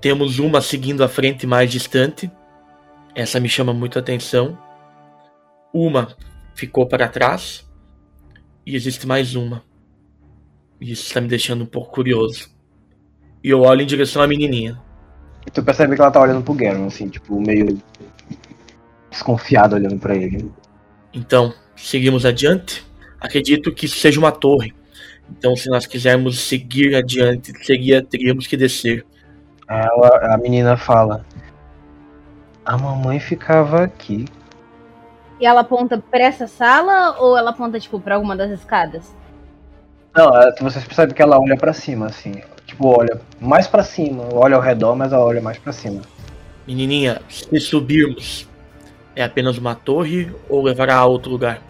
Temos 0.00 0.38
uma 0.38 0.60
seguindo 0.60 1.02
à 1.02 1.08
frente 1.08 1.46
mais 1.46 1.70
distante. 1.70 2.30
Essa 3.14 3.40
me 3.40 3.48
chama 3.48 3.72
muito 3.72 3.98
a 3.98 4.00
atenção. 4.00 4.56
Uma 5.72 6.16
ficou 6.54 6.86
para 6.86 7.08
trás. 7.08 7.68
E 8.64 8.76
existe 8.76 9.06
mais 9.06 9.34
uma. 9.34 9.62
E 10.80 10.92
isso 10.92 11.04
está 11.04 11.20
me 11.20 11.28
deixando 11.28 11.64
um 11.64 11.66
pouco 11.66 11.90
curioso. 11.90 12.50
E 13.42 13.50
eu 13.50 13.62
olho 13.62 13.82
em 13.82 13.86
direção 13.86 14.22
à 14.22 14.26
menininha. 14.26 14.80
E 15.46 15.50
tu 15.50 15.62
percebe 15.62 15.94
que 15.94 16.00
ela 16.00 16.10
tá 16.10 16.20
olhando 16.20 16.42
pro 16.42 16.54
Garen, 16.54 16.86
assim, 16.86 17.08
tipo, 17.08 17.40
meio 17.40 17.80
desconfiado 19.10 19.74
olhando 19.74 19.98
pra 19.98 20.14
ele. 20.14 20.50
Então, 21.12 21.52
seguimos 21.74 22.24
adiante. 22.26 22.84
Acredito 23.20 23.72
que 23.72 23.86
isso 23.86 23.98
seja 23.98 24.20
uma 24.20 24.30
torre. 24.30 24.74
Então, 25.30 25.54
se 25.56 25.68
nós 25.68 25.86
quisermos 25.86 26.40
seguir 26.40 26.94
adiante, 26.94 27.52
seria, 27.64 28.02
teríamos 28.02 28.46
que 28.46 28.56
descer. 28.56 29.04
Ela, 29.68 30.34
a 30.34 30.38
menina 30.38 30.76
fala: 30.76 31.24
A 32.64 32.76
mamãe 32.76 33.20
ficava 33.20 33.84
aqui. 33.84 34.24
E 35.40 35.46
ela 35.46 35.60
aponta 35.60 36.02
pra 36.10 36.20
essa 36.20 36.46
sala 36.46 37.16
ou 37.20 37.36
ela 37.36 37.50
aponta, 37.50 37.78
tipo, 37.78 38.00
pra 38.00 38.16
alguma 38.16 38.34
das 38.34 38.50
escadas? 38.50 39.14
Não, 40.16 40.24
ela- 40.34 40.54
vocês 40.60 40.84
percebem 40.84 41.14
que 41.14 41.22
ela 41.22 41.38
olha 41.38 41.56
pra 41.56 41.72
cima, 41.72 42.06
assim. 42.06 42.32
Tipo, 42.66 42.98
olha 42.98 43.20
mais 43.40 43.66
pra 43.68 43.84
cima. 43.84 44.24
Olha 44.32 44.56
ao 44.56 44.62
redor, 44.62 44.96
mas 44.96 45.12
ela 45.12 45.24
olha 45.24 45.40
mais 45.40 45.58
pra 45.58 45.72
cima. 45.72 46.02
Menininha, 46.66 47.20
se 47.28 47.60
subirmos, 47.60 48.48
é 49.14 49.22
apenas 49.22 49.56
uma 49.58 49.74
torre 49.74 50.30
ou 50.48 50.62
levará 50.62 50.96
a 50.96 51.06
outro 51.06 51.30
lugar? 51.30 51.62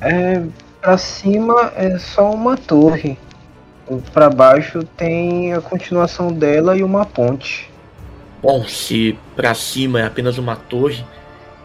É, 0.00 0.42
pra 0.88 0.96
cima 0.96 1.70
é 1.76 1.98
só 1.98 2.30
uma 2.30 2.56
torre. 2.56 3.18
Pra 4.10 4.30
baixo 4.30 4.82
tem 4.96 5.52
a 5.52 5.60
continuação 5.60 6.32
dela 6.32 6.78
e 6.78 6.82
uma 6.82 7.04
ponte. 7.04 7.70
Bom, 8.40 8.66
se 8.66 9.18
pra 9.36 9.52
cima 9.52 10.00
é 10.00 10.06
apenas 10.06 10.38
uma 10.38 10.56
torre, 10.56 11.04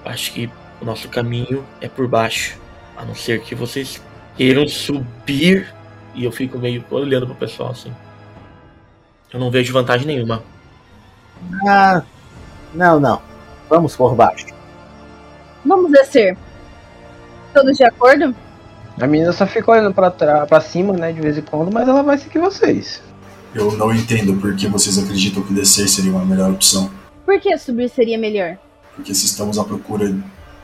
acho 0.04 0.34
que 0.34 0.50
o 0.82 0.84
nosso 0.84 1.08
caminho 1.08 1.64
é 1.80 1.88
por 1.88 2.06
baixo. 2.06 2.60
A 2.98 3.06
não 3.06 3.16
ser 3.16 3.40
que 3.40 3.56
vocês 3.56 4.04
queiram 4.36 4.68
subir 4.68 5.74
e 6.14 6.26
eu 6.26 6.32
fico 6.32 6.58
meio 6.58 6.84
olhando 6.92 7.26
pro 7.26 7.36
pessoal 7.36 7.72
assim. 7.72 7.94
Eu 9.32 9.40
não 9.40 9.50
vejo 9.50 9.72
vantagem 9.72 10.06
nenhuma. 10.06 10.44
Ah, 11.66 12.04
não, 12.74 13.00
não. 13.00 13.22
Vamos 13.70 13.96
por 13.96 14.16
baixo. 14.16 14.48
Vamos 15.66 15.94
descer. 15.94 16.38
Todos 17.54 17.78
de 17.78 17.86
acordo? 17.86 18.36
A 19.00 19.08
menina 19.08 19.34
só 19.34 19.48
fica 19.48 19.72
olhando 19.72 19.94
pra, 19.94 20.12
trás, 20.12 20.48
pra 20.48 20.62
cima, 20.62 20.94
né, 20.94 21.12
de 21.12 21.20
vez 21.20 21.38
em 21.38 21.42
quando, 21.42 21.72
mas 21.74 21.88
ela 21.88 22.04
vai 22.04 22.18
seguir 22.18 22.40
vocês. 22.40 23.02
Eu 23.54 23.72
não 23.78 23.94
entendo 23.94 24.40
por 24.40 24.56
que 24.56 24.68
vocês 24.68 24.98
acreditam 24.98 25.44
que 25.44 25.54
descer 25.54 25.88
seria 25.88 26.12
uma 26.12 26.26
melhor 26.26 26.52
opção. 26.52 26.90
Por 27.26 27.40
que 27.40 27.58
subir 27.58 27.90
seria 27.90 28.18
melhor? 28.18 28.58
Porque 28.96 29.14
se 29.14 29.26
estamos 29.26 29.58
à 29.58 29.64
procura 29.64 30.16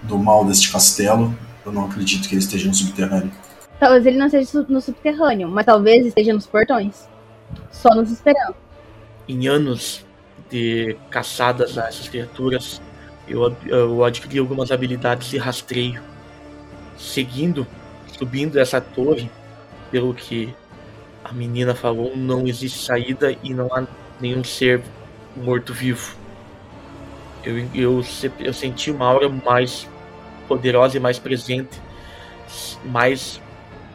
do 0.04 0.18
mal 0.18 0.46
deste 0.46 0.72
castelo, 0.72 1.36
eu 1.66 1.72
não 1.72 1.86
acredito 1.86 2.28
que 2.28 2.36
ele 2.36 2.42
esteja 2.42 2.68
no 2.68 2.74
subterrâneo. 2.74 3.32
Talvez 3.80 4.06
ele 4.06 4.18
não 4.18 4.26
esteja 4.26 4.66
no 4.68 4.82
subterrâneo, 4.82 5.48
mas 5.48 5.66
talvez 5.66 6.06
esteja 6.06 6.34
nos 6.34 6.46
portões. 6.46 7.08
Só 7.72 7.90
nos 7.96 8.12
esperando. 8.12 8.56
Em 9.28 9.48
anos 9.48 10.06
de 10.50 10.98
caçadas 11.10 11.78
a 11.78 11.88
essas 11.88 12.10
criaturas, 12.10 12.82
eu, 13.28 13.56
eu 13.66 14.04
adquiri 14.04 14.40
algumas 14.40 14.72
habilidades 14.72 15.30
de 15.30 15.38
rastreio. 15.38 16.02
Seguindo, 16.98 17.66
subindo 18.20 18.60
essa 18.60 18.82
torre, 18.82 19.32
pelo 19.90 20.14
que 20.14 20.54
a 21.24 21.32
menina 21.32 21.74
falou, 21.74 22.16
não 22.18 22.46
existe 22.46 22.86
saída 22.86 23.34
e 23.42 23.54
não 23.54 23.68
há 23.74 23.88
nenhum 24.20 24.44
ser 24.44 24.82
morto-vivo. 25.38 26.16
Eu, 27.44 27.58
eu, 27.74 28.06
eu 28.40 28.54
senti 28.54 28.92
uma 28.92 29.06
aura 29.06 29.30
mais 29.30 29.88
poderosa 30.50 30.98
e 30.98 31.00
mais 31.00 31.18
presente, 31.18 31.82
mais 32.84 33.42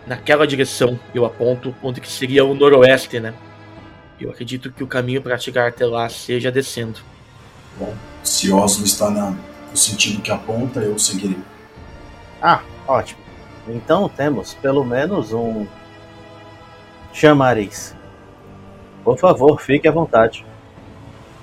naquela 0.06 0.46
direção 0.46 0.98
eu 1.14 1.26
aponto, 1.26 1.74
onde 1.82 2.00
que 2.00 2.08
seria 2.08 2.46
o 2.46 2.54
noroeste, 2.54 3.20
né? 3.20 3.34
Eu 4.18 4.30
acredito 4.30 4.72
que 4.72 4.82
o 4.82 4.86
caminho 4.86 5.20
para 5.20 5.36
chegar 5.36 5.68
até 5.68 5.84
lá 5.84 6.08
seja 6.08 6.50
descendo. 6.50 7.00
Bom, 7.78 7.94
se 8.22 8.50
Oslo 8.50 8.86
está 8.86 9.10
na, 9.10 9.34
no 9.70 9.76
sentido 9.76 10.22
que 10.22 10.30
aponta, 10.30 10.80
eu 10.80 10.98
seguirei. 10.98 11.36
Ah, 12.40 12.62
ótimo. 12.86 13.23
Então 13.68 14.08
temos 14.08 14.54
pelo 14.54 14.84
menos 14.84 15.32
um 15.32 15.66
chamariz. 17.12 17.94
Por 19.02 19.18
favor, 19.18 19.60
fique 19.60 19.88
à 19.88 19.92
vontade. 19.92 20.44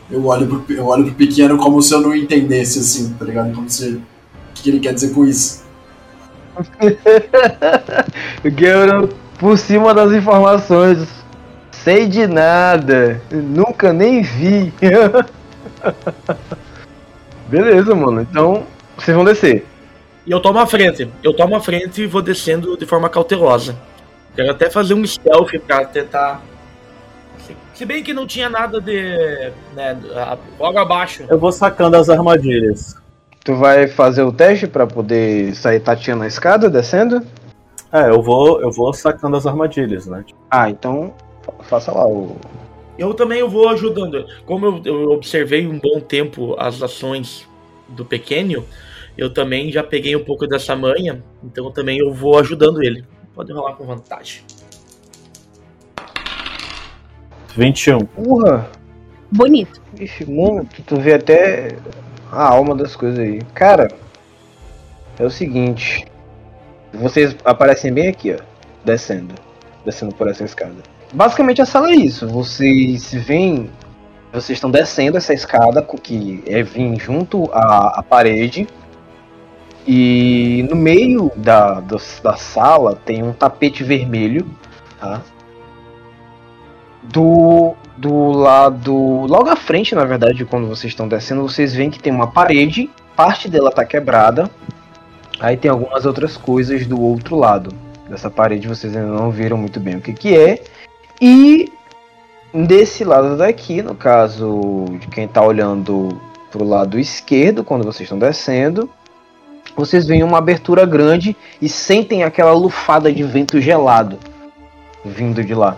Eu 0.10 0.26
olho 0.26 0.48
pro, 0.48 0.76
eu 0.76 0.88
olho 0.88 1.06
pro 1.06 1.16
pequeno 1.16 1.58
como 1.58 1.82
se 1.82 1.94
eu 1.94 2.02
não 2.02 2.14
entendesse, 2.14 2.80
assim, 2.80 3.14
tá 3.14 3.24
ligado? 3.24 3.54
Como 3.54 3.70
se. 3.70 3.96
O 3.96 4.04
que, 4.54 4.70
ele 4.70 4.80
quer 4.80 4.94
dizer 4.94 5.14
com 5.14 5.26
isso? 5.26 5.64
Guilherme, 8.44 9.10
por 9.40 9.58
cima 9.58 9.94
das 9.94 10.12
informações. 10.12 11.08
Sei 11.72 12.08
de 12.08 12.28
nada. 12.28 13.22
Nunca 13.32 13.94
nem 13.94 14.22
vi. 14.22 14.74
Beleza, 17.50 17.96
mano. 17.96 18.22
Então, 18.22 18.64
vocês 18.98 19.16
vão 19.16 19.26
descer. 19.26 19.66
E 20.26 20.32
eu 20.32 20.40
tomo 20.40 20.60
a 20.60 20.68
frente. 20.68 21.10
Eu 21.24 21.34
tomo 21.34 21.56
a 21.56 21.60
frente 21.60 22.02
e 22.04 22.08
vou 22.08 22.22
descendo 22.22 22.78
de 22.78 22.86
forma 22.86 23.10
cautelosa. 23.10 23.76
Quero 24.36 24.52
até 24.52 24.70
fazer 24.70 24.94
um 24.94 25.06
stealth 25.06 25.52
pra 25.66 25.86
tentar. 25.86 26.42
Se, 27.74 27.86
bem 27.86 28.04
que 28.04 28.14
não 28.14 28.28
tinha 28.28 28.50
nada 28.50 28.80
de. 28.80 29.52
Né, 29.74 29.98
logo 30.60 30.78
abaixo. 30.78 31.26
Eu 31.28 31.40
vou 31.40 31.52
sacando 31.52 31.98
as 31.98 32.10
armadilhas. 32.10 32.96
Tu 33.44 33.56
vai 33.56 33.88
fazer 33.88 34.22
o 34.22 34.32
teste 34.32 34.68
pra 34.68 34.86
poder 34.86 35.56
sair 35.56 35.80
tateando 35.80 36.24
a 36.24 36.28
escada, 36.28 36.70
descendo? 36.70 37.26
É, 37.92 38.10
eu 38.10 38.22
vou, 38.22 38.62
eu 38.62 38.72
vou 38.72 38.94
sacando 38.94 39.36
as 39.36 39.48
armadilhas, 39.48 40.06
né? 40.06 40.24
Ah, 40.50 40.70
então 40.70 41.14
fa- 41.42 41.64
faça 41.64 41.92
lá 41.92 42.06
o. 42.06 42.38
Eu 42.98 43.16
também 43.16 43.40
eu 43.40 43.50
vou 43.50 43.68
ajudando. 43.70 44.28
Como 44.46 44.66
eu, 44.68 44.82
eu 44.86 45.12
observei 45.12 45.68
um 45.68 45.80
bom 45.80 46.00
tempo 46.00 46.56
as 46.60 46.82
ações 46.84 47.48
do 47.90 48.06
pequeno, 48.06 48.64
eu 49.18 49.34
também 49.34 49.72
já 49.72 49.84
peguei 49.84 50.16
um 50.16 50.24
pouco 50.24 50.48
dessa 50.48 50.76
manha, 50.76 51.24
então 51.44 51.72
também 51.72 52.00
eu 52.00 52.14
vou 52.14 52.40
ajudando 52.40 52.84
ele. 52.84 53.06
Pode 53.34 53.52
rolar 53.52 53.76
com 53.76 53.86
vantagem. 53.86 54.44
21. 57.56 58.00
Porra! 58.00 58.70
Bonito. 59.32 59.82
Ixi, 60.00 60.30
mano, 60.30 60.66
tu, 60.66 60.82
tu 60.84 61.00
vê 61.00 61.14
até 61.14 61.76
a 62.32 62.48
alma 62.48 62.76
das 62.76 62.96
coisas 62.96 63.20
aí. 63.20 63.42
Cara, 63.54 63.90
é 65.20 65.26
o 65.26 65.30
seguinte. 65.30 66.06
Vocês 66.94 67.36
aparecem 67.46 67.94
bem 67.94 68.10
aqui, 68.10 68.34
ó. 68.34 68.44
Descendo. 68.84 69.36
Descendo 69.86 70.14
por 70.16 70.28
essa 70.28 70.44
escada. 70.44 70.76
Basicamente 71.14 71.62
a 71.62 71.66
sala 71.66 71.92
é 71.92 71.96
isso. 71.96 72.28
Vocês 72.28 73.14
veem. 73.14 73.70
Vocês 74.34 74.58
estão 74.58 74.72
descendo 74.72 75.18
essa 75.18 75.34
escada 75.34 75.82
que 75.82 76.42
é 76.48 76.64
vir 76.64 77.00
junto 77.00 77.50
à, 77.54 78.00
à 78.00 78.04
parede. 78.04 78.68
E 79.88 80.66
no 80.70 80.76
meio 80.76 81.32
da, 81.36 81.80
do- 81.80 82.00
da 82.24 82.36
sala 82.36 82.96
tem 82.96 83.24
um 83.24 83.34
tapete 83.34 83.84
vermelho. 83.84 84.46
Tá? 85.00 85.22
Do, 87.04 87.74
do 87.98 88.32
lado. 88.32 88.94
Logo 88.96 89.50
à 89.50 89.56
frente, 89.56 89.96
na 89.96 90.06
verdade, 90.06 90.46
quando 90.46 90.68
vocês 90.68 90.92
estão 90.92 91.08
descendo, 91.08 91.42
vocês 91.42 91.74
veem 91.74 91.90
que 91.90 92.00
tem 92.00 92.14
uma 92.14 92.28
parede, 92.32 92.90
parte 93.16 93.50
dela 93.50 93.72
tá 93.72 93.84
quebrada. 93.84 94.50
Aí 95.40 95.58
tem 95.58 95.72
algumas 95.72 96.06
outras 96.06 96.38
coisas 96.38 96.86
do 96.86 97.02
outro 97.02 97.36
lado 97.36 97.74
dessa 98.08 98.30
parede, 98.30 98.68
vocês 98.68 98.96
ainda 98.96 99.08
não 99.12 99.32
viram 99.32 99.58
muito 99.58 99.80
bem 99.80 99.96
o 99.96 100.02
que, 100.02 100.14
que 100.14 100.38
é. 100.38 100.62
E 101.20 101.72
desse 102.54 103.04
lado 103.04 103.38
daqui, 103.38 103.82
no 103.82 103.96
caso 103.96 104.86
de 105.00 105.08
quem 105.08 105.28
tá 105.28 105.42
olhando 105.44 106.10
pro 106.52 106.64
lado 106.64 107.00
esquerdo, 107.00 107.64
quando 107.64 107.84
vocês 107.84 108.02
estão 108.02 108.20
descendo, 108.20 108.90
vocês 109.76 110.06
veem 110.06 110.24
uma 110.24 110.38
abertura 110.38 110.86
grande 110.86 111.36
e 111.62 111.68
sentem 111.70 112.24
aquela 112.24 112.54
lufada 112.54 113.12
de 113.12 113.24
vento 113.24 113.60
gelado 113.62 114.18
vindo 115.06 115.44
de 115.44 115.54
lá. 115.56 115.76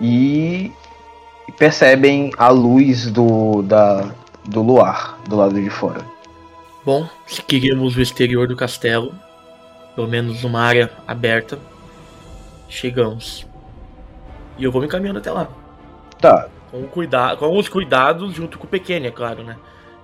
E 0.00 0.70
percebem 1.58 2.30
a 2.38 2.48
luz 2.48 3.10
do, 3.10 3.62
da, 3.62 4.10
do 4.44 4.62
luar 4.62 5.18
do 5.28 5.36
lado 5.36 5.60
de 5.60 5.68
fora. 5.70 6.00
Bom, 6.84 7.06
se 7.26 7.42
queríamos 7.42 7.96
o 7.96 8.00
exterior 8.00 8.46
do 8.48 8.56
castelo, 8.56 9.12
pelo 9.94 10.08
menos 10.08 10.44
uma 10.44 10.60
área 10.62 10.90
aberta, 11.06 11.58
chegamos. 12.68 13.46
E 14.58 14.64
eu 14.64 14.72
vou 14.72 14.80
me 14.80 14.86
encaminhando 14.86 15.18
até 15.18 15.30
lá. 15.30 15.48
Tá, 16.20 16.48
Com, 16.70 16.82
o 16.82 16.88
cuida 16.88 17.36
com 17.36 17.58
os 17.58 17.68
cuidados 17.68 18.34
junto 18.34 18.58
com 18.58 18.64
o 18.66 18.68
pequeno, 18.70 19.06
é 19.06 19.10
claro, 19.10 19.42
né? 19.42 19.56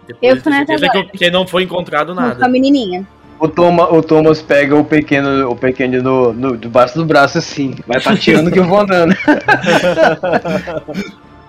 Eu 0.08 0.14
Depois 0.14 0.34
de 0.36 0.40
fui 0.42 0.52
nessa 0.52 0.66
certeza 0.66 0.90
que, 0.90 0.98
eu- 0.98 1.08
que 1.08 1.30
não 1.30 1.46
foi 1.46 1.62
encontrado 1.62 2.14
Com 2.14 2.20
a 2.20 2.26
nada. 2.26 2.48
menininha. 2.48 3.06
O, 3.38 3.48
Toma, 3.48 3.92
o 3.92 4.02
Thomas 4.02 4.40
pega 4.42 4.74
o 4.76 4.84
pequeno, 4.84 5.50
o 5.50 5.56
pequeno 5.56 6.02
no, 6.02 6.32
no, 6.32 6.56
debaixo 6.56 6.94
do 6.96 7.04
braço 7.04 7.38
assim, 7.38 7.74
vai 7.86 8.00
tateando 8.00 8.50
que 8.50 8.58
eu 8.58 8.64
vou 8.64 8.80
andando. 8.80 9.14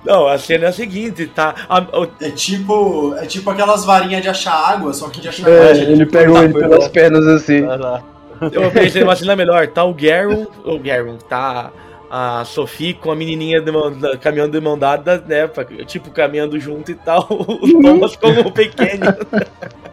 Não, 0.06 0.28
a 0.28 0.38
cena 0.38 0.66
é 0.66 0.68
a 0.70 0.72
seguinte, 0.74 1.28
tá? 1.28 1.54
A- 1.68 1.80
o- 2.00 2.08
É 2.22 2.30
tipo. 2.30 3.14
É 3.18 3.26
tipo 3.26 3.50
aquelas 3.50 3.84
varinhas 3.84 4.22
de 4.22 4.30
achar 4.30 4.54
água, 4.54 4.94
só 4.94 5.10
que 5.10 5.20
de 5.20 5.28
achar 5.28 5.50
É, 5.50 5.72
água. 5.72 5.82
ele 5.82 6.06
pegou 6.06 6.42
ele 6.44 6.54
pelas 6.54 6.88
pernas 6.88 7.28
assim. 7.28 7.66
Eu 8.54 8.72
pensei 8.72 9.02
numa 9.04 9.16
cena 9.16 9.36
melhor. 9.36 9.68
Tá 9.68 9.84
o 9.84 9.94
Garon, 9.94 10.48
o 10.64 10.80
Garon, 10.80 11.18
tá 11.18 11.72
a 12.10 12.44
Sophie 12.46 12.94
com 12.94 13.12
a 13.12 13.16
menininha 13.18 13.60
de 13.60 13.70
mão- 13.70 13.94
caminhando 14.22 14.52
de 14.58 14.64
mão 14.64 14.78
dada, 14.80 15.22
né? 15.28 15.46
pra- 15.48 15.66
Tipo, 15.86 16.10
caminhando 16.12 16.58
junto 16.58 16.90
e 16.92 16.96
tal. 16.96 17.28
O 17.30 17.82
Thomas 17.82 18.16
como 18.16 18.42
o 18.42 18.52
pequeno. 18.52 19.08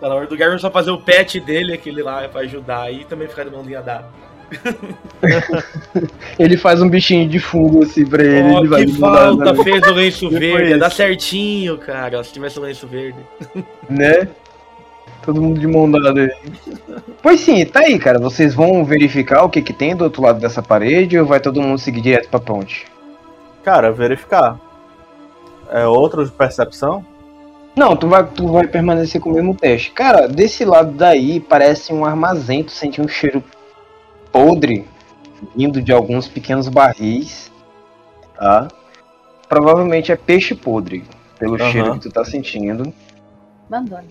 Tá 0.00 0.08
na 0.08 0.14
hora 0.14 0.26
do 0.26 0.36
Garon 0.36 0.58
só 0.58 0.70
fazer 0.70 0.90
o 0.90 0.98
pet 0.98 1.40
dele, 1.40 1.72
aquele 1.72 2.02
lá, 2.02 2.28
pra 2.28 2.42
ajudar. 2.42 2.92
E 2.92 3.04
também 3.04 3.28
ficar 3.28 3.44
de 3.44 3.50
mãozinha 3.50 3.80
dada. 3.80 4.06
Ele 6.38 6.56
faz 6.56 6.80
um 6.80 6.88
bichinho 6.88 7.28
de 7.28 7.40
fundo 7.40 7.82
assim 7.82 8.06
pra 8.06 8.22
ele. 8.22 8.54
Ó, 8.54 8.58
ele 8.60 8.68
vai 8.68 8.84
que 8.84 8.92
falta 8.92 9.54
fez 9.64 9.82
o 9.84 9.92
lenço 9.92 10.30
verde. 10.30 10.78
Dá 10.78 10.88
certinho, 10.88 11.76
cara, 11.78 12.22
se 12.22 12.32
tivesse 12.32 12.58
o 12.58 12.62
lenço 12.62 12.86
verde. 12.86 13.18
né? 13.90 14.28
Todo 15.24 15.42
mundo 15.42 15.58
de 15.58 15.66
mão 15.66 15.90
dada 15.90 16.20
aí. 16.20 16.30
Pois 17.20 17.40
sim, 17.40 17.64
tá 17.64 17.80
aí, 17.80 17.98
cara. 17.98 18.20
Vocês 18.20 18.54
vão 18.54 18.84
verificar 18.84 19.42
o 19.42 19.50
que 19.50 19.60
que 19.60 19.72
tem 19.72 19.96
do 19.96 20.04
outro 20.04 20.22
lado 20.22 20.38
dessa 20.38 20.62
parede 20.62 21.18
ou 21.18 21.26
vai 21.26 21.40
todo 21.40 21.60
mundo 21.60 21.78
seguir 21.78 22.00
direto 22.00 22.28
pra 22.28 22.38
ponte? 22.38 22.86
Cara, 23.64 23.90
verificar. 23.90 24.60
É 25.72 25.84
outro 25.84 26.24
de 26.24 26.30
percepção? 26.30 27.04
Não, 27.76 27.94
tu 27.94 28.08
vai, 28.08 28.26
tu 28.26 28.48
vai 28.48 28.66
permanecer 28.66 29.20
com 29.20 29.30
o 29.30 29.34
mesmo 29.34 29.54
teste. 29.54 29.90
Cara, 29.90 30.26
desse 30.26 30.64
lado 30.64 30.92
daí 30.92 31.38
parece 31.38 31.92
um 31.92 32.06
armazém, 32.06 32.64
tu 32.64 32.72
sente 32.72 33.02
um 33.02 33.06
cheiro 33.06 33.44
podre 34.32 34.86
vindo 35.54 35.82
de 35.82 35.92
alguns 35.92 36.26
pequenos 36.26 36.68
barris, 36.68 37.52
tá? 38.34 38.68
Provavelmente 39.46 40.10
é 40.10 40.16
peixe 40.16 40.54
podre, 40.54 41.04
pelo 41.38 41.56
Aham. 41.56 41.70
cheiro 41.70 41.92
que 41.94 42.00
tu 42.00 42.10
tá 42.10 42.24
sentindo. 42.24 42.92
Abandona. 43.68 44.04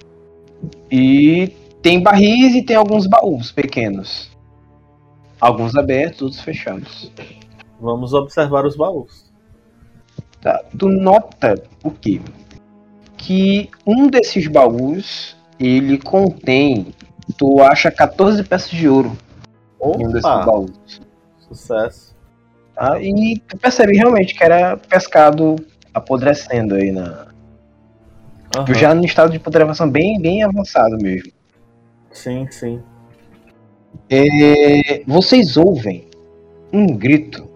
E 0.91 1.47
tem 1.81 2.01
barris 2.01 2.55
e 2.55 2.61
tem 2.61 2.75
alguns 2.75 3.07
baús 3.07 3.51
pequenos. 3.51 4.29
Alguns 5.41 5.75
abertos, 5.75 6.21
outros 6.21 6.41
fechados. 6.41 7.11
Vamos 7.79 8.13
observar 8.13 8.65
os 8.65 8.75
baús. 8.75 9.25
Tá? 10.39 10.63
Tu 10.77 10.87
nota 10.87 11.61
o 11.83 11.89
quê? 11.89 12.21
Que 13.25 13.71
um 13.87 14.07
desses 14.07 14.45
baús, 14.47 15.35
ele 15.59 15.97
contém, 15.97 16.93
tu 17.39 17.59
acha 17.59 17.89
14 17.89 18.43
peças 18.43 18.69
de 18.69 18.87
ouro 18.87 19.17
em 19.81 20.05
um 20.05 20.11
desses 20.11 20.25
Opa, 20.25 20.45
baús. 20.45 21.01
sucesso. 21.39 22.15
Tá? 22.75 23.01
E 23.01 23.39
tu 23.47 23.57
percebe 23.57 23.97
realmente 23.97 24.35
que 24.35 24.43
era 24.43 24.77
pescado 24.77 25.55
apodrecendo 25.91 26.75
aí 26.75 26.91
na. 26.91 27.27
Aham. 28.55 28.73
Já 28.75 28.93
no 28.93 29.03
estado 29.03 29.31
de 29.31 29.39
putrefação 29.39 29.89
bem, 29.89 30.21
bem 30.21 30.43
avançado 30.43 30.95
mesmo. 30.97 31.31
Sim, 32.11 32.47
sim. 32.51 32.79
É, 34.07 35.01
vocês 35.07 35.57
ouvem 35.57 36.07
um 36.71 36.85
grito 36.87 37.49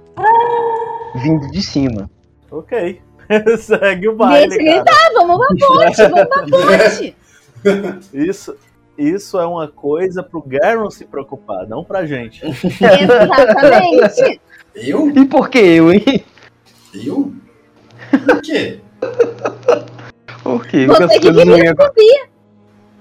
vindo 1.21 1.51
de 1.51 1.61
cima. 1.61 2.09
Ok. 2.49 2.99
Segue 3.59 4.07
o 4.07 4.15
baile, 4.15 4.57
Deixa 4.57 4.83
cara. 4.83 4.85
tá, 4.85 5.11
vamos 5.13 5.37
pra 5.37 5.47
ponte, 5.67 6.01
vamos 6.07 6.27
pra 6.27 6.45
ponte. 6.47 7.15
Isso, 8.13 8.55
isso 8.97 9.37
é 9.37 9.45
uma 9.45 9.67
coisa 9.67 10.23
pro 10.23 10.41
Garon 10.41 10.89
se 10.89 11.05
preocupar, 11.05 11.67
não 11.67 11.83
pra 11.83 12.05
gente. 12.05 12.41
Exatamente. 12.45 14.41
Eu? 14.75 15.09
E 15.09 15.25
por 15.25 15.49
que 15.49 15.59
eu, 15.59 15.91
hein? 15.91 16.23
Eu? 16.93 17.33
Por 18.25 18.41
quê? 18.41 18.79
Por 20.43 20.65
quê? 20.65 20.85
Você 20.87 21.19
que 21.19 21.31
não 21.31 21.43
queria 21.43 21.65
iam 21.65 21.75
descobrir. 21.75 22.29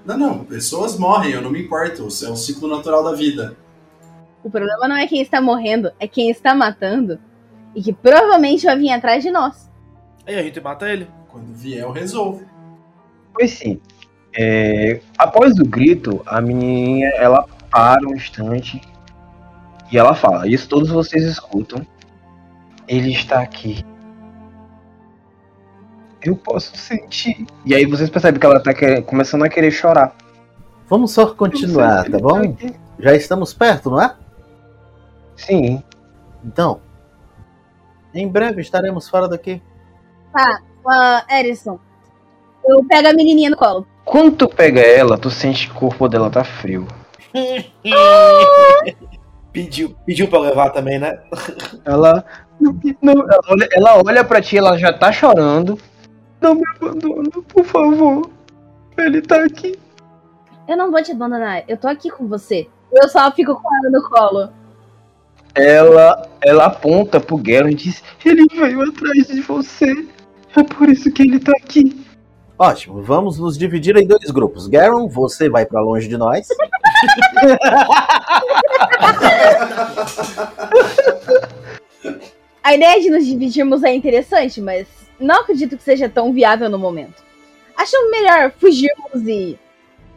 Não, 0.05 0.17
não, 0.17 0.39
pessoas 0.45 0.97
morrem, 0.97 1.31
eu 1.31 1.41
não 1.41 1.51
me 1.51 1.61
importo. 1.61 2.03
É 2.03 2.29
o 2.29 2.35
ciclo 2.35 2.67
natural 2.67 3.03
da 3.03 3.13
vida. 3.13 3.55
O 4.43 4.49
problema 4.49 4.87
não 4.87 4.95
é 4.95 5.05
quem 5.07 5.21
está 5.21 5.41
morrendo, 5.41 5.91
é 5.99 6.07
quem 6.07 6.29
está 6.29 6.55
matando. 6.55 7.19
E 7.75 7.81
que 7.81 7.93
provavelmente 7.93 8.65
vai 8.65 8.77
vir 8.77 8.91
atrás 8.91 9.23
de 9.23 9.31
nós. 9.31 9.68
Aí 10.29 10.37
a 10.37 10.43
gente 10.43 10.61
mata 10.61 10.87
ele. 10.87 11.07
Quando 11.27 11.51
vier, 11.55 11.81
eu 11.81 11.91
resolvo. 11.91 12.43
Pois 13.33 13.49
sim. 13.49 13.81
É, 14.31 15.01
após 15.17 15.57
o 15.57 15.63
grito, 15.65 16.21
a 16.23 16.39
menininha 16.39 17.09
ela 17.17 17.47
para 17.71 18.07
um 18.07 18.13
instante 18.13 18.79
e 19.91 19.97
ela 19.97 20.13
fala: 20.13 20.47
Isso 20.47 20.69
todos 20.69 20.89
vocês 20.89 21.23
escutam. 21.23 21.83
Ele 22.87 23.11
está 23.11 23.41
aqui. 23.41 23.83
Eu 26.21 26.35
posso 26.35 26.77
sentir. 26.77 27.47
E 27.65 27.73
aí 27.73 27.87
vocês 27.87 28.07
percebem 28.09 28.39
que 28.39 28.45
ela 28.45 28.59
tá 28.61 28.71
quer- 28.71 29.01
começando 29.01 29.43
a 29.45 29.49
querer 29.49 29.71
chorar. 29.71 30.15
Vamos 30.87 31.11
só 31.11 31.33
continuar, 31.33 32.03
tá 32.07 32.19
bom? 32.19 32.55
Já 32.99 33.15
estamos 33.15 33.51
perto, 33.51 33.89
não 33.89 34.01
é? 34.01 34.15
Sim. 35.35 35.81
Então, 36.43 36.81
em 38.13 38.27
breve 38.27 38.61
estaremos 38.61 39.09
fora 39.09 39.27
daqui. 39.27 39.59
Ah, 40.33 41.25
Erison, 41.29 41.79
eu 42.65 42.83
pego 42.85 43.07
a 43.09 43.13
menininha 43.13 43.49
no 43.49 43.57
colo. 43.57 43.87
Quando 44.05 44.37
tu 44.37 44.47
pega 44.47 44.81
ela, 44.81 45.17
tu 45.17 45.29
sente 45.29 45.67
que 45.67 45.73
o 45.73 45.79
corpo 45.79 46.07
dela 46.07 46.29
tá 46.29 46.43
frio. 46.43 46.87
Pediu, 49.51 49.95
pediu 50.05 50.27
pra 50.27 50.39
levar 50.39 50.69
também, 50.69 50.99
né? 50.99 51.19
Ela. 51.83 52.23
Não, 53.01 53.13
ela, 53.13 53.39
olha, 53.49 53.69
ela 53.71 54.01
olha 54.05 54.23
pra 54.23 54.41
ti, 54.41 54.57
ela 54.57 54.77
já 54.77 54.93
tá 54.93 55.11
chorando. 55.11 55.79
Não 56.39 56.55
me 56.55 56.63
abandona, 56.75 57.29
por 57.47 57.65
favor. 57.65 58.29
Ele 58.97 59.21
tá 59.21 59.43
aqui. 59.43 59.77
Eu 60.67 60.77
não 60.77 60.91
vou 60.91 61.01
te 61.01 61.11
abandonar, 61.11 61.63
eu 61.67 61.77
tô 61.77 61.87
aqui 61.87 62.11
com 62.11 62.27
você. 62.27 62.69
Eu 62.91 63.09
só 63.09 63.31
fico 63.31 63.55
com 63.55 63.75
ela 63.75 63.89
no 63.89 64.09
colo. 64.09 64.49
Ela, 65.55 66.29
ela 66.41 66.65
aponta 66.65 67.19
pro 67.19 67.37
Garen 67.37 67.71
e 67.71 67.75
diz: 67.75 68.03
Ele 68.23 68.45
veio 68.53 68.83
atrás 68.83 69.27
de 69.27 69.41
você. 69.41 70.07
É 70.55 70.63
por 70.63 70.89
isso 70.89 71.11
que 71.11 71.23
ele 71.23 71.39
tá 71.39 71.51
aqui. 71.61 72.05
Ótimo, 72.57 73.01
vamos 73.01 73.39
nos 73.39 73.57
dividir 73.57 73.95
em 73.95 74.05
dois 74.05 74.29
grupos. 74.31 74.67
Garon, 74.67 75.07
você 75.07 75.49
vai 75.49 75.65
pra 75.65 75.81
longe 75.81 76.07
de 76.07 76.17
nós. 76.17 76.47
A 82.61 82.75
ideia 82.75 83.01
de 83.01 83.09
nos 83.09 83.25
dividirmos 83.25 83.83
é 83.83 83.95
interessante, 83.95 84.61
mas 84.61 84.87
não 85.19 85.41
acredito 85.41 85.77
que 85.77 85.83
seja 85.83 86.07
tão 86.07 86.33
viável 86.33 86.69
no 86.69 86.77
momento. 86.77 87.23
Acho 87.75 87.95
melhor 88.11 88.51
fugirmos 88.59 89.25
e 89.25 89.57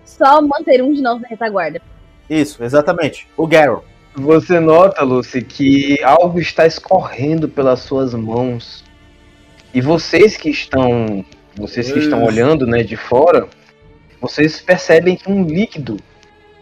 só 0.05 0.43
manter 0.43 0.83
um 0.83 0.93
de 0.93 1.01
nós 1.01 1.20
na 1.20 1.28
retaguarda. 1.28 1.80
Isso, 2.28 2.62
exatamente. 2.62 3.28
O 3.37 3.47
Garon. 3.47 3.83
Você 4.14 4.61
nota, 4.61 5.03
Lucy, 5.03 5.41
que 5.41 6.03
algo 6.03 6.39
está 6.39 6.66
escorrendo 6.66 7.49
pelas 7.49 7.80
suas 7.80 8.12
mãos. 8.12 8.85
E 9.75 9.81
vocês 9.81 10.37
que 10.37 10.51
estão. 10.51 11.25
Vocês 11.55 11.93
que 11.93 11.99
estão 11.99 12.25
olhando, 12.25 12.66
né, 12.66 12.83
de 12.83 12.97
fora, 12.97 13.47
vocês 14.18 14.61
percebem 14.61 15.16
que 15.16 15.31
um 15.31 15.45
líquido 15.45 15.99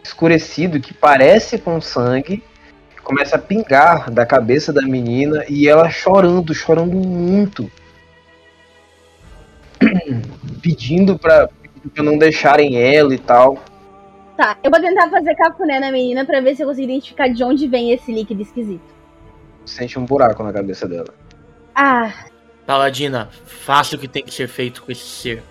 escurecido 0.03 0.81
que 0.81 0.93
parece 0.93 1.57
com 1.57 1.79
sangue 1.79 2.43
começa 3.01 3.37
a 3.37 3.39
pingar 3.39 4.11
da 4.11 4.25
cabeça 4.25 4.73
da 4.73 4.81
menina 4.81 5.45
e 5.47 5.67
ela 5.67 5.89
chorando, 5.89 6.53
chorando 6.53 6.95
muito. 6.95 7.71
Pedindo 10.61 11.17
pra 11.17 11.49
não 11.97 12.17
deixarem 12.17 12.77
ela 12.77 13.13
e 13.13 13.19
tal. 13.19 13.57
Tá, 14.35 14.57
eu 14.63 14.71
vou 14.71 14.79
tentar 14.79 15.09
fazer 15.09 15.35
cafuné 15.35 15.79
na 15.79 15.91
menina 15.91 16.25
pra 16.25 16.41
ver 16.41 16.55
se 16.55 16.63
eu 16.63 16.67
consigo 16.67 16.89
identificar 16.89 17.27
de 17.27 17.43
onde 17.43 17.67
vem 17.67 17.91
esse 17.91 18.11
líquido 18.11 18.41
esquisito. 18.41 18.91
Sente 19.65 19.99
um 19.99 20.05
buraco 20.05 20.43
na 20.43 20.51
cabeça 20.51 20.87
dela. 20.87 21.13
Ah, 21.75 22.11
Paladina, 22.65 23.29
faça 23.45 23.95
o 23.95 23.99
que 23.99 24.07
tem 24.07 24.23
que 24.23 24.33
ser 24.33 24.47
feito 24.47 24.83
com 24.83 24.91
esse 24.91 25.05
ser. 25.05 25.43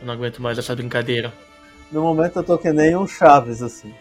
Eu 0.00 0.06
não 0.06 0.14
aguento 0.14 0.40
mais 0.40 0.58
essa 0.58 0.74
brincadeira. 0.74 1.32
No 1.90 2.02
momento 2.02 2.38
eu 2.38 2.42
tô 2.42 2.58
que 2.58 2.72
nem 2.72 2.96
um 2.96 3.06
Chaves, 3.06 3.62
assim. 3.62 3.92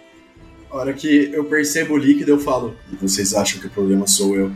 A 0.70 0.78
hora 0.78 0.94
que 0.94 1.32
eu 1.34 1.46
percebo 1.46 1.94
o 1.94 1.98
líquido, 1.98 2.32
eu 2.32 2.40
falo: 2.40 2.76
E 2.92 2.96
vocês 2.96 3.34
acham 3.34 3.60
que 3.60 3.68
o 3.68 3.70
problema 3.70 4.06
sou 4.06 4.36
eu? 4.36 4.52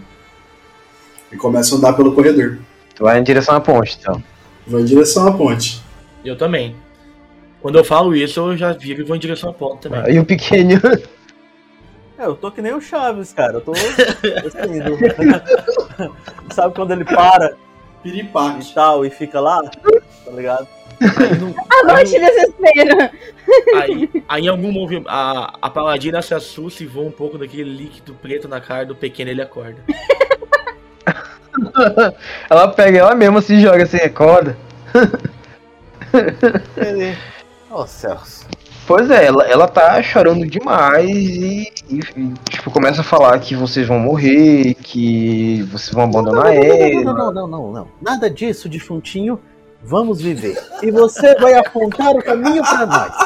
E 1.31 1.37
começo 1.37 1.75
a 1.75 1.77
andar 1.77 1.93
pelo 1.93 2.13
corredor. 2.13 2.59
Tu 2.93 3.03
vai 3.03 3.17
em 3.17 3.23
direção 3.23 3.55
à 3.55 3.61
ponte, 3.61 3.97
então. 3.99 4.21
Vou 4.67 4.81
em 4.81 4.85
direção 4.85 5.27
à 5.27 5.31
ponte. 5.31 5.81
Eu 6.23 6.37
também. 6.37 6.75
Quando 7.61 7.77
eu 7.77 7.83
falo 7.83 8.15
isso, 8.15 8.39
eu 8.39 8.57
já 8.57 8.73
viro 8.73 9.01
e 9.01 9.03
vou 9.05 9.15
em 9.15 9.19
direção 9.19 9.49
à 9.49 9.53
ponta 9.53 9.89
também. 9.89 10.15
E 10.15 10.19
o 10.19 10.25
pequeno. 10.25 10.81
É, 12.21 12.25
eu 12.25 12.35
tô 12.35 12.51
que 12.51 12.61
nem 12.61 12.71
o 12.71 12.79
Chaves, 12.79 13.33
cara. 13.33 13.53
Eu 13.53 13.61
tô. 13.61 13.71
Assim, 13.71 14.79
do- 14.79 14.95
Sabe 16.53 16.75
quando 16.75 16.91
ele 16.91 17.03
para 17.03 17.55
e 18.05 18.11
Piripaque. 18.11 18.73
tal 18.75 19.03
e 19.03 19.09
fica 19.09 19.39
lá? 19.39 19.59
Tá 19.63 20.31
ligado? 20.31 20.67
Aí, 21.01 21.39
não- 21.39 21.55
agora 21.81 22.05
te 22.05 22.19
desespero. 22.19 23.09
aí, 23.75 24.23
aí 24.29 24.43
em 24.43 24.47
algum 24.47 24.71
movimento, 24.71 25.07
a, 25.09 25.55
a 25.59 25.69
paladina 25.71 26.21
se 26.21 26.35
assusta 26.35 26.83
e 26.83 26.85
voa 26.85 27.07
um 27.07 27.11
pouco 27.11 27.39
daquele 27.39 27.75
líquido 27.75 28.13
preto 28.13 28.47
na 28.47 28.61
cara 28.61 28.85
do 28.85 28.95
pequeno 28.95 29.31
e 29.31 29.33
ele 29.33 29.41
acorda. 29.41 29.83
ela 32.47 32.67
pega 32.67 32.99
ela 32.99 33.15
mesma, 33.15 33.41
se 33.41 33.59
joga, 33.59 33.87
se 33.87 33.97
recorda. 33.97 34.55
Ele. 36.77 37.17
Oh, 37.71 37.87
céus. 37.87 38.45
Pois 38.93 39.09
é, 39.09 39.25
ela, 39.25 39.43
ela 39.47 39.67
tá 39.69 40.01
chorando 40.03 40.45
demais 40.45 41.09
e, 41.09 41.71
e- 41.89 41.99
e, 42.17 42.33
tipo, 42.49 42.69
começa 42.69 42.99
a 42.99 43.03
falar 43.05 43.39
que 43.39 43.55
vocês 43.55 43.87
vão 43.87 43.97
morrer, 43.99 44.73
que 44.73 45.63
vocês 45.71 45.93
vão 45.93 46.03
abandonar 46.03 46.43
Não, 46.45 46.51
ela. 46.51 47.13
não, 47.13 47.31
não, 47.33 47.47
não, 47.47 47.71
não. 47.71 47.87
Nada 48.01 48.29
disso, 48.29 48.67
defuntinho. 48.67 49.39
Vamos 49.81 50.21
viver. 50.21 50.61
E 50.83 50.91
você 50.91 51.33
vai 51.35 51.53
apontar 51.53 52.11
o 52.11 52.21
caminho 52.21 52.61
pra 52.63 52.85
nós. 52.85 53.13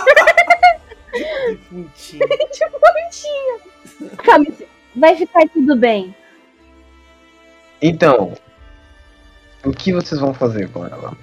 Calma, 4.24 4.46
vai 4.96 5.16
ficar 5.16 5.48
tudo 5.52 5.76
bem. 5.76 6.16
Então, 7.82 8.34
o 9.66 9.72
que 9.72 9.92
vocês 9.94 10.22
vão 10.22 10.32
fazer 10.34 10.70
com 10.70 10.86
ela? 10.86 11.14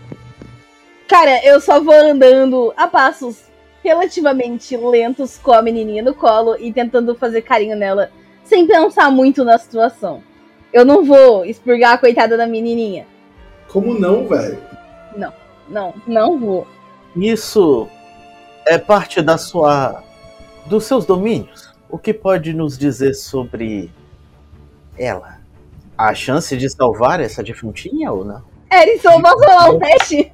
Cara, 1.09 1.45
eu 1.45 1.61
só 1.61 1.81
vou 1.81 1.95
andando 1.95 2.73
a 2.77 2.87
passos 2.89 3.52
relativamente 3.83 4.77
lentos 4.77 5.39
com 5.39 5.53
a 5.53 5.63
menininha 5.63 6.03
no 6.03 6.15
colo 6.15 6.57
e 6.59 6.73
tentando 6.73 7.15
fazer 7.15 7.43
carinho 7.43 7.77
nela, 7.77 8.11
sem 8.45 8.67
pensar 8.67 9.11
muito 9.11 9.45
na 9.45 9.59
situação. 9.59 10.23
Eu 10.73 10.85
não 10.85 11.05
vou 11.05 11.45
expurgar 11.45 11.95
a 11.95 11.99
coitada 11.99 12.37
da 12.37 12.47
menininha. 12.47 13.07
Como 13.69 13.99
não, 13.99 14.27
velho? 14.27 14.59
Não, 15.69 15.95
não 16.07 16.39
vou. 16.39 16.67
Isso 17.17 17.89
é 18.67 18.79
parte 18.79 19.23
da 19.23 19.39
sua. 19.39 20.03
dos 20.67 20.85
seus 20.85 21.05
domínios. 21.07 21.73
O 21.89 21.99
que 21.99 22.13
pode 22.13 22.53
nos 22.53 22.79
dizer 22.79 23.15
sobre 23.15 23.91
ela? 24.99 25.39
A 25.97 26.15
chance 26.15 26.57
de 26.57 26.69
salvar 26.69 27.21
essa 27.21 27.43
defuntinha 27.43 28.11
ou 28.13 28.25
não? 28.25 28.43
Erison, 28.71 29.13
eu 29.13 29.23
posso 29.23 29.45
rolar 29.45 29.71
um 29.71 29.79
teste? 29.79 30.33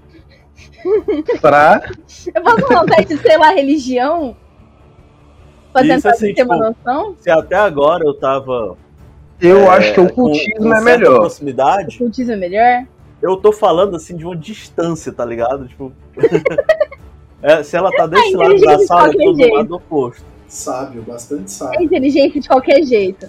Pra. 1.40 1.80
Eu 2.34 2.42
posso 2.42 2.82
um 2.82 2.86
teste, 2.86 3.16
sei 3.18 3.36
lá, 3.38 3.50
religião? 3.50 4.36
Pra 5.72 5.82
Isso, 5.82 5.90
tentar 5.94 6.10
assim, 6.10 6.34
ter 6.34 6.42
uma 6.44 6.54
tipo, 6.56 6.68
noção? 6.84 7.14
Se 7.18 7.30
até 7.30 7.56
agora 7.56 8.04
eu 8.04 8.14
tava. 8.14 8.76
Eu 9.40 9.58
é, 9.64 9.68
acho 9.68 9.94
que 9.94 10.00
o 10.00 10.12
cultismo 10.12 10.64
com 10.70 10.74
é 10.74 10.80
melhor. 10.80 11.20
proximidade, 11.20 11.98
Cultismo 11.98 12.32
é 12.32 12.36
melhor? 12.36 12.86
eu 13.22 13.36
tô 13.36 13.52
falando 13.52 13.96
assim 13.96 14.16
de 14.16 14.24
uma 14.24 14.36
distância, 14.36 15.12
tá 15.12 15.24
ligado? 15.24 15.68
Tipo. 15.68 15.92
é, 17.42 17.62
se 17.62 17.76
ela 17.76 17.90
tá 17.92 18.06
desse 18.06 18.34
lado 18.36 18.60
da 18.60 18.76
de 18.76 18.86
sala, 18.86 19.08
eu 19.08 19.12
tô 19.18 19.32
do 19.32 19.38
jeito. 19.38 19.54
lado 19.54 19.74
oposto. 19.76 20.24
Sábio, 20.48 21.02
bastante 21.02 21.44
É 21.44 21.48
sábio. 21.48 21.82
inteligente 21.82 22.40
de 22.40 22.48
qualquer 22.48 22.82
jeito. 22.82 23.28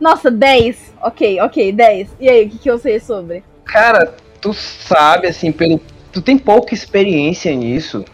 Nossa, 0.00 0.30
10. 0.30 0.92
Ok, 1.02 1.40
ok, 1.40 1.72
10. 1.72 2.08
E 2.20 2.28
aí, 2.28 2.46
o 2.46 2.50
que, 2.50 2.58
que 2.58 2.70
eu 2.70 2.78
sei 2.78 3.00
sobre? 3.00 3.42
Cara, 3.64 4.14
tu 4.46 4.54
sabe, 4.54 5.26
assim, 5.26 5.50
pelo. 5.50 5.80
Tu 6.12 6.22
tem 6.22 6.38
pouca 6.38 6.72
experiência 6.72 7.52
nisso. 7.54 8.04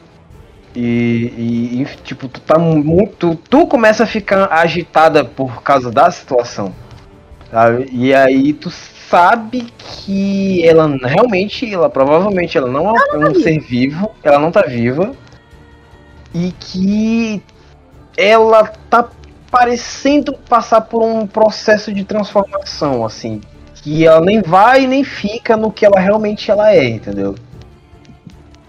E, 0.75 1.83
e, 1.83 1.87
tipo, 2.03 2.27
tu 2.27 2.41
tá 2.41 2.59
muito. 2.59 3.37
Tu 3.51 3.67
começa 3.67 4.05
a 4.05 4.07
ficar 4.07 4.51
agitada 4.51 5.25
por 5.25 5.63
causa 5.63 5.91
da 5.91 6.11
situação. 6.11 6.75
Sabe? 7.51 7.91
E 7.93 8.15
aí 8.15 8.55
tu 8.55 8.71
sabe 8.71 9.67
que 9.77 10.67
ela 10.67 10.89
realmente, 11.03 11.71
ela 11.71 11.91
provavelmente 11.91 12.57
ela 12.57 12.69
não 12.69 12.97
é 12.97 13.19
um 13.19 13.35
ser 13.35 13.61
vivo, 13.61 14.11
ela 14.23 14.39
não 14.39 14.51
tá 14.51 14.63
viva. 14.63 15.13
E 16.35 16.51
que 16.59 17.43
ela 18.17 18.65
tá 18.89 19.07
parecendo 19.51 20.33
passar 20.49 20.81
por 20.81 21.03
um 21.03 21.27
processo 21.27 21.93
de 21.93 22.05
transformação, 22.05 23.05
assim 23.05 23.43
que 23.83 24.07
ela 24.07 24.21
nem 24.21 24.41
vai 24.41 24.87
nem 24.87 25.05
fica 25.05 25.57
no 25.57 25.71
que 25.71 25.85
ela 25.85 26.01
realmente 26.01 26.51
ela 26.51 26.73
é, 26.73 26.89
entendeu? 26.89 27.35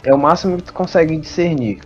É 0.04 0.14
o 0.14 0.18
máximo 0.18 0.58
que 0.58 0.64
tu 0.64 0.74
consegue 0.74 1.16
discernir. 1.18 1.80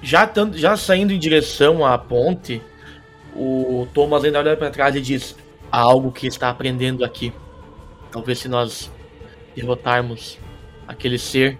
Já, 0.00 0.26
tanto, 0.26 0.56
já 0.56 0.76
saindo 0.76 1.12
em 1.12 1.18
direção 1.18 1.84
à 1.84 1.98
ponte, 1.98 2.62
o 3.36 3.86
Thomas 3.92 4.24
ainda 4.24 4.38
olha 4.38 4.56
para 4.56 4.70
trás 4.70 4.96
e 4.96 5.00
diz: 5.00 5.36
Há 5.70 5.78
algo 5.78 6.10
que 6.10 6.26
está 6.26 6.48
aprendendo 6.48 7.04
aqui. 7.04 7.32
Talvez 8.10 8.38
se 8.38 8.48
nós 8.48 8.90
derrotarmos 9.54 10.38
aquele 10.88 11.18
ser, 11.18 11.58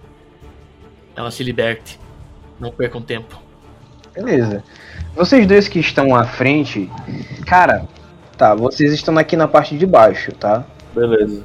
ela 1.15 1.29
se 1.29 1.43
liberte. 1.43 1.99
Não 2.59 2.71
percam 2.71 3.01
tempo. 3.01 3.39
Beleza. 4.13 4.63
Vocês 5.15 5.45
dois 5.45 5.67
que 5.67 5.79
estão 5.79 6.15
à 6.15 6.25
frente, 6.25 6.89
cara, 7.45 7.87
tá, 8.41 8.55
vocês 8.55 8.91
estão 8.91 9.15
aqui 9.19 9.37
na 9.37 9.47
parte 9.47 9.77
de 9.77 9.85
baixo, 9.85 10.31
tá? 10.31 10.65
Beleza. 10.95 11.43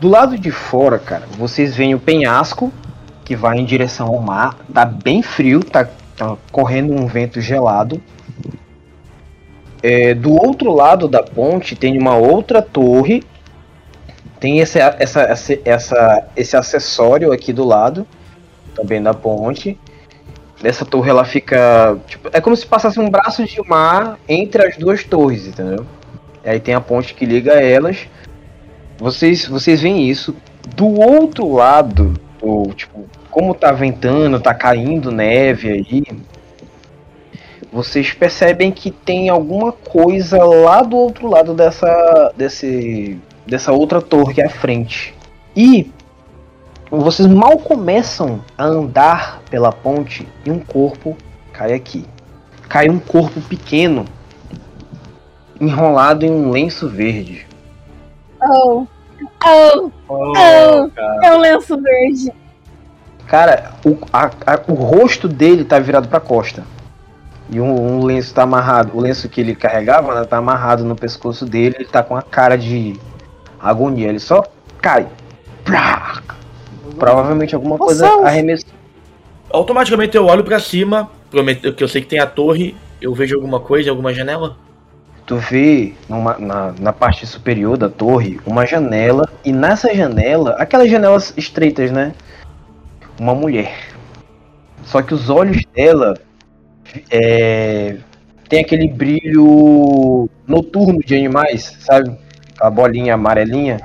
Do 0.00 0.08
lado 0.08 0.36
de 0.36 0.50
fora, 0.50 0.98
cara, 0.98 1.24
vocês 1.38 1.76
veem 1.76 1.94
o 1.94 2.00
penhasco 2.00 2.72
que 3.24 3.36
vai 3.36 3.58
em 3.58 3.64
direção 3.64 4.08
ao 4.08 4.20
mar. 4.20 4.56
Tá 4.74 4.84
bem 4.84 5.22
frio, 5.22 5.62
tá, 5.62 5.88
tá 6.16 6.36
correndo 6.50 6.92
um 6.92 7.06
vento 7.06 7.40
gelado. 7.40 8.02
É, 9.80 10.14
do 10.14 10.32
outro 10.32 10.74
lado 10.74 11.06
da 11.06 11.22
ponte 11.22 11.76
tem 11.76 11.96
uma 11.96 12.16
outra 12.16 12.60
torre. 12.60 13.22
Tem 14.40 14.58
esse, 14.58 14.80
essa, 14.80 15.20
essa, 15.20 15.58
essa, 15.64 16.28
esse 16.36 16.56
acessório 16.56 17.30
aqui 17.30 17.52
do 17.52 17.64
lado, 17.64 18.04
também 18.74 19.00
da 19.00 19.14
ponte. 19.14 19.78
Essa 20.64 20.84
torre 20.84 21.08
ela 21.08 21.24
fica. 21.24 21.96
Tipo, 22.08 22.30
é 22.32 22.40
como 22.40 22.56
se 22.56 22.66
passasse 22.66 22.98
um 22.98 23.08
braço 23.08 23.44
de 23.44 23.62
mar 23.68 24.18
entre 24.28 24.66
as 24.66 24.76
duas 24.76 25.04
torres, 25.04 25.46
entendeu? 25.46 25.86
Aí 26.46 26.60
tem 26.60 26.74
a 26.74 26.80
ponte 26.80 27.14
que 27.14 27.26
liga 27.26 27.52
elas. 27.52 28.06
Vocês, 28.98 29.46
vocês 29.46 29.82
veem 29.82 30.08
isso. 30.08 30.34
Do 30.74 31.00
outro 31.00 31.52
lado, 31.52 32.14
ou, 32.40 32.72
tipo, 32.72 33.04
como 33.30 33.54
tá 33.54 33.72
ventando, 33.72 34.40
tá 34.40 34.54
caindo 34.54 35.10
neve 35.10 35.70
aí, 35.70 36.04
vocês 37.72 38.12
percebem 38.12 38.72
que 38.72 38.90
tem 38.90 39.28
alguma 39.28 39.72
coisa 39.72 40.42
lá 40.42 40.82
do 40.82 40.96
outro 40.96 41.28
lado 41.28 41.52
dessa, 41.52 42.32
desse, 42.36 43.18
dessa 43.46 43.72
outra 43.72 44.00
torre 44.00 44.40
à 44.42 44.48
frente. 44.48 45.14
E 45.54 45.90
vocês 46.90 47.28
mal 47.28 47.58
começam 47.58 48.40
a 48.56 48.64
andar 48.64 49.42
pela 49.50 49.72
ponte 49.72 50.26
e 50.44 50.50
um 50.50 50.58
corpo 50.58 51.16
cai 51.52 51.74
aqui. 51.74 52.06
Cai 52.68 52.88
um 52.88 52.98
corpo 52.98 53.40
pequeno, 53.42 54.06
enrolado 55.60 56.24
em 56.24 56.30
um 56.30 56.50
lenço 56.50 56.88
verde. 56.88 57.46
Oh. 58.42 58.86
Oh. 59.44 59.90
Oh, 60.08 60.32
Oh. 60.36 60.90
É 61.24 61.34
um 61.36 61.40
lenço 61.40 61.80
verde. 61.80 62.32
Cara, 63.26 63.72
o, 63.84 63.96
a- 64.12 64.30
a- 64.46 64.60
o 64.68 64.74
rosto 64.74 65.26
dele 65.26 65.64
tá 65.64 65.78
virado 65.78 66.08
pra 66.08 66.20
costa. 66.20 66.64
E 67.50 67.60
um, 67.60 67.98
um 68.00 68.04
lenço 68.04 68.34
tá 68.34 68.42
amarrado. 68.42 68.96
O 68.96 69.00
lenço 69.00 69.28
que 69.28 69.40
ele 69.40 69.54
carregava 69.54 70.14
né, 70.14 70.24
tá 70.24 70.36
amarrado 70.36 70.84
no 70.84 70.94
pescoço 70.96 71.44
dele. 71.46 71.76
Ele 71.78 71.88
tá 71.88 72.02
com 72.02 72.16
a 72.16 72.22
cara 72.22 72.56
de 72.56 72.94
agonia. 73.60 74.08
Ele 74.08 74.18
só 74.20 74.42
cai. 74.80 75.06
Plá! 75.64 76.22
Provavelmente 76.98 77.54
alguma 77.54 77.76
coisa 77.78 78.06
arremessou. 78.24 78.70
Automaticamente 79.50 80.16
eu 80.16 80.26
olho 80.26 80.42
pra 80.44 80.58
cima, 80.58 81.10
prometo 81.30 81.72
que 81.72 81.82
eu 81.82 81.88
sei 81.88 82.00
que 82.02 82.08
tem 82.08 82.18
a 82.20 82.26
torre. 82.26 82.76
Eu 83.00 83.14
vejo 83.14 83.34
alguma 83.36 83.60
coisa, 83.60 83.90
alguma 83.90 84.12
janela. 84.12 84.56
Tu 85.26 85.36
vê 85.36 85.92
numa- 86.08 86.38
na, 86.38 86.72
na 86.78 86.92
parte 86.92 87.26
superior 87.26 87.76
da 87.76 87.88
torre 87.88 88.38
uma 88.46 88.64
janela. 88.64 89.28
E 89.44 89.52
nessa 89.52 89.92
janela, 89.92 90.52
aquelas 90.52 90.88
janelas 90.88 91.34
estreitas, 91.36 91.90
né? 91.90 92.14
Uma 93.18 93.34
mulher. 93.34 93.72
Só 94.84 95.02
que 95.02 95.12
os 95.12 95.28
olhos 95.28 95.64
dela 95.74 96.14
é, 97.10 97.96
tem 98.48 98.60
aquele 98.60 98.86
brilho 98.88 100.28
noturno 100.46 101.00
de 101.00 101.16
animais, 101.16 101.76
sabe? 101.80 102.16
A 102.60 102.70
bolinha 102.70 103.14
amarelinha. 103.14 103.80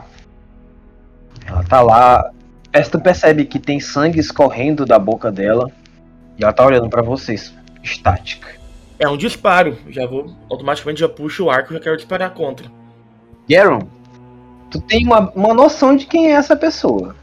Ela 1.48 1.64
tá 1.64 1.82
lá. 1.82 2.30
Esta 2.72 3.00
percebe 3.00 3.46
que 3.46 3.58
tem 3.58 3.80
sangue 3.80 4.20
escorrendo 4.20 4.86
da 4.86 5.00
boca 5.00 5.32
dela. 5.32 5.72
E 6.38 6.44
ela 6.44 6.54
tá 6.54 6.64
olhando 6.66 6.88
pra 6.88 7.02
vocês, 7.02 7.52
estática. 7.84 8.61
É 9.02 9.10
um 9.10 9.18
disparo. 9.18 9.76
Já 9.90 10.06
vou. 10.06 10.28
Automaticamente 10.50 11.00
já 11.00 11.10
puxo 11.10 11.46
o 11.46 11.50
arco 11.50 11.74
e 11.74 11.76
já 11.76 11.82
quero 11.82 11.98
disparar 11.98 12.30
contra. 12.36 12.72
Garon, 13.50 13.80
tu 14.70 14.80
tem 14.80 15.04
uma, 15.08 15.32
uma 15.32 15.56
noção 15.56 15.96
de 15.96 16.06
quem 16.06 16.28
é 16.28 16.34
essa 16.34 16.56
pessoa. 16.56 17.16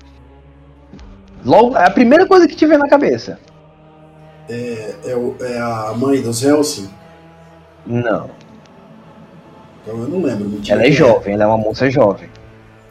Logo, 1.45 1.77
é 1.77 1.87
a 1.87 1.91
primeira 1.91 2.27
coisa 2.27 2.49
que 2.49 2.57
te 2.57 2.67
vem 2.67 2.77
na 2.79 2.89
cabeça. 2.89 3.39
É, 4.51 5.15
o- 5.15 5.37
é 5.41 5.57
a 5.61 5.95
mãe 5.97 6.21
dos 6.21 6.43
Helsing? 6.43 6.91
Não. 7.87 8.29
Então 9.83 10.01
eu 10.01 10.09
não 10.09 10.21
lembro. 10.21 10.49
muito 10.49 10.71
Ela 10.71 10.85
é 10.85 10.91
jovem, 10.91 11.35
ela 11.35 11.45
é 11.45 11.47
uma 11.47 11.57
moça 11.59 11.89
jovem. 11.89 12.29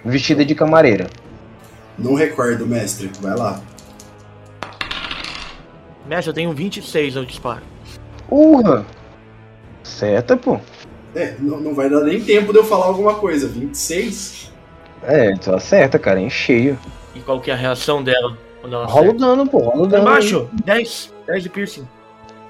Vestida 0.05 0.45
de 0.45 0.55
camareira. 0.55 1.07
Não 1.99 2.13
recordo, 2.13 2.65
mestre. 2.65 3.11
Vai 3.19 3.35
lá. 3.35 3.59
Mestre, 6.07 6.29
eu 6.29 6.33
tenho 6.33 6.53
26 6.53 7.15
no 7.15 7.25
disparo. 7.25 7.63
Urra! 8.29 8.85
Certa, 9.83 10.35
pô. 10.35 10.59
É, 11.15 11.35
não, 11.39 11.59
não 11.59 11.73
vai 11.73 11.89
dar 11.89 12.01
nem 12.01 12.21
tempo 12.21 12.51
de 12.51 12.59
eu 12.59 12.63
falar 12.63 12.85
alguma 12.87 13.15
coisa. 13.15 13.47
26? 13.47 14.51
É, 15.03 15.33
tu 15.35 15.53
acerta, 15.53 15.97
cara, 15.97 16.19
em 16.19 16.29
cheio. 16.29 16.77
E 17.15 17.19
qual 17.19 17.39
que 17.39 17.49
é 17.49 17.53
a 17.53 17.57
reação 17.57 18.03
dela 18.03 18.37
quando 18.61 18.73
ela 18.75 18.85
Rola 18.85 19.09
o 19.09 19.13
dano, 19.17 19.47
pô, 19.47 19.59
rola 19.59 19.83
o 19.83 19.87
dano. 19.87 20.03
embaixo, 20.03 20.49
10. 20.65 21.13
10 21.25 21.43
de 21.43 21.49
piercing. 21.49 21.87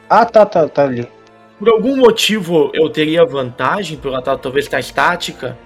Ah, 0.09 0.25
tá, 0.25 0.45
tá, 0.45 0.67
tá 0.67 0.83
ali. 0.83 1.07
Por 1.59 1.69
algum 1.69 1.95
motivo 1.97 2.71
eu 2.73 2.89
teria 2.89 3.25
vantagem 3.25 3.97
por 3.97 4.09
ela 4.09 4.21
tá, 4.21 4.37
talvez 4.37 4.65
estar 4.65 4.79
estática? 4.79 5.57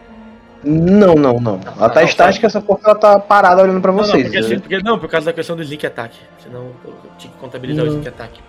Não, 0.63 1.15
não, 1.15 1.39
não. 1.39 1.59
Ela 1.77 1.89
tá 1.89 2.01
não, 2.01 2.07
estática 2.07 2.49
só 2.49 2.61
porque 2.61 2.85
ela 2.85 2.95
tá 2.95 3.19
parada 3.19 3.63
olhando 3.63 3.81
pra 3.81 3.91
Não, 3.91 3.99
não, 3.99 4.05
vocês. 4.05 4.23
porque, 4.23 4.41
né? 4.41 4.59
porque- 4.59 4.79
não, 4.83 4.99
por 4.99 5.09
causa 5.09 5.25
da 5.27 5.33
questão 5.33 5.55
do 5.55 5.61
sneak 5.63 5.85
attack. 5.85 6.15
Senão 6.43 6.67
eu 6.85 6.93
tinha 7.17 7.31
que 7.33 7.39
contabilizar 7.39 7.83
o 7.85 7.87
Não. 7.87 7.93
sneak 7.99 8.09
attack. 8.09 8.39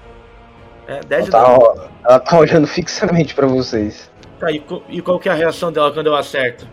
É, 0.92 1.00
10 1.00 1.10
ela, 1.10 1.24
de 1.24 1.30
tá, 1.30 1.42
dano. 1.42 1.58
ó, 1.60 1.88
ela 2.08 2.20
tá 2.20 2.36
olhando 2.38 2.66
fixamente 2.66 3.34
pra 3.34 3.46
vocês. 3.46 4.10
Tá, 4.38 4.50
e, 4.50 4.62
e 4.88 5.00
qual 5.00 5.18
que 5.18 5.28
é 5.28 5.32
a 5.32 5.34
reação 5.34 5.72
dela 5.72 5.92
quando 5.92 6.06
eu 6.08 6.16
acerto? 6.16 6.66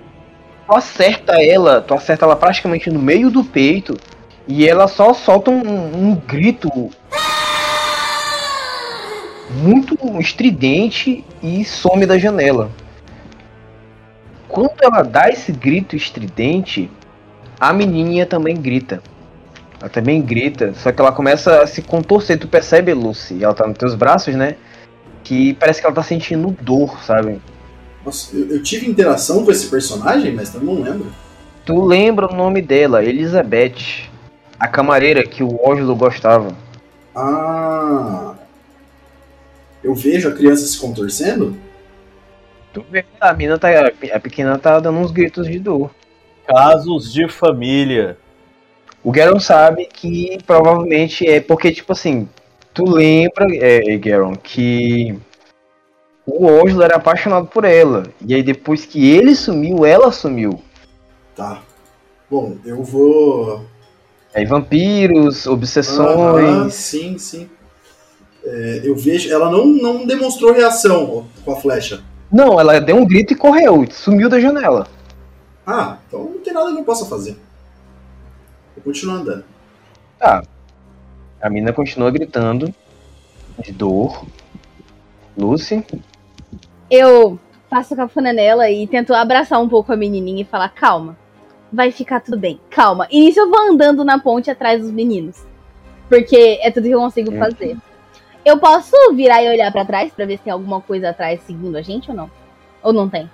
tu 0.70 0.76
acerta 0.76 1.42
ela, 1.42 1.82
tu 1.82 1.96
acerta 1.96 2.26
ela 2.26 2.36
praticamente 2.36 2.92
no 2.92 3.00
meio 3.00 3.32
do 3.32 3.44
peito 3.44 3.98
e 4.48 4.68
ela 4.68 4.88
só 4.88 5.14
solta 5.16 5.50
um, 5.50 6.10
um 6.10 6.16
grito 6.16 6.70
muito 9.52 9.98
estridente 10.20 11.26
e 11.42 11.66
some 11.66 12.06
da 12.06 12.20
janela. 12.20 12.70
Quando 14.48 14.76
ela 14.82 15.02
dá 15.02 15.30
esse 15.30 15.52
grito 15.52 15.96
estridente, 15.96 16.90
a 17.60 17.74
menininha 17.74 18.26
também 18.26 18.56
grita. 18.56 19.02
Ela 19.80 19.90
também 19.90 20.22
grita, 20.22 20.74
só 20.74 20.92
que 20.92 21.02
ela 21.02 21.12
começa 21.12 21.62
a 21.62 21.68
se 21.68 21.82
contorcer. 21.82 22.38
Tu 22.38 22.48
percebe, 22.48 22.94
Lucy? 22.94 23.44
Ela 23.44 23.54
tá 23.54 23.66
nos 23.66 23.78
teus 23.78 23.96
braços, 23.96 24.36
né? 24.36 24.56
Que 25.24 25.54
parece 25.54 25.80
que 25.80 25.88
ela 25.88 25.96
tá 25.96 26.04
sentindo 26.04 26.56
dor, 26.62 27.02
sabe? 27.04 27.42
Nossa, 28.06 28.36
eu, 28.36 28.50
eu 28.50 28.64
tive 28.64 28.90
interação 28.90 29.46
com 29.46 29.52
esse 29.52 29.68
personagem, 29.68 30.34
mestre? 30.34 30.60
Eu 30.60 30.66
não 30.66 30.82
lembro. 30.82 31.08
Tu 31.66 31.82
lembra 31.86 32.28
o 32.28 32.36
nome 32.36 32.62
dela, 32.62 33.04
Elizabeth, 33.04 34.10
a 34.60 34.68
camareira 34.68 35.24
que 35.24 35.44
o 35.44 35.72
Ângelo 35.72 35.96
gostava. 35.96 36.54
Ah. 37.16 38.34
Eu 39.84 39.96
vejo 39.96 40.28
a 40.28 40.34
criança 40.34 40.66
se 40.66 40.78
contorcendo? 40.78 41.56
Tu 42.74 42.84
vê, 42.90 43.06
a 43.20 43.34
menina 43.34 43.58
tá, 43.58 43.70
a 44.14 44.20
pequena 44.20 44.58
tá 44.58 44.80
dando 44.80 45.00
uns 45.00 45.12
gritos 45.12 45.48
de 45.48 45.58
dor. 45.60 45.92
Casos 46.46 47.14
de 47.14 47.28
família. 47.30 48.18
O 49.04 49.12
Garon 49.12 49.40
sabe 49.40 49.86
que 49.86 50.38
provavelmente 50.46 51.28
é 51.28 51.40
porque, 51.40 51.72
tipo 51.72 51.94
assim, 51.94 52.28
tu 52.74 52.84
lembra, 52.84 53.48
é, 53.56 53.98
Garon, 53.98 54.36
que 54.36 55.18
o 56.26 56.48
Ângelo 56.48 56.84
era 56.84 56.98
apaixonado 56.98 57.48
por 57.48 57.66
ela. 57.66 58.04
E 58.26 58.36
aí 58.36 58.44
depois 58.44 58.86
que 58.86 59.10
ele 59.10 59.36
sumiu, 59.36 59.86
ela 59.86 60.12
sumiu. 60.12 60.62
Tá. 61.36 61.62
Bom, 62.30 62.58
eu 62.66 62.84
vou. 62.84 63.66
Aí 64.34 64.46
vampiros, 64.46 65.48
obsessões. 65.48 66.74
sim, 66.74 67.18
sim. 67.18 67.50
É, 68.44 68.82
eu 68.84 68.96
vejo. 68.96 69.32
Ela 69.32 69.50
não, 69.50 69.66
não 69.66 70.06
demonstrou 70.06 70.54
reação 70.54 71.28
com 71.44 71.52
a 71.54 71.56
flecha. 71.56 72.04
Não, 72.32 72.60
ela 72.60 72.80
deu 72.80 72.96
um 72.96 73.08
grito 73.08 73.34
e 73.34 73.36
correu, 73.36 73.86
sumiu 73.90 74.30
da 74.30 74.40
janela. 74.40 74.88
Ah, 75.66 75.98
então 76.08 76.24
não 76.26 76.40
tem 76.40 76.54
nada 76.54 76.72
que 76.72 76.80
eu 76.80 76.84
possa 76.84 77.06
fazer. 77.06 77.36
Eu 78.80 78.84
continuo 78.84 79.16
andando. 79.16 79.44
Tá. 80.18 80.42
A 81.42 81.50
menina 81.50 81.74
continua 81.74 82.10
gritando 82.12 82.74
de 83.62 83.74
dor. 83.74 84.26
Lucy. 85.38 85.86
Eu 86.90 87.38
passo 87.70 87.94
a 87.94 87.98
cafona 87.98 88.32
nela 88.34 88.70
e 88.70 88.88
tento 88.88 89.14
abraçar 89.14 89.62
um 89.62 89.70
pouco 89.70 89.92
a 89.92 89.98
menininha 89.98 90.42
e 90.42 90.46
falar: 90.46 90.70
calma, 90.70 91.18
vai 91.72 91.92
ficar 91.92 92.22
tudo 92.22 92.38
bem, 92.38 92.60
calma. 92.70 93.06
E 93.12 93.20
nisso 93.20 93.40
eu 93.40 93.50
vou 93.50 93.60
andando 93.60 94.04
na 94.06 94.18
ponte 94.18 94.50
atrás 94.50 94.82
dos 94.82 94.92
meninos. 94.92 95.46
Porque 96.08 96.60
é 96.62 96.72
tudo 96.72 96.88
que 96.88 96.96
eu 96.96 97.00
consigo 97.00 97.32
fazer. 97.38 97.78
Eu 98.46 98.58
posso 98.58 98.96
virar 99.14 99.44
e 99.44 99.50
olhar 99.50 99.72
pra 99.72 99.86
trás 99.86 100.12
pra 100.14 100.26
ver 100.26 100.38
se 100.38 100.46
tem 100.46 100.54
alguma 100.54 100.82
coisa 100.82 101.10
atrás 101.10 101.42
seguindo 101.42 101.76
a 101.76 101.82
gente 101.82 102.10
ou 102.10 102.16
não? 102.16 102.32
Ou 102.82 102.94
não 102.94 103.10
tem? 103.10 103.30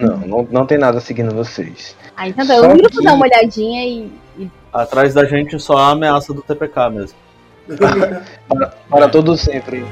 Não, 0.00 0.16
não, 0.26 0.48
não 0.50 0.66
tem 0.66 0.78
nada 0.78 1.00
seguindo 1.00 1.34
vocês. 1.34 1.96
Ah, 2.16 2.28
então 2.28 2.46
tá. 2.46 2.54
Só 2.56 2.64
Eu 2.64 2.74
viro 2.76 2.90
que- 2.90 3.02
dar 3.02 3.14
uma 3.14 3.24
olhadinha 3.26 3.84
e. 3.86 4.10
e- 4.38 4.50
Atrás 4.72 5.14
da 5.14 5.24
gente 5.24 5.58
só 5.60 5.76
a 5.76 5.90
ameaça 5.90 6.32
do 6.34 6.42
TPK 6.42 6.90
mesmo. 6.90 7.16
Para 8.90 9.08
todo 9.08 9.36
sempre. 9.36 9.84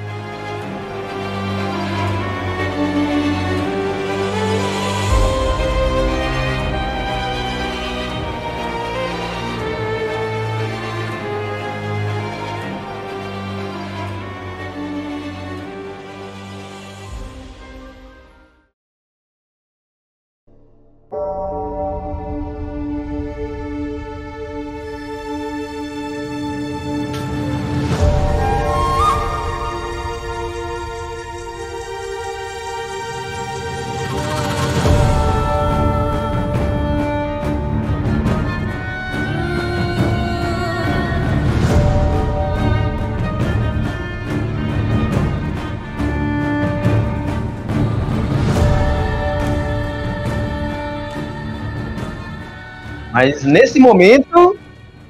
Mas 53.24 53.44
nesse 53.44 53.78
momento, 53.78 54.58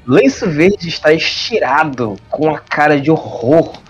Lenço 0.06 0.46
Verde 0.50 0.86
está 0.86 1.14
estirado, 1.14 2.18
com 2.28 2.54
a 2.54 2.58
cara 2.58 3.00
de 3.00 3.10
horror, 3.10 3.80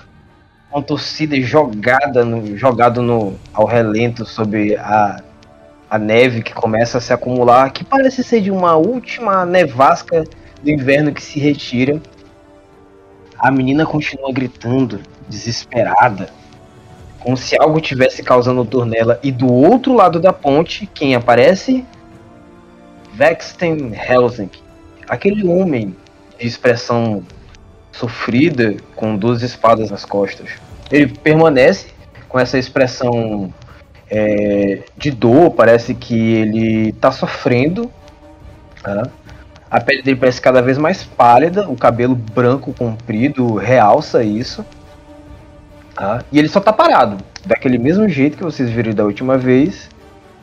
com 0.71 0.79
a 0.79 0.83
torcida 0.83 1.35
jogada 1.41 2.25
no, 2.25 2.57
jogado 2.57 3.03
no, 3.03 3.35
ao 3.53 3.67
relento 3.67 4.25
sobre 4.25 4.77
a, 4.77 5.21
a 5.91 5.99
neve 5.99 6.41
que 6.41 6.55
começa 6.55 6.99
a 6.99 7.01
se 7.01 7.13
acumular, 7.13 7.73
que 7.73 7.83
parece 7.83 8.23
ser 8.23 8.41
de 8.43 8.53
uma 8.53 8.77
última 8.77 9.45
nevasca 9.45 10.23
do 10.63 10.71
inverno 10.71 11.13
que 11.13 11.21
se 11.21 11.41
retira. 11.41 12.01
A 13.37 13.51
menina 13.51 13.85
continua 13.85 14.33
gritando, 14.33 15.01
desesperada, 15.29 16.29
como 17.19 17.37
se 17.37 17.61
algo 17.61 17.81
tivesse 17.81 18.23
causando 18.23 18.63
dor 18.63 18.87
nela. 18.87 19.19
E 19.21 19.33
do 19.33 19.53
outro 19.53 19.93
lado 19.93 20.21
da 20.21 20.33
ponte, 20.33 20.87
quem 20.87 21.17
aparece? 21.17 21.85
Vexten 23.23 23.93
Helsing, 23.95 24.51
aquele 25.09 25.47
homem 25.47 25.95
de 26.41 26.45
expressão 26.45 27.23
sofrida 27.93 28.75
com 28.97 29.17
duas 29.17 29.43
espadas 29.43 29.93
nas 29.93 30.05
costas. 30.05 30.51
Ele 30.91 31.07
permanece 31.07 31.87
com 32.29 32.41
essa 32.41 32.59
expressão 32.59 33.55
é, 34.11 34.81
de 34.97 35.13
dor, 35.13 35.53
parece 35.53 35.95
que 35.95 36.35
ele 36.35 36.89
está 36.89 37.13
sofrendo. 37.13 37.89
tá? 38.83 39.05
A 39.71 39.81
pele 39.81 40.03
dele 40.03 40.19
parece 40.19 40.41
cada 40.41 40.61
vez 40.61 40.77
mais 40.77 41.05
pálida, 41.05 41.69
o 41.69 41.77
cabelo 41.77 42.17
branco 42.17 42.75
comprido 42.75 43.55
realça 43.55 44.25
isso. 44.25 44.67
tá? 45.95 46.25
E 46.33 46.41
ele 46.41 46.49
só 46.49 46.59
tá 46.59 46.73
parado, 46.73 47.19
daquele 47.47 47.79
mesmo 47.79 48.09
jeito 48.09 48.37
que 48.37 48.43
vocês 48.43 48.69
viram 48.69 48.93
da 48.93 49.05
última 49.05 49.39
vez, 49.39 49.89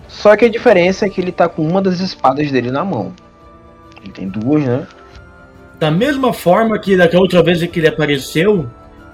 só 0.09 0.35
que 0.35 0.43
a 0.43 0.49
diferença 0.49 1.05
é 1.05 1.09
que 1.09 1.21
ele 1.21 1.31
tá 1.31 1.47
com 1.47 1.65
uma 1.65 1.81
das 1.81 1.99
espadas 1.99 2.51
dele 2.51 2.71
na 2.71 2.83
mão. 2.83 3.13
Ele 4.01 4.11
tem 4.11 4.27
duas, 4.27 4.65
né? 4.65 4.87
Da 5.79 5.91
mesma 5.91 6.33
forma 6.33 6.77
que 6.79 6.97
daquela 6.97 7.21
outra 7.21 7.43
vez 7.43 7.63
que 7.63 7.79
ele 7.79 7.87
apareceu, 7.87 8.67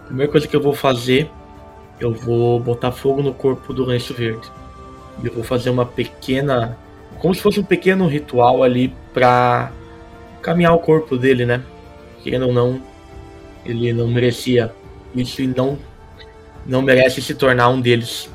a 0.04 0.06
primeira 0.06 0.32
coisa 0.32 0.48
que 0.48 0.56
eu 0.56 0.62
vou 0.62 0.74
fazer, 0.74 1.30
eu 2.00 2.14
vou 2.14 2.60
botar 2.62 2.92
fogo 2.92 3.22
no 3.22 3.34
corpo 3.34 3.74
do 3.74 3.84
lenço 3.84 4.14
verde. 4.14 4.50
E 5.22 5.28
eu 5.28 5.34
vou 5.34 5.44
fazer 5.44 5.70
uma 5.70 5.86
pequena. 5.86 6.78
Como 7.20 7.36
se 7.36 7.42
fosse 7.42 7.60
um 7.60 7.64
pequeno 7.64 8.08
ritual 8.08 8.64
ali 8.64 8.94
pra 9.14 9.72
caminhar 10.42 10.74
o 10.74 10.80
corpo 10.80 11.18
dele, 11.18 11.46
né? 11.46 11.62
Querendo 12.24 12.48
ou 12.48 12.54
não, 12.54 12.82
ele 13.66 13.92
não 13.92 14.08
merecia 14.08 14.74
isso 15.14 15.42
e 15.42 15.48
não, 15.48 15.78
não 16.66 16.82
merece 16.82 17.22
se 17.22 17.36
tornar 17.36 17.70
um 17.70 17.82
deles. 17.82 18.30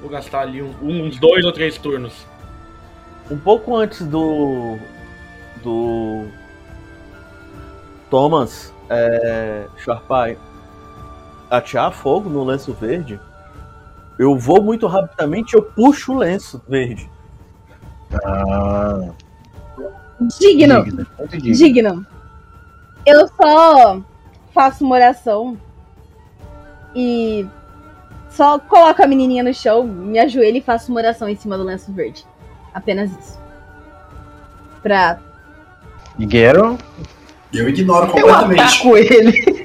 Vou 0.00 0.08
gastar 0.10 0.40
ali 0.42 0.62
um- 0.62 1.04
uns 1.06 1.18
dois 1.18 1.44
ou 1.44 1.52
três 1.52 1.76
turnos. 1.78 2.26
Um 3.30 3.38
pouco 3.38 3.76
antes 3.76 4.04
do. 4.06 4.78
do. 5.62 6.26
Thomas 8.10 8.72
é, 8.88 9.66
Sharpai 9.78 10.36
atear 11.48 11.92
fogo 11.92 12.28
no 12.28 12.42
lenço 12.44 12.72
verde, 12.72 13.20
eu 14.18 14.36
vou 14.36 14.62
muito 14.62 14.86
rapidamente 14.88 15.52
e 15.54 15.56
eu 15.58 15.62
puxo 15.62 16.12
o 16.12 16.18
lenço 16.18 16.60
verde. 16.68 17.08
Ah, 18.24 19.10
Digno! 20.38 20.84
digno, 20.84 21.06
muito 21.18 21.38
digno. 21.38 21.54
Digno. 21.56 22.06
Eu 23.06 23.28
só 23.28 24.00
faço 24.52 24.84
uma 24.84 24.96
oração 24.96 25.56
e 26.94 27.46
só 28.30 28.58
coloco 28.58 29.02
a 29.02 29.06
menininha 29.06 29.42
no 29.42 29.52
chão, 29.52 29.84
me 29.84 30.18
ajoelho 30.18 30.56
e 30.56 30.62
faço 30.62 30.90
uma 30.90 31.00
oração 31.00 31.28
em 31.28 31.36
cima 31.36 31.58
do 31.58 31.64
lenço 31.64 31.92
verde. 31.92 32.24
Apenas 32.72 33.10
isso. 33.10 33.38
Pra. 34.82 35.18
Gero? 36.18 36.78
Eu 37.52 37.68
ignoro 37.68 38.06
Eu 38.06 38.10
completamente. 38.12 38.60
ataco 38.60 38.96
ele. 38.96 39.64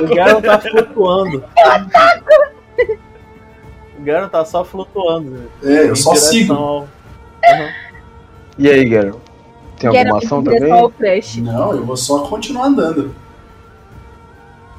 O 0.00 0.14
Garen 0.14 0.40
tá 0.40 0.58
flutuando. 0.60 1.44
O 3.98 4.02
Garen 4.04 4.28
tá 4.28 4.44
só 4.44 4.64
flutuando. 4.64 5.50
É, 5.60 5.88
eu 5.88 5.96
só 5.96 6.14
sigo. 6.14 6.52
ao- 6.54 6.88
Aham. 7.44 7.68
E 8.56 8.70
aí, 8.70 8.88
Gero? 8.88 9.20
Tem 9.76 9.90
Quero 9.90 10.10
alguma 10.14 10.18
ação 10.24 10.42
também? 10.44 10.70
Não, 11.42 11.72
eu 11.74 11.84
vou 11.84 11.96
só 11.96 12.20
continuar 12.20 12.66
andando. 12.66 13.12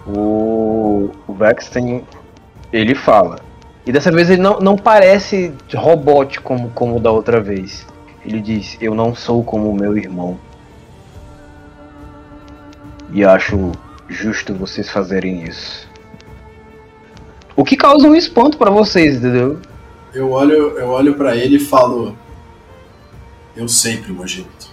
O, 0.08 1.12
o 1.28 1.36
ele 2.72 2.96
fala. 2.96 3.40
E 3.86 3.92
dessa 3.92 4.12
vez 4.12 4.30
ele 4.30 4.42
não, 4.42 4.60
não 4.60 4.76
parece 4.76 5.54
robótico 5.74 6.44
como, 6.44 6.70
como 6.72 7.00
da 7.00 7.12
outra 7.12 7.40
vez. 7.42 7.86
Ele 8.26 8.42
diz, 8.42 8.78
eu 8.80 8.94
não 8.94 9.16
sou 9.16 9.44
como 9.44 9.74
meu 9.74 9.98
irmão. 9.98 10.40
E 13.12 13.24
acho 13.24 13.72
justo 14.08 14.54
vocês 14.54 14.90
fazerem 14.90 15.44
isso. 15.44 15.90
O 17.56 17.64
que 17.64 17.76
causa 17.76 18.08
um 18.08 18.16
espanto 18.16 18.58
pra 18.58 18.70
vocês, 18.70 19.18
entendeu? 19.18 19.60
Eu 20.14 20.32
olho, 20.32 20.78
eu 20.78 20.90
olho 20.90 21.16
para 21.16 21.36
ele 21.36 21.58
e 21.58 21.60
falo: 21.60 22.18
Eu 23.56 23.68
sei, 23.68 23.98
primogênito. 23.98 24.70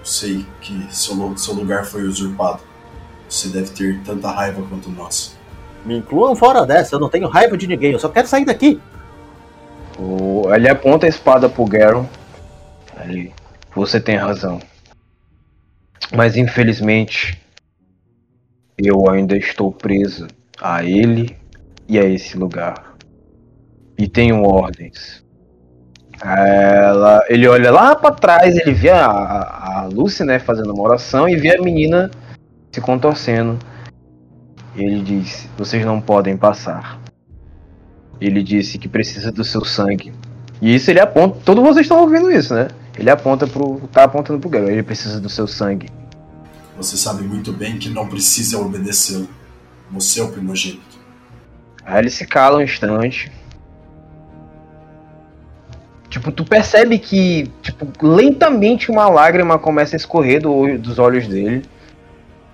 Eu 0.00 0.04
sei 0.04 0.46
que 0.60 0.86
seu, 0.90 1.36
seu 1.36 1.54
lugar 1.54 1.84
foi 1.84 2.02
usurpado. 2.02 2.60
Você 3.28 3.48
deve 3.48 3.70
ter 3.70 4.00
tanta 4.04 4.30
raiva 4.30 4.62
quanto 4.68 4.90
nós. 4.90 5.36
Me 5.84 5.96
incluam 5.98 6.34
fora 6.34 6.64
dessa, 6.66 6.96
eu 6.96 7.00
não 7.00 7.08
tenho 7.08 7.28
raiva 7.28 7.56
de 7.56 7.66
ninguém, 7.66 7.92
eu 7.92 7.98
só 7.98 8.08
quero 8.08 8.26
sair 8.26 8.44
daqui. 8.44 8.80
O, 9.98 10.44
ele 10.54 10.68
aponta 10.68 11.06
a 11.06 11.08
espada 11.08 11.48
pro 11.48 11.64
Garon. 11.64 12.06
Ele, 13.02 13.32
você 13.74 14.00
tem 14.00 14.16
razão. 14.16 14.60
Mas 16.14 16.36
infelizmente, 16.36 17.40
eu 18.78 19.10
ainda 19.10 19.36
estou 19.36 19.72
preso 19.72 20.26
a 20.60 20.84
ele 20.84 21.36
e 21.88 21.98
a 21.98 22.04
esse 22.04 22.36
lugar. 22.36 22.94
E 23.98 24.08
tenho 24.08 24.42
ordens. 24.44 25.24
Ela, 26.22 27.24
ele 27.28 27.46
olha 27.46 27.70
lá 27.70 27.94
pra 27.94 28.10
trás, 28.10 28.56
ele 28.56 28.72
vê 28.72 28.90
a, 28.90 29.06
a, 29.06 29.80
a 29.80 29.84
Lucy, 29.86 30.24
né, 30.24 30.38
fazendo 30.38 30.72
uma 30.72 30.82
oração 30.82 31.28
e 31.28 31.36
vê 31.36 31.56
a 31.56 31.62
menina 31.62 32.10
se 32.78 32.80
contorcendo. 32.80 33.58
Ele 34.74 35.02
diz: 35.02 35.48
Vocês 35.58 35.84
não 35.84 36.00
podem 36.00 36.36
passar. 36.36 37.00
Ele 38.20 38.42
disse 38.42 38.78
que 38.78 38.88
precisa 38.88 39.30
do 39.30 39.44
seu 39.44 39.64
sangue. 39.64 40.12
E 40.60 40.74
isso 40.74 40.90
ele 40.90 41.00
aponta. 41.00 41.38
Todos 41.44 41.62
vocês 41.62 41.84
estão 41.84 42.00
ouvindo 42.00 42.30
isso, 42.30 42.54
né? 42.54 42.68
Ele 42.96 43.10
aponta 43.10 43.46
pro. 43.46 43.80
tá 43.92 44.04
apontando 44.04 44.38
pro 44.38 44.48
Garo. 44.48 44.70
Ele 44.70 44.82
precisa 44.82 45.20
do 45.20 45.28
seu 45.28 45.46
sangue. 45.46 45.88
Você 46.76 46.96
sabe 46.96 47.22
muito 47.22 47.52
bem 47.52 47.78
que 47.78 47.88
não 47.88 48.08
precisa 48.08 48.58
obedecê-lo. 48.58 49.28
Você 49.90 50.20
é 50.20 50.22
o 50.22 50.28
primogênito. 50.28 50.98
Aí 51.84 52.00
ele 52.00 52.10
se 52.10 52.26
cala 52.26 52.58
um 52.58 52.62
instante. 52.62 53.32
Tipo, 56.08 56.32
tu 56.32 56.44
percebe 56.44 56.98
que, 56.98 57.50
tipo, 57.62 57.86
lentamente 58.06 58.90
uma 58.90 59.08
lágrima 59.08 59.58
começa 59.58 59.94
a 59.94 59.98
escorrer 59.98 60.40
do, 60.40 60.78
dos 60.78 60.98
olhos 60.98 61.26
dele. 61.26 61.62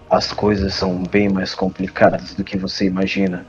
As 0.08 0.32
coisas 0.32 0.74
são 0.74 1.02
bem 1.02 1.28
mais 1.28 1.54
complicadas 1.54 2.34
do 2.34 2.44
que 2.44 2.56
você 2.56 2.86
imagina. 2.86 3.46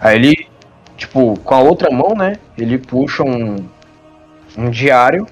Aí 0.00 0.16
ele, 0.16 0.48
tipo, 0.96 1.38
com 1.40 1.54
a 1.54 1.60
outra 1.60 1.90
mão, 1.90 2.14
né? 2.14 2.36
Ele 2.58 2.78
puxa 2.78 3.22
um, 3.22 3.56
um 4.56 4.70
diário 4.70 5.26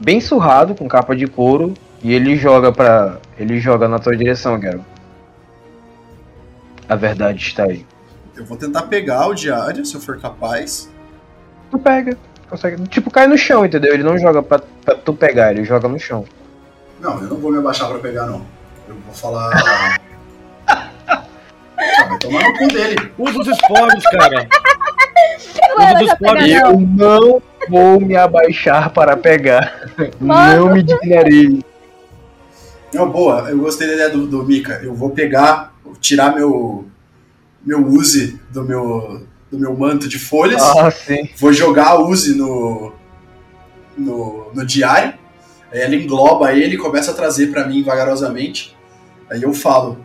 bem 0.00 0.20
surrado, 0.20 0.74
com 0.74 0.88
capa 0.88 1.14
de 1.14 1.26
couro, 1.26 1.74
e 2.02 2.12
ele 2.12 2.36
joga 2.36 2.72
para 2.72 3.18
ele 3.38 3.60
joga 3.60 3.88
na 3.88 3.98
tua 3.98 4.16
direção, 4.16 4.58
Garo. 4.58 4.84
A 6.88 6.96
verdade 6.96 7.42
está 7.42 7.64
aí. 7.64 7.86
Eu 8.36 8.44
vou 8.44 8.56
tentar 8.56 8.82
pegar 8.82 9.26
o 9.28 9.34
diário, 9.34 9.84
se 9.84 9.94
eu 9.94 10.00
for 10.00 10.18
capaz. 10.18 10.90
Tu 11.70 11.78
pega, 11.78 12.16
consegue, 12.48 12.82
tipo, 12.88 13.10
cai 13.10 13.26
no 13.26 13.38
chão, 13.38 13.64
entendeu? 13.64 13.94
Ele 13.94 14.02
não 14.02 14.18
joga 14.18 14.42
pra, 14.42 14.58
pra 14.58 14.94
tu 14.94 15.14
pegar, 15.14 15.52
ele 15.52 15.64
joga 15.64 15.88
no 15.88 15.98
chão. 15.98 16.24
Não, 17.02 17.20
eu 17.20 17.28
não 17.28 17.36
vou 17.36 17.50
me 17.50 17.58
abaixar 17.58 17.88
pra 17.88 17.98
pegar, 17.98 18.26
não. 18.26 18.46
Eu 18.88 18.94
vou 18.94 19.12
falar. 19.12 19.50
ah, 20.68 20.88
vai 22.08 22.18
tomar 22.20 22.44
no 22.44 22.58
cu 22.58 22.68
dele. 22.68 23.12
Usa 23.18 23.40
os 23.40 23.48
esporos, 23.48 24.04
cara. 24.04 24.48
Pega 25.76 26.16
pobres. 26.16 26.60
não. 26.62 26.70
Eu 26.70 26.80
não 26.80 27.42
vou 27.68 28.00
me 28.00 28.14
abaixar 28.14 28.90
para 28.90 29.16
pegar. 29.16 29.90
Mano. 30.20 30.66
Não 30.66 30.74
me 30.74 30.82
dignarei. 30.84 31.64
Não, 32.94 33.10
boa, 33.10 33.50
eu 33.50 33.58
gostei 33.58 33.88
da 33.88 33.94
ideia 33.94 34.10
do, 34.10 34.24
do 34.24 34.44
Mika. 34.44 34.80
Eu 34.80 34.94
vou 34.94 35.10
pegar, 35.10 35.74
tirar 36.00 36.32
meu. 36.36 36.86
meu 37.64 37.84
Uzi 37.84 38.40
do 38.50 38.62
meu. 38.62 39.26
do 39.50 39.58
meu 39.58 39.76
manto 39.76 40.08
de 40.08 40.20
folhas. 40.20 40.62
Ah, 40.62 40.88
sim. 40.88 41.28
Vou 41.36 41.52
jogar 41.52 41.88
a 41.88 41.98
Uzi 41.98 42.36
no. 42.38 42.92
no, 43.98 44.52
no 44.54 44.64
diário. 44.64 45.20
Aí 45.72 45.80
ela 45.80 45.94
engloba 45.94 46.52
ele 46.52 46.74
e 46.74 46.78
começa 46.78 47.10
a 47.10 47.14
trazer 47.14 47.48
pra 47.50 47.66
mim 47.66 47.82
vagarosamente. 47.82 48.76
Aí 49.30 49.42
eu 49.42 49.52
falo: 49.54 50.04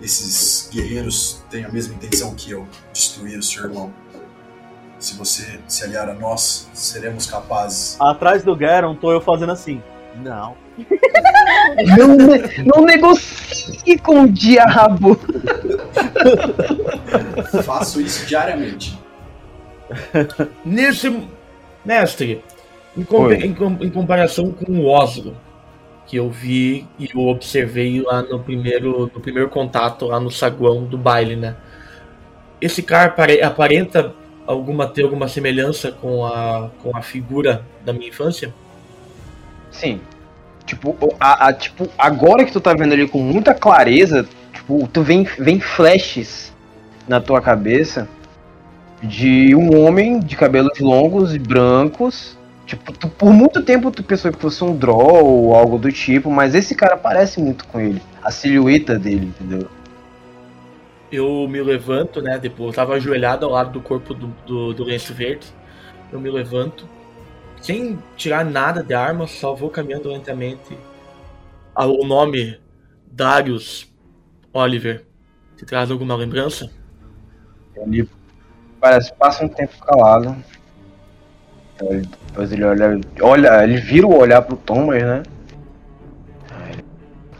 Esses 0.00 0.68
guerreiros 0.72 1.42
têm 1.50 1.64
a 1.64 1.68
mesma 1.68 1.94
intenção 1.94 2.34
que 2.34 2.50
eu, 2.50 2.66
destruir 2.92 3.38
o 3.38 3.42
seu 3.42 3.64
irmão. 3.64 3.92
Se 4.98 5.14
você 5.16 5.58
se 5.66 5.84
aliar 5.84 6.08
a 6.10 6.14
nós, 6.14 6.68
seremos 6.74 7.26
capazes. 7.26 7.96
Atrás 8.00 8.42
do 8.42 8.54
Garon 8.56 8.94
tô 8.94 9.10
eu 9.12 9.20
fazendo 9.20 9.52
assim. 9.52 9.82
Não. 10.22 10.56
Não, 11.96 12.16
ne- 12.16 12.64
não 12.64 12.84
negocie 12.84 13.98
com 13.98 14.22
o 14.22 14.28
diabo. 14.28 15.18
Faço 17.64 18.00
isso 18.00 18.26
diariamente. 18.26 18.98
Nesse. 20.64 21.28
Mestre, 21.84 22.44
em, 22.96 23.02
com- 23.04 23.30
em 23.32 23.54
em 23.86 23.90
comparação 23.90 24.50
com 24.52 24.72
o 24.72 24.86
Oslo, 24.86 25.36
que 26.06 26.16
eu 26.16 26.28
vi 26.30 26.86
e 26.98 27.08
eu 27.14 27.20
observei 27.28 28.00
lá 28.02 28.22
no 28.22 28.40
primeiro, 28.40 29.10
no 29.14 29.20
primeiro 29.20 29.48
contato, 29.48 30.06
lá 30.06 30.18
no 30.20 30.30
saguão 30.30 30.84
do 30.84 30.98
baile, 30.98 31.36
né? 31.36 31.56
Esse 32.60 32.82
cara 32.82 33.06
apare- 33.06 33.42
aparenta 33.42 34.12
alguma, 34.46 34.86
ter 34.88 35.04
alguma 35.04 35.28
semelhança 35.28 35.92
com 35.92 36.24
a, 36.26 36.70
com 36.82 36.96
a 36.96 37.02
figura 37.02 37.64
da 37.84 37.92
minha 37.92 38.08
infância? 38.08 38.52
Sim. 39.70 40.00
Tipo, 40.66 40.96
a, 41.18 41.48
a- 41.48 41.52
tipo, 41.52 41.88
agora 41.96 42.44
que 42.44 42.52
tu 42.52 42.60
tá 42.60 42.74
vendo 42.74 42.92
ele 42.92 43.08
com 43.08 43.18
muita 43.22 43.54
clareza, 43.54 44.28
tipo, 44.52 44.88
tu 44.92 45.02
vem, 45.02 45.24
vem 45.38 45.58
flashes 45.60 46.52
na 47.08 47.20
tua 47.20 47.40
cabeça 47.40 48.08
de 49.02 49.54
um 49.54 49.80
homem 49.84 50.20
de 50.20 50.36
cabelos 50.36 50.78
longos 50.78 51.34
e 51.34 51.38
brancos. 51.38 52.36
Tipo, 52.70 52.92
tu- 52.92 53.08
por 53.08 53.32
muito 53.32 53.64
tempo 53.64 53.90
tu 53.90 54.00
pensou 54.00 54.30
que 54.30 54.38
fosse 54.38 54.62
um 54.62 54.76
draw 54.76 55.24
ou 55.26 55.56
algo 55.56 55.76
do 55.76 55.90
tipo, 55.90 56.30
mas 56.30 56.54
esse 56.54 56.72
cara 56.72 56.96
parece 56.96 57.40
muito 57.40 57.66
com 57.66 57.80
ele. 57.80 58.00
A 58.22 58.30
silhueta 58.30 58.96
dele, 58.96 59.26
entendeu? 59.26 59.68
Eu 61.10 61.48
me 61.48 61.60
levanto, 61.60 62.22
né? 62.22 62.38
Depois 62.38 62.68
eu 62.68 62.72
tava 62.74 62.94
ajoelhado 62.94 63.44
ao 63.44 63.50
lado 63.50 63.72
do 63.72 63.80
corpo 63.80 64.14
do, 64.14 64.28
do, 64.46 64.72
do 64.72 64.84
lenço 64.84 65.12
verde. 65.12 65.48
Eu 66.12 66.20
me 66.20 66.30
levanto, 66.30 66.88
sem 67.60 67.98
tirar 68.16 68.44
nada 68.44 68.84
de 68.84 68.94
arma, 68.94 69.26
só 69.26 69.52
vou 69.52 69.68
caminhando 69.68 70.08
lentamente 70.08 70.78
ao 71.74 72.04
nome 72.04 72.56
Darius 73.04 73.92
Oliver. 74.52 75.04
Te 75.56 75.66
traz 75.66 75.90
alguma 75.90 76.14
lembrança? 76.14 76.70
Ele 77.74 78.08
parece 78.80 79.12
passa 79.14 79.44
um 79.44 79.48
tempo 79.48 79.76
calado. 79.84 80.36
Depois 81.80 82.52
ele 82.52 82.64
olha, 82.64 83.00
olha, 83.22 83.64
ele 83.64 83.78
vira 83.78 84.06
o 84.06 84.16
olhar 84.16 84.42
pro 84.42 84.56
Thomas, 84.56 85.02
né? 85.02 85.22
Aí 86.50 86.84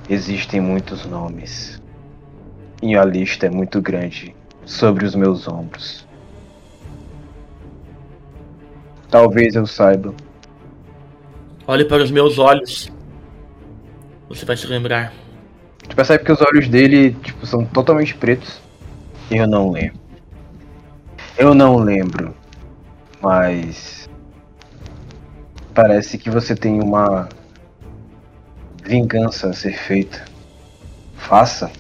Existem 0.08 0.60
muitos 0.60 1.04
nomes. 1.06 1.80
E 2.82 2.96
a 2.96 3.04
lista 3.04 3.46
é 3.46 3.50
muito 3.50 3.80
grande 3.80 4.34
sobre 4.64 5.04
os 5.04 5.14
meus 5.14 5.46
ombros. 5.46 6.06
Talvez 9.10 9.54
eu 9.54 9.66
saiba. 9.66 10.14
Olhe 11.66 11.84
para 11.84 12.02
os 12.02 12.10
meus 12.10 12.38
olhos. 12.38 12.90
Você 14.28 14.44
vai 14.44 14.56
se 14.56 14.66
lembrar. 14.66 15.12
Tu 15.88 15.94
percebe 15.94 16.24
que 16.24 16.32
os 16.32 16.40
olhos 16.40 16.68
dele, 16.68 17.12
tipo, 17.14 17.44
são 17.44 17.64
totalmente 17.64 18.14
pretos. 18.14 18.60
Eu 19.30 19.46
não 19.46 19.70
lembro. 19.70 19.98
Eu 21.36 21.54
não 21.54 21.76
lembro. 21.76 22.34
Mas. 23.20 24.09
Parece 25.80 26.18
que 26.18 26.28
você 26.28 26.54
tem 26.54 26.78
uma. 26.78 27.26
Vingança 28.84 29.48
a 29.48 29.54
ser 29.54 29.72
feita. 29.72 30.22
Faça. 31.16 31.70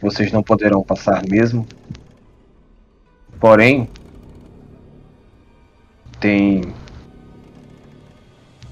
Vocês 0.00 0.32
não 0.32 0.42
poderão 0.42 0.82
passar 0.82 1.22
mesmo. 1.28 1.66
Porém. 3.38 3.86
Tem 6.18 6.72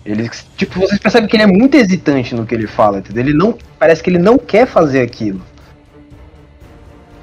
ele, 0.07 0.31
tipo, 0.57 0.81
vocês 0.81 0.99
percebem 0.99 1.29
que 1.29 1.37
ele 1.37 1.43
é 1.43 1.47
muito 1.47 1.75
hesitante 1.75 2.35
no 2.35 2.47
que 2.47 2.55
ele 2.55 2.67
fala, 2.67 3.01
entendeu? 3.01 3.23
Ele 3.23 3.35
não, 3.35 3.59
parece 3.79 4.03
que 4.03 4.09
ele 4.09 4.19
não 4.19 4.39
quer 4.39 4.67
fazer 4.67 5.03
aquilo. 5.03 5.43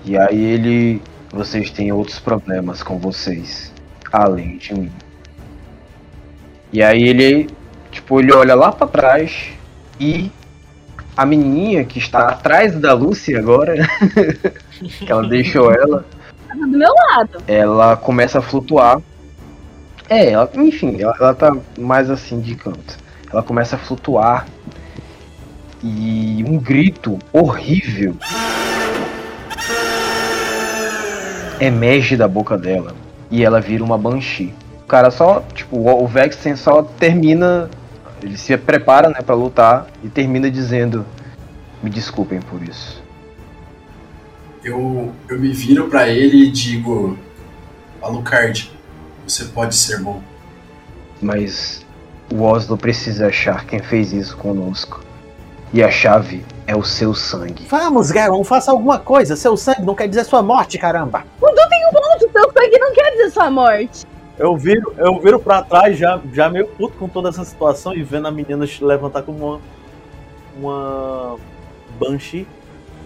E 0.06 0.16
aí 0.16 0.40
ele, 0.40 1.02
vocês 1.32 1.72
têm 1.72 1.92
outros 1.92 2.20
problemas 2.20 2.84
com 2.84 3.00
vocês, 3.00 3.74
além 4.12 4.60
de 4.60 4.76
mim. 4.76 4.92
E 6.78 6.84
aí 6.84 7.08
ele, 7.08 7.50
tipo, 7.90 8.20
ele 8.20 8.32
olha 8.32 8.54
lá 8.54 8.72
pra 8.72 8.86
trás 8.86 9.50
e 10.00 10.30
a 11.18 11.26
menininha 11.26 11.84
que 11.84 11.98
está 11.98 12.28
atrás 12.28 12.80
da 12.80 12.94
Lucy 12.94 13.36
agora, 13.36 13.74
que 14.78 15.12
ela 15.12 15.28
deixou 15.28 15.74
ela, 15.74 16.06
Tá 16.48 16.54
do 16.54 16.68
meu 16.68 16.94
lado. 16.94 17.42
ela 17.48 17.98
começa 17.98 18.38
a 18.38 18.44
flutuar. 18.44 19.02
É, 20.08 20.30
ela, 20.34 20.48
enfim, 20.54 21.02
ela, 21.02 21.16
ela 21.20 21.34
tá 21.34 21.58
mais 21.80 22.12
assim 22.12 22.40
de 22.40 22.54
canto. 22.54 22.96
Ela 23.34 23.42
começa 23.42 23.76
a 23.76 23.80
flutuar 23.80 24.46
e 25.84 26.46
um 26.48 26.60
grito 26.60 27.18
horrível 27.34 28.16
emerge 31.60 32.16
da 32.16 32.28
boca 32.28 32.56
dela 32.56 32.94
e 33.32 33.44
ela 33.44 33.60
vira 33.60 33.84
uma 33.84 33.98
banshee. 33.98 34.54
O 34.88 34.90
cara 34.90 35.12
só, 35.12 35.42
tipo, 35.54 35.76
o 35.76 36.04
o 36.06 36.08
Vexen 36.08 36.56
só 36.56 36.82
termina, 36.82 37.70
ele 38.24 38.38
se 38.38 38.56
prepara, 38.56 39.10
né, 39.10 39.20
para 39.22 39.36
lutar 39.36 39.88
e 40.02 40.08
termina 40.08 40.50
dizendo: 40.50 41.06
"Me 41.84 41.90
desculpem 41.90 42.40
por 42.40 42.64
isso". 42.64 43.04
Eu, 44.64 45.12
eu 45.28 45.38
me 45.38 45.50
viro 45.50 45.90
pra 45.90 46.08
ele 46.08 46.46
e 46.46 46.50
digo: 46.50 47.20
Alucard, 48.02 48.72
você 49.28 49.44
pode 49.44 49.76
ser 49.76 50.00
bom. 50.00 50.22
Mas 51.22 51.86
o 52.34 52.44
Oslo 52.44 52.78
precisa 52.78 53.28
achar 53.28 53.66
quem 53.66 53.80
fez 53.80 54.14
isso 54.14 54.38
conosco. 54.38 55.04
E 55.74 55.84
a 55.84 55.92
chave 55.92 56.46
é 56.66 56.78
o 56.78 56.84
seu 56.84 57.14
sangue. 57.14 57.68
Vamos, 57.70 58.10
Garon, 58.10 58.42
faça 58.46 58.72
alguma 58.72 59.00
coisa. 59.00 59.36
Seu 59.36 59.58
sangue 59.58 59.82
não 59.82 59.96
quer 59.96 60.08
dizer 60.08 60.24
sua 60.24 60.42
morte, 60.42 60.78
caramba. 60.78 61.26
Ponto, 61.42 62.32
seu 62.32 62.52
sangue 62.54 62.80
não 62.80 62.94
quer 62.94 63.12
dizer 63.12 63.32
sua 63.32 63.52
morte. 63.52 64.08
Eu 64.38 64.56
viro, 64.56 64.94
eu 64.98 65.20
viro 65.20 65.40
pra 65.40 65.64
trás, 65.64 65.98
já, 65.98 66.22
já 66.32 66.48
meio 66.50 66.68
puto 66.68 66.96
com 66.98 67.10
toda 67.10 67.30
essa 67.30 67.44
situação 67.44 67.96
e 67.96 68.04
vendo 68.04 68.28
a 68.28 68.32
menina 68.32 68.68
se 68.68 68.84
levantar 68.84 69.24
como 69.24 69.46
uma. 69.46 69.60
Uma. 70.60 71.38
Banshee. 72.00 72.48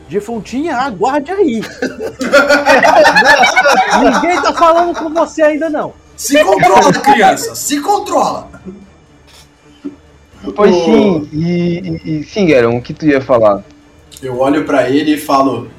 Defuntinha, 0.10 0.76
aguarde 0.76 1.32
aí. 1.32 1.62
Ninguém 4.04 4.42
tá 4.42 4.54
falando 4.54 4.94
com 4.98 5.10
você 5.10 5.42
ainda 5.42 5.70
não. 5.70 5.94
Se 6.18 6.44
controla, 6.44 6.92
criança! 6.92 7.56
Se 7.56 7.80
controla! 7.80 8.50
Pois 10.56 10.76
sim, 10.76 11.30
e, 11.32 12.02
e, 12.04 12.24
sim, 12.24 12.46
Garon, 12.48 12.78
o 12.78 12.82
que 12.82 12.94
tu 12.94 13.06
ia 13.06 13.22
falar? 13.22 13.64
Eu 14.22 14.40
olho 14.40 14.66
pra 14.66 14.90
ele 14.90 15.14
e 15.14 15.18
falo: 15.18 15.70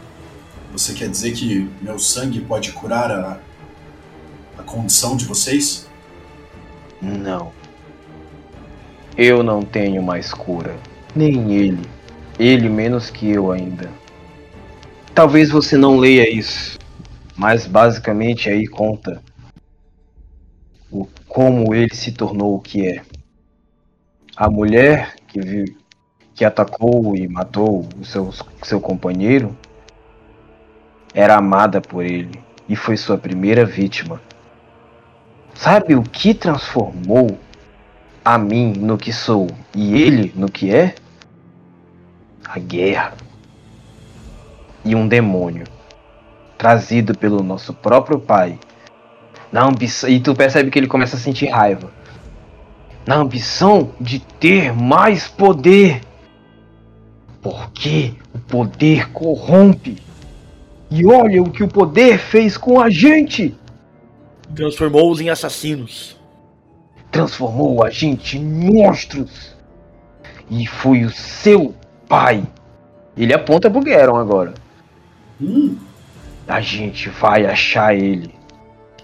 Você 0.72 0.94
quer 0.94 1.09
dizer 1.09 1.32
que 1.32 1.68
meu 1.80 1.98
sangue 1.98 2.40
pode 2.40 2.72
curar 2.72 3.11
a, 3.11 3.38
a 4.59 4.62
condição 4.62 5.16
de 5.16 5.24
vocês? 5.24 5.88
Não. 7.00 7.53
Eu 9.16 9.42
não 9.42 9.62
tenho 9.62 10.03
mais 10.03 10.32
cura. 10.32 10.76
Nem 11.14 11.53
ele. 11.53 11.88
Ele 12.38 12.68
menos 12.68 13.11
que 13.11 13.30
eu 13.30 13.53
ainda. 13.53 13.90
Talvez 15.14 15.50
você 15.50 15.76
não 15.76 15.98
leia 15.98 16.30
isso, 16.32 16.78
mas 17.36 17.66
basicamente 17.66 18.48
aí 18.48 18.66
conta 18.66 19.22
o 20.90 21.07
como 21.28 21.74
ele 21.74 21.94
se 21.94 22.12
tornou 22.12 22.57
o 22.57 22.61
que 22.61 22.86
é. 22.86 23.03
A 24.34 24.48
mulher 24.48 25.14
que 25.28 25.40
viu, 25.40 25.64
que 26.34 26.44
atacou 26.44 27.14
e 27.14 27.28
matou 27.28 27.86
o 28.00 28.05
seu, 28.05 28.32
seu 28.62 28.80
companheiro 28.80 29.57
era 31.14 31.36
amada 31.36 31.80
por 31.80 32.05
ele 32.05 32.42
e 32.68 32.74
foi 32.74 32.96
sua 32.96 33.18
primeira 33.18 33.66
vítima. 33.66 34.20
Sabe 35.55 35.94
o 35.94 36.03
que 36.03 36.34
transformou 36.34 37.38
a 38.24 38.38
mim 38.38 38.72
no 38.76 38.96
que 38.96 39.12
sou 39.12 39.48
e 39.74 40.00
ele 40.00 40.32
no 40.34 40.50
que 40.50 40.74
é? 40.74 40.94
A 42.44 42.59
guerra. 42.59 43.14
E 44.84 44.94
um 44.94 45.07
demônio 45.07 45.64
trazido 46.59 47.16
pelo 47.16 47.42
nosso 47.42 47.74
próprio 47.74 48.18
pai. 48.18 48.59
Na 49.50 49.64
ambição, 49.64 50.09
e 50.09 50.20
tu 50.20 50.34
percebe 50.34 50.70
que 50.70 50.78
ele 50.78 50.86
começa 50.86 51.16
a 51.16 51.18
sentir 51.18 51.46
raiva. 51.46 51.90
Na 53.07 53.16
ambição 53.16 53.90
de 54.00 54.20
ter 54.20 54.72
mais 54.72 55.28
poder. 55.28 56.00
Porque 57.42 58.14
o 58.32 58.38
poder 58.38 59.11
corrompe. 59.11 60.00
E 60.90 61.05
olha 61.05 61.42
o 61.42 61.50
que 61.50 61.64
o 61.64 61.68
poder 61.68 62.18
fez 62.18 62.57
com 62.57 62.80
a 62.80 62.88
gente! 62.88 63.55
Transformou-os 64.55 65.20
em 65.20 65.30
assassinos. 65.30 66.20
Transformou 67.11 67.82
a 67.82 67.90
gente 67.90 68.39
em 68.39 68.44
monstros. 68.44 69.56
E 70.51 70.66
foi 70.66 71.05
o 71.05 71.10
seu 71.10 71.74
pai. 72.09 72.44
Ele 73.16 73.32
aponta 73.32 73.70
pro 73.70 73.82
agora. 74.16 74.55
Hum, 75.40 75.76
A 76.47 76.60
gente 76.60 77.09
vai 77.09 77.47
achar 77.47 77.94
ele. 77.94 78.35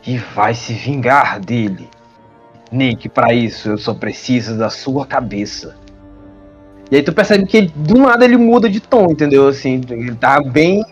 E 0.06 0.18
vai 0.18 0.54
se 0.54 0.72
vingar 0.72 1.40
dele. 1.40 1.88
Nick, 2.70 3.08
pra 3.08 3.32
isso 3.32 3.70
eu 3.70 3.78
só 3.78 3.94
preciso 3.94 4.56
da 4.58 4.68
sua 4.68 5.06
cabeça. 5.06 5.76
E 6.90 6.96
aí 6.96 7.02
tu 7.02 7.12
percebe 7.12 7.46
que 7.46 7.56
ele, 7.56 7.72
do 7.74 7.98
nada 7.98 8.24
ele 8.24 8.36
muda 8.36 8.68
de 8.68 8.80
tom, 8.80 9.10
entendeu? 9.10 9.46
Assim, 9.48 9.80
ele 9.90 10.14
tá 10.14 10.40
bem 10.40 10.84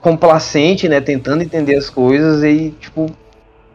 complacente, 0.00 0.88
né? 0.88 1.00
Tentando 1.00 1.42
entender 1.42 1.76
as 1.76 1.90
coisas 1.90 2.42
e, 2.44 2.70
tipo, 2.80 3.06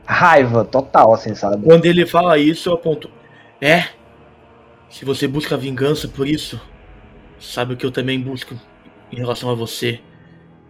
raiva 0.08 0.64
total, 0.64 1.14
assim, 1.14 1.36
sabe? 1.36 1.64
Quando 1.64 1.86
ele 1.86 2.06
fala 2.06 2.38
isso, 2.38 2.70
eu 2.70 2.74
aponto. 2.74 3.12
É? 3.62 3.90
Se 4.90 5.04
você 5.04 5.28
busca 5.28 5.58
vingança 5.58 6.08
por 6.08 6.26
isso, 6.26 6.60
sabe 7.38 7.74
o 7.74 7.78
que 7.78 7.86
eu 7.86 7.92
também 7.92 8.20
busco 8.20 8.56
em 9.12 9.18
relação 9.18 9.50
a 9.50 9.54
você. 9.54 10.00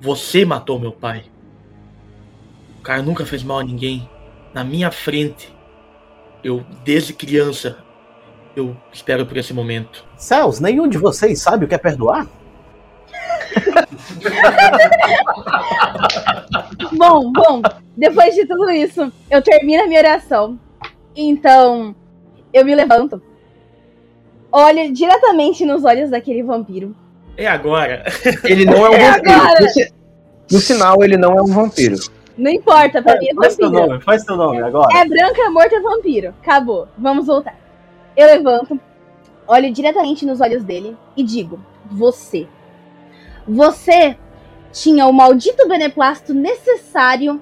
Você 0.02 0.44
matou 0.44 0.80
meu 0.80 0.92
pai. 0.92 1.26
O 2.80 2.82
cara 2.82 3.02
nunca 3.04 3.26
fez 3.26 3.44
mal 3.44 3.60
a 3.60 3.64
ninguém. 3.64 4.10
Na 4.54 4.64
minha 4.64 4.90
frente. 4.90 5.56
Eu, 6.44 6.66
desde 6.84 7.14
criança, 7.14 7.78
eu 8.56 8.76
espero 8.92 9.26
por 9.26 9.38
esse 9.38 9.54
momento. 9.54 10.04
Céus, 10.16 10.60
nenhum 10.60 10.88
de 10.88 10.98
vocês 10.98 11.40
sabe 11.42 11.66
o 11.66 11.68
que 11.68 11.76
é 11.76 11.78
perdoar? 11.78 12.28
Bom, 16.94 17.32
bom, 17.32 17.62
depois 17.96 18.36
de 18.36 18.46
tudo 18.46 18.70
isso, 18.72 19.12
eu 19.30 19.42
termino 19.42 19.84
a 19.84 19.88
minha 19.88 20.00
oração. 20.00 20.60
Então, 21.16 21.96
eu 22.54 22.64
me 22.66 22.76
levanto. 22.76 23.22
Olho 24.52 24.94
diretamente 24.94 25.66
nos 25.66 25.84
olhos 25.84 26.10
daquele 26.10 26.44
vampiro. 26.44 26.96
É 27.36 27.48
agora. 27.48 28.04
Ele 28.44 28.66
não 28.66 28.86
é 28.86 28.90
um 28.90 28.94
É 28.94 29.12
vampiro. 29.12 29.62
No, 29.62 29.70
si- 29.70 29.94
no 30.52 30.60
sinal, 30.60 31.04
ele 31.04 31.18
não 31.18 31.38
é 31.38 31.42
um 31.42 31.48
vampiro. 31.48 31.96
Não 32.38 32.52
importa, 32.52 33.02
pra 33.02 33.18
mim 33.20 33.28
é 33.30 33.36
Faz 33.36 33.56
teu 33.56 33.70
vampiro. 33.70 33.88
nome, 33.90 34.02
faz 34.04 34.24
teu 34.24 34.38
nome 34.38 34.62
agora. 34.62 34.98
É 34.98 35.06
branca, 35.06 35.42
é 35.42 35.50
morta, 35.50 35.76
é 35.76 35.82
vampiro. 35.82 36.34
Acabou. 36.42 36.88
Vamos 36.98 37.26
voltar. 37.28 37.56
Eu 38.16 38.28
levanto, 38.28 38.80
olho 39.48 39.72
diretamente 39.74 40.26
nos 40.26 40.40
olhos 40.40 40.64
dele 40.64 40.96
e 41.16 41.24
digo: 41.24 41.60
Você. 41.92 42.48
Você 43.48 44.18
tinha 44.72 45.08
o 45.08 45.14
maldito 45.14 45.68
beneplácito 45.68 46.34
necessário 46.34 47.42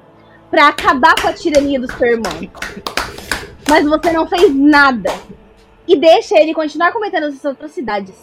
pra 0.52 0.68
acabar 0.68 1.16
com 1.20 1.28
a 1.28 1.34
tirania 1.34 1.80
do 1.80 1.92
seu 1.92 2.08
irmão. 2.08 2.32
Mas 3.68 3.86
você 3.86 4.12
não 4.12 4.28
fez 4.28 4.54
nada. 4.54 5.12
E 5.88 5.96
deixa 5.96 6.40
ele 6.40 6.54
continuar 6.54 6.92
cometendo 6.92 7.28
essas 7.28 7.46
atrocidades. 7.46 8.16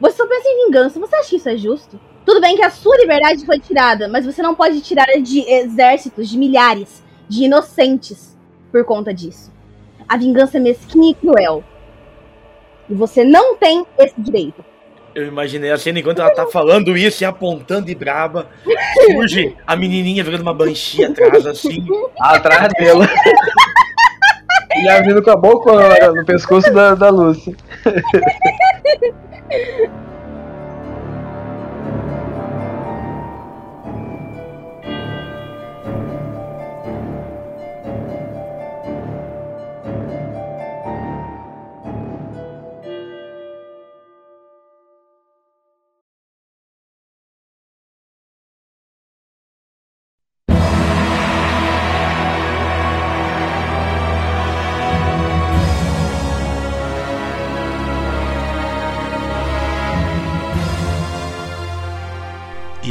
Você 0.00 0.16
só 0.16 0.26
pensa 0.26 0.48
em 0.48 0.66
vingança. 0.66 1.00
Você 1.00 1.16
acha 1.16 1.30
que 1.30 1.36
isso 1.36 1.48
é 1.48 1.56
justo? 1.56 1.98
Tudo 2.24 2.40
bem 2.40 2.56
que 2.56 2.62
a 2.62 2.70
sua 2.70 2.96
liberdade 2.98 3.46
foi 3.46 3.58
tirada, 3.58 4.06
mas 4.06 4.26
você 4.26 4.42
não 4.42 4.54
pode 4.54 4.82
tirar 4.82 5.06
de 5.22 5.40
exércitos, 5.50 6.28
de 6.28 6.36
milhares, 6.36 7.02
de 7.26 7.44
inocentes 7.44 8.36
por 8.70 8.84
conta 8.84 9.14
disso. 9.14 9.50
A 10.06 10.16
vingança 10.18 10.58
é 10.58 10.60
mesquinha 10.60 11.10
e 11.10 11.14
cruel. 11.14 11.64
E 12.88 12.94
você 12.94 13.24
não 13.24 13.56
tem 13.56 13.86
esse 13.98 14.20
direito. 14.20 14.62
Eu 15.14 15.26
imaginei 15.26 15.70
a 15.70 15.78
cena 15.78 15.98
enquanto 15.98 16.20
ela 16.20 16.30
tá 16.30 16.46
falando 16.46 16.96
isso 16.96 17.22
e 17.22 17.26
apontando 17.26 17.90
e 17.90 17.94
braba. 17.94 18.46
Surge 19.06 19.56
a 19.66 19.74
menininha 19.74 20.22
virando 20.22 20.42
uma 20.42 20.54
banchinha 20.54 21.08
atrás, 21.08 21.46
assim. 21.46 21.86
Atrás 22.20 22.72
dela. 22.74 23.08
Já 24.84 25.00
vindo 25.02 25.22
com 25.22 25.30
a 25.30 25.36
boca 25.36 26.12
no 26.12 26.24
pescoço 26.24 26.72
da, 26.72 26.94
da 26.94 27.08
Lucy. 27.08 27.56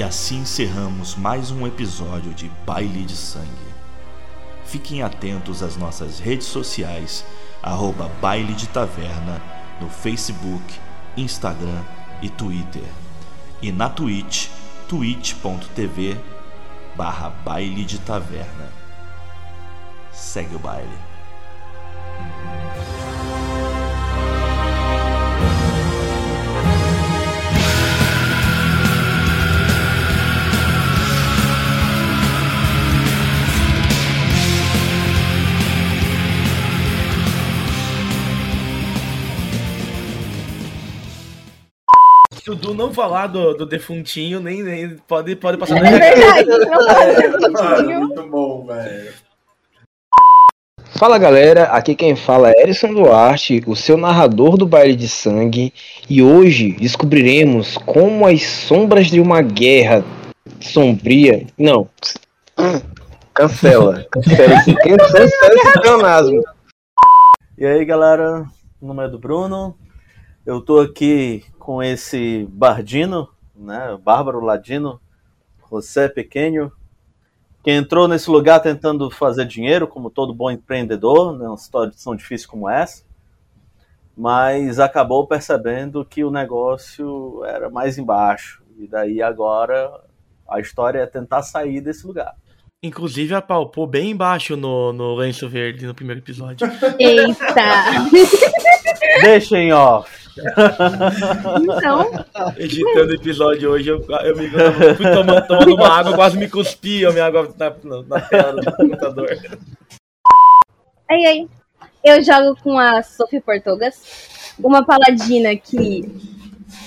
Assim 0.08 0.38
encerramos 0.38 1.16
mais 1.16 1.52
um 1.52 1.68
episódio 1.68 2.34
de 2.34 2.50
Baile 2.66 3.04
de 3.04 3.16
Sangue. 3.16 3.46
Fiquem 4.66 5.04
atentos 5.04 5.62
às 5.62 5.76
nossas 5.76 6.18
redes 6.18 6.48
sociais, 6.48 7.26
arroba 7.62 8.10
Baile 8.22 8.54
de 8.54 8.68
Taverna, 8.70 9.42
no 9.82 9.90
Facebook, 9.90 10.64
Instagram 11.18 11.84
e 12.22 12.30
Twitter. 12.30 12.88
E 13.62 13.70
na 13.70 13.90
Twitch, 13.90 14.48
twitch.tv 14.88 16.18
barra 16.96 17.30
Baile 17.30 17.84
de 17.84 18.00
Taverna. 18.00 18.72
Segue 20.14 20.56
o 20.56 20.60
baile. 20.60 20.98
Se 42.48 42.52
o 42.52 42.56
Du 42.56 42.74
não 42.74 42.94
falar 42.94 43.28
do, 43.28 43.54
do 43.56 43.66
defuntinho, 43.66 44.40
nem, 44.40 44.64
nem 44.64 44.96
pode, 45.06 45.36
pode 45.36 45.58
passar. 45.58 45.80
É 45.86 46.00
verdade. 46.00 46.48
Não 47.42 47.52
pode. 47.52 47.94
muito 47.94 48.24
bom, 48.24 48.66
velho. 48.66 49.14
Fala 50.98 51.18
galera, 51.18 51.66
aqui 51.66 51.94
quem 51.94 52.16
fala 52.16 52.50
é 52.52 52.62
Erison 52.62 52.94
Duarte, 52.94 53.62
o 53.68 53.76
seu 53.76 53.98
narrador 53.98 54.56
do 54.56 54.66
baile 54.66 54.96
de 54.96 55.10
sangue, 55.10 55.74
e 56.10 56.24
hoje 56.24 56.72
descobriremos 56.80 57.78
como 57.80 58.26
as 58.26 58.44
sombras 58.44 59.08
de 59.08 59.20
uma 59.20 59.42
guerra 59.42 60.02
sombria. 60.62 61.46
Não. 61.58 61.90
Cancela. 63.34 64.08
Cancela 64.10 64.54
esse, 64.54 64.72
cancela 64.88 65.26
esse 65.26 65.82
pleonasmo. 65.82 66.42
E 67.58 67.66
aí, 67.66 67.84
galera, 67.84 68.46
o 68.80 68.88
nome 68.88 69.04
é 69.04 69.10
do 69.10 69.20
Bruno. 69.20 69.76
Eu 70.48 70.62
tô 70.62 70.80
aqui 70.80 71.44
com 71.60 71.84
esse 71.84 72.48
Bardino, 72.50 73.28
né? 73.54 74.00
Bárbaro 74.02 74.40
Ladino, 74.40 74.98
José 75.70 76.08
Pequeno, 76.08 76.72
que 77.62 77.70
entrou 77.70 78.08
nesse 78.08 78.32
lugar 78.32 78.62
tentando 78.62 79.12
fazer 79.12 79.46
dinheiro, 79.46 79.90
como 79.90 80.10
todo 80.10 80.34
bom 80.34 80.50
empreendedor, 80.50 81.34
numa 81.34 81.50
né, 81.52 81.58
situação 81.58 82.16
difícil 82.16 82.48
como 82.48 82.70
essa, 82.70 83.04
mas 84.16 84.80
acabou 84.80 85.28
percebendo 85.28 86.06
que 86.06 86.24
o 86.24 86.32
negócio 86.32 87.44
era 87.44 87.70
mais 87.70 87.98
embaixo. 87.98 88.64
E 88.78 88.88
daí 88.88 89.22
agora 89.22 90.02
a 90.50 90.62
história 90.62 91.00
é 91.00 91.06
tentar 91.06 91.44
sair 91.44 91.82
desse 91.82 92.08
lugar. 92.08 92.34
Inclusive 92.82 93.36
apalpou 93.36 93.86
bem 93.86 94.12
embaixo 94.12 94.56
no, 94.56 94.94
no 94.94 95.14
lenço 95.14 95.50
verde 95.50 95.86
no 95.86 95.94
primeiro 95.94 96.22
episódio. 96.22 96.66
Eita! 96.98 98.08
Deixa 99.22 99.58
em 99.58 99.72
off. 99.74 100.28
Então. 101.62 102.12
Editando 102.58 103.12
o 103.12 103.16
episódio 103.16 103.72
hoje, 103.72 103.90
eu, 103.90 104.06
eu, 104.24 104.36
me, 104.36 104.46
eu 104.46 104.96
fui 104.96 105.12
tomando, 105.12 105.48
tomando 105.48 105.76
uma 105.76 105.90
água, 105.90 106.16
quase 106.16 106.38
me 106.38 106.48
cuspi 106.48 107.06
a 107.06 107.12
minha 107.12 107.26
água 107.26 107.54
na, 107.58 108.04
na, 108.04 108.22
tela 108.22 108.62
do 108.62 108.72
computador. 108.76 109.30
Aí, 111.10 111.26
aí. 111.26 111.48
Eu 112.04 112.24
jogo 112.24 112.56
com 112.62 112.78
a 112.78 113.02
Sophie 113.02 113.42
Portugas, 113.42 114.54
uma 114.60 114.86
paladina 114.86 115.56
que. 115.56 116.04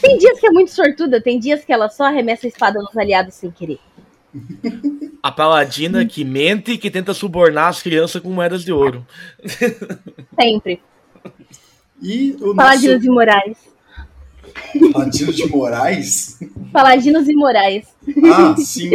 Tem 0.00 0.16
dias 0.18 0.38
que 0.38 0.46
é 0.46 0.50
muito 0.50 0.70
sortuda, 0.70 1.20
tem 1.20 1.38
dias 1.38 1.64
que 1.64 1.72
ela 1.72 1.88
só 1.88 2.04
arremessa 2.04 2.46
a 2.46 2.48
espada 2.48 2.78
nos 2.80 2.96
aliados 2.96 3.34
sem 3.34 3.50
querer. 3.50 3.78
A 5.22 5.32
paladina 5.32 6.04
que 6.06 6.24
mente 6.24 6.72
e 6.72 6.78
que 6.78 6.90
tenta 6.90 7.12
subornar 7.12 7.68
as 7.68 7.82
crianças 7.82 8.22
com 8.22 8.30
moedas 8.30 8.64
de 8.64 8.72
ouro. 8.72 9.04
Sempre. 10.40 10.80
E 12.02 12.36
o 12.40 12.54
Paladinos 12.54 12.96
nosso... 12.96 13.06
e 13.06 13.10
Moraes. 13.10 13.58
Paladinos 14.92 15.36
de 15.36 15.46
Moraes? 15.48 16.38
Paladinos 16.72 17.28
e 17.28 17.34
Moraes. 17.34 17.86
Ah, 18.32 18.56
sim. 18.56 18.90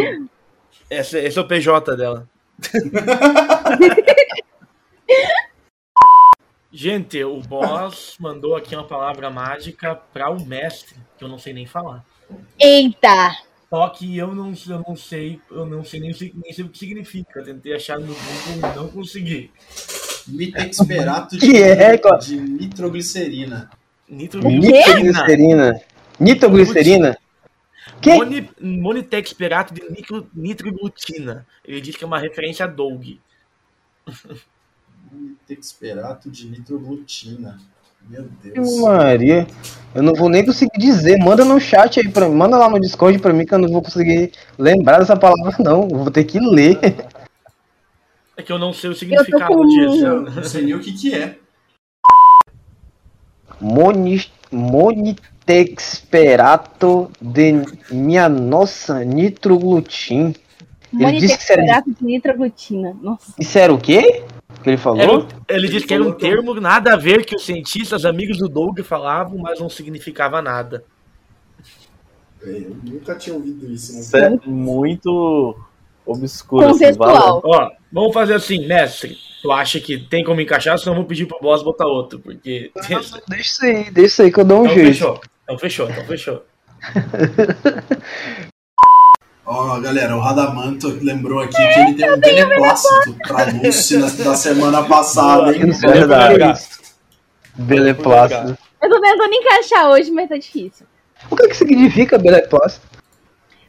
Esse, 0.89 1.19
esse 1.19 1.37
é 1.37 1.41
o 1.41 1.47
PJ 1.47 1.95
dela. 1.95 2.27
Gente, 6.71 7.23
o 7.23 7.39
boss 7.39 8.17
mandou 8.19 8.55
aqui 8.55 8.75
uma 8.75 8.83
palavra 8.83 9.29
mágica 9.29 9.95
para 9.95 10.29
o 10.29 10.45
mestre, 10.45 10.97
que 11.17 11.23
eu 11.23 11.29
não 11.29 11.39
sei 11.39 11.53
nem 11.53 11.65
falar. 11.65 12.03
Eita! 12.59 13.37
Só 13.69 13.87
que 13.89 14.17
eu 14.17 14.35
não, 14.35 14.53
eu 14.67 14.83
não 14.85 14.95
sei, 14.95 15.39
eu 15.49 15.65
não 15.65 15.83
sei 15.83 15.99
nem, 16.01 16.11
nem 16.11 16.53
sei 16.53 16.65
o 16.65 16.69
que 16.69 16.77
significa. 16.77 17.39
Eu 17.39 17.45
tentei 17.45 17.73
achar 17.73 17.97
no 17.99 18.07
Google 18.07 18.57
e 18.57 18.75
não 18.75 18.89
consegui. 18.89 19.51
Mitexperato 20.27 21.37
Que 21.39 21.47
de, 21.47 21.63
é, 21.63 21.97
de 22.19 22.39
nitroglicerina. 22.39 23.69
Nitroglicerina. 24.09 24.91
Nitroglicerina. 24.99 25.81
Nitroglicerina? 26.19 27.17
Que? 28.01 28.13
Moni, 28.13 28.49
monitexperato 28.59 29.73
de 29.73 29.81
nitro, 29.89 30.27
nitroglutina. 30.33 31.45
Ele 31.63 31.81
diz 31.81 31.95
que 31.95 32.03
é 32.03 32.07
uma 32.07 32.19
referência 32.19 32.65
a 32.65 32.67
Doug. 32.67 33.03
Mitexperato 35.11 36.29
de 36.29 36.47
nitroglutina. 36.47 37.59
Meu 38.07 38.27
Deus. 38.43 38.77
Maria. 38.79 39.47
Eu 39.93 40.03
não 40.03 40.13
vou 40.13 40.29
nem 40.29 40.45
conseguir 40.45 40.77
dizer. 40.77 41.17
Manda 41.17 41.43
no 41.43 41.59
chat 41.59 41.99
aí 41.99 42.07
pra 42.07 42.27
mim. 42.27 42.35
Manda 42.35 42.57
lá 42.57 42.69
no 42.69 42.79
Discord 42.79 43.17
pra 43.19 43.33
mim 43.33 43.45
que 43.45 43.53
eu 43.53 43.59
não 43.59 43.69
vou 43.69 43.81
conseguir 43.81 44.31
lembrar 44.57 44.99
dessa 44.99 45.17
palavra, 45.17 45.55
não. 45.59 45.87
Eu 45.89 45.97
vou 45.97 46.11
ter 46.11 46.23
que 46.23 46.39
ler. 46.39 46.77
É 48.37 48.43
que 48.43 48.51
eu 48.51 48.57
não 48.59 48.73
sei 48.73 48.89
o 48.89 48.95
significado 48.95 49.53
com- 49.53 49.65
disso. 49.67 50.05
Eu 50.05 50.21
não 50.23 50.43
sei 50.43 50.63
nem 50.63 50.73
o 50.73 50.79
que 50.79 50.91
que 50.93 51.13
é. 51.13 51.37
Moni- 53.61 54.29
Monitexperato 54.51 57.09
de 57.21 57.53
minha 57.91 58.27
nossa 58.29 59.03
nitroglutin. 59.05 60.33
Ele 60.93 61.17
disse 61.19 61.37
que 61.45 61.51
era, 61.53 61.61
Monitexperato 61.61 61.93
de 61.93 62.05
nitroglutina. 62.05 62.97
Nossa. 63.01 63.33
isso 63.39 63.57
era 63.57 63.73
o 63.73 63.77
quê? 63.79 64.23
Que 64.63 64.69
ele 64.71 64.77
falou? 64.77 65.21
Um- 65.23 65.27
ele 65.47 65.67
disse 65.67 65.85
que 65.87 65.93
era 65.93 66.03
um 66.03 66.11
termo 66.11 66.53
nada 66.55 66.93
a 66.93 66.97
ver 66.97 67.25
que 67.25 67.35
os 67.35 67.45
cientistas 67.45 68.03
amigos 68.05 68.37
do 68.37 68.47
Doug 68.49 68.79
falavam, 68.81 69.37
mas 69.37 69.59
não 69.59 69.69
significava 69.69 70.41
nada. 70.41 70.83
É, 72.43 72.49
Eu 72.49 72.75
nunca 72.83 73.15
tinha 73.15 73.35
ouvido 73.35 73.71
isso. 73.71 73.93
Né? 73.93 73.99
Isso 74.01 74.17
é 74.17 74.29
muito 74.45 75.57
obscuro. 76.05 76.65
assim, 76.65 76.73
Contextual. 76.79 77.41
Ó, 77.43 77.71
vamos 77.91 78.13
fazer 78.13 78.33
assim, 78.35 78.65
mestre. 78.67 79.17
Tu 79.41 79.51
acha 79.51 79.79
que 79.79 79.97
tem 79.97 80.23
como 80.23 80.41
encaixar? 80.41 80.77
Senão 80.79 80.93
eu 80.93 80.97
vou 80.99 81.05
pedir 81.05 81.25
pro 81.27 81.39
boss 81.41 81.61
botar 81.63 81.85
outro, 81.85 82.19
porque. 82.19 82.71
Deixa 83.27 83.41
isso 83.41 83.65
aí, 83.65 83.89
deixa 83.91 84.07
isso 84.07 84.21
aí 84.23 84.31
que 84.31 84.39
eu 84.39 84.45
dou 84.45 84.61
um 84.61 84.65
Então 84.65 84.75
jeito. 84.75 84.87
fechou. 84.93 85.21
Então 85.43 85.57
fechou, 85.59 85.89
então 85.89 86.05
fechou. 86.05 86.43
Ó, 89.47 89.79
galera, 89.79 90.15
o 90.17 90.19
Radamanto 90.19 90.87
lembrou 91.03 91.39
aqui 91.39 91.55
que 91.55 91.79
ele 91.79 91.93
tem 91.93 92.11
um 92.11 92.17
beneplácito 92.19 93.15
pra 93.27 93.45
Lucy 93.45 93.97
na- 93.97 94.07
da 94.07 94.35
semana 94.35 94.83
passada, 94.83 95.55
hein? 95.55 95.69
Isso 95.69 95.85
é 95.85 95.91
verdade. 95.91 96.59
Beleplácido. 97.55 98.57
Eu 98.81 98.89
tô 98.89 98.99
tentando 98.99 99.33
encaixar 99.33 99.89
hoje, 99.91 100.09
mas 100.11 100.27
tá 100.29 100.37
difícil. 100.37 100.87
O 101.29 101.35
que, 101.35 101.47
que 101.47 101.55
significa 101.55 102.17
beleplácido? 102.17 102.83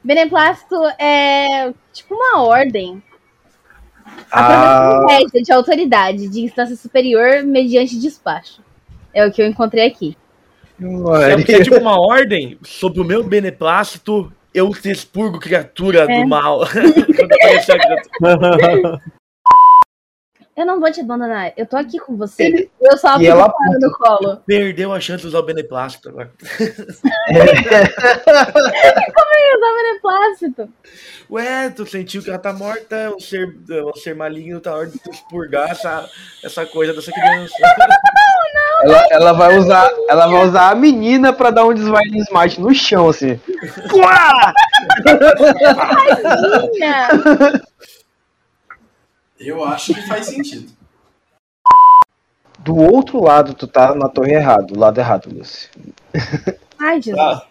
Beneplácito 0.07 0.77
é 1.01 1.73
tipo 1.93 2.15
uma 2.15 2.43
ordem. 2.45 3.03
Ah, 4.31 4.99
A 4.99 5.05
profissão 5.05 5.43
de 5.43 5.53
autoridade 5.53 6.29
de 6.29 6.41
instância 6.43 6.77
superior 6.77 7.43
mediante 7.43 7.99
despacho. 7.99 8.63
É 9.13 9.27
o 9.27 9.33
que 9.33 9.43
eu 9.43 9.47
encontrei 9.49 9.85
aqui. 9.85 10.17
É, 10.81 10.85
Maria. 10.87 11.57
é 11.57 11.63
tipo 11.65 11.77
uma 11.79 11.99
ordem 12.01 12.57
sobre 12.63 13.01
o 13.01 13.05
meu 13.05 13.25
beneplácito, 13.25 14.33
eu 14.55 14.71
te 14.71 14.91
expurgo 14.93 15.41
criatura 15.41 16.07
É. 16.09 16.21
do 16.23 16.29
mal. 16.29 16.61
Quando 17.17 17.33
aparecer 17.33 17.73
a 17.73 17.79
criatura. 17.79 19.03
Eu 20.57 20.65
não 20.65 20.81
vou 20.81 20.91
te 20.91 21.03
abandonar. 21.03 21.53
Eu 21.55 21.67
tô 21.67 21.77
aqui 21.77 21.99
com 21.99 22.17
você. 22.17 22.71
Eu 22.81 22.97
só 22.97 23.21
E 23.21 23.27
ela 23.27 23.53
no 23.79 23.93
colo. 23.93 24.39
Perdeu 24.47 24.91
a 24.91 24.99
chance 24.99 25.21
de 25.21 25.29
usar 25.29 25.41
o 25.41 25.43
beneplácito 25.43 26.09
agora. 26.09 26.33
Eu 29.49 29.61
sou 29.61 29.77
beneplácito. 29.77 30.69
Ué, 31.31 31.71
tu 31.71 31.85
sentiu 31.87 32.23
que 32.23 32.31
ela 32.31 32.39
tá 32.39 32.53
morta, 32.55 33.13
um 33.15 33.21
ser, 33.21 33.47
um 33.71 33.95
ser 33.97 34.15
maligno 34.15 34.61
tá 34.61 34.71
na 34.71 34.77
hora 34.77 34.87
de 34.87 34.99
tu 34.99 35.11
expurgar 35.11 35.71
essa, 35.71 36.09
essa 36.43 36.65
coisa 36.65 36.95
dessa 36.95 37.13
criança. 37.13 37.55
Ela, 38.83 39.07
ela 39.11 39.33
vai 39.33 39.57
usar, 39.57 39.91
ela 40.09 40.27
vai 40.27 40.45
usar 40.47 40.71
a 40.71 40.75
menina 40.75 41.33
pra 41.33 41.51
dar 41.51 41.65
um 41.65 41.73
desvio 41.73 41.95
de 41.95 42.19
smite 42.19 42.61
no 42.61 42.75
chão, 42.75 43.09
assim. 43.09 43.41
Uá! 43.95 44.53
Eu 49.47 49.65
acho 49.65 49.95
que 49.95 50.03
faz 50.03 50.27
sentido. 50.27 50.73
Do 52.59 52.75
outro 52.75 53.23
lado, 53.23 53.55
tu 53.55 53.69
tá 53.69 53.95
na 53.95 54.09
torre 54.09 54.33
errado, 54.33 54.75
do 54.75 54.81
lado 54.81 54.99
errado, 54.99 55.33
Lucy. 55.33 55.71
Ai, 56.81 57.01
Jesus. 57.01 57.23
Ah, 57.23 57.47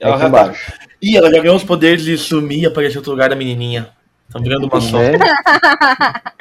ela 0.00 0.14
Aqui 0.14 0.22
já 0.22 0.30
tá... 0.30 0.40
embaixo. 0.40 0.72
Ih, 1.02 1.16
ela 1.18 1.30
já 1.30 1.42
ganhou 1.42 1.56
os 1.56 1.62
poderes 1.62 2.02
de 2.02 2.16
sumir 2.16 2.62
e 2.62 2.66
aparecer 2.66 2.94
em 2.94 2.98
outro 2.98 3.12
lugar 3.12 3.28
da 3.28 3.36
menininha. 3.36 3.90
Tá 4.32 4.38
virando 4.38 4.66
uma 4.66 4.80
só. 4.80 4.96
Né? 4.96 5.18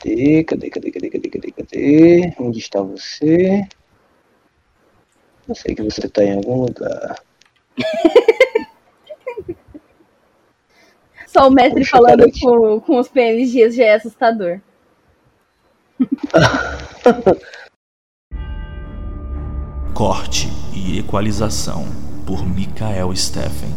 Cadê, 0.00 0.44
cadê, 0.44 0.70
cadê, 0.70 0.90
cadê, 0.90 1.10
cadê, 1.10 1.28
cadê, 1.28 1.52
cadê? 1.52 2.34
Onde 2.38 2.58
está 2.58 2.80
você? 2.80 3.68
Eu 5.46 5.54
sei 5.54 5.74
que 5.74 5.82
você 5.82 6.08
tá 6.08 6.24
em 6.24 6.36
algum 6.36 6.62
lugar. 6.62 7.16
Só 11.32 11.46
o 11.46 11.50
mestre 11.50 11.80
Puxa, 11.82 11.96
falando 11.96 12.24
com, 12.40 12.80
com 12.80 12.98
os 12.98 13.06
PNGs 13.06 13.76
já 13.76 13.84
é 13.84 13.94
assustador. 13.94 14.60
Corte 19.94 20.48
e 20.74 20.98
equalização 20.98 21.84
por 22.26 22.44
Mikael 22.44 23.14
Steffen. 23.14 23.72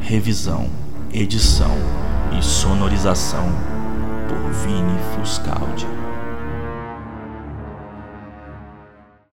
Revisão, 0.00 0.70
edição 1.12 1.76
e 2.38 2.42
sonorização 2.42 3.44
por 4.26 4.50
Vini 4.50 4.98
Fuscaldi. 5.14 5.89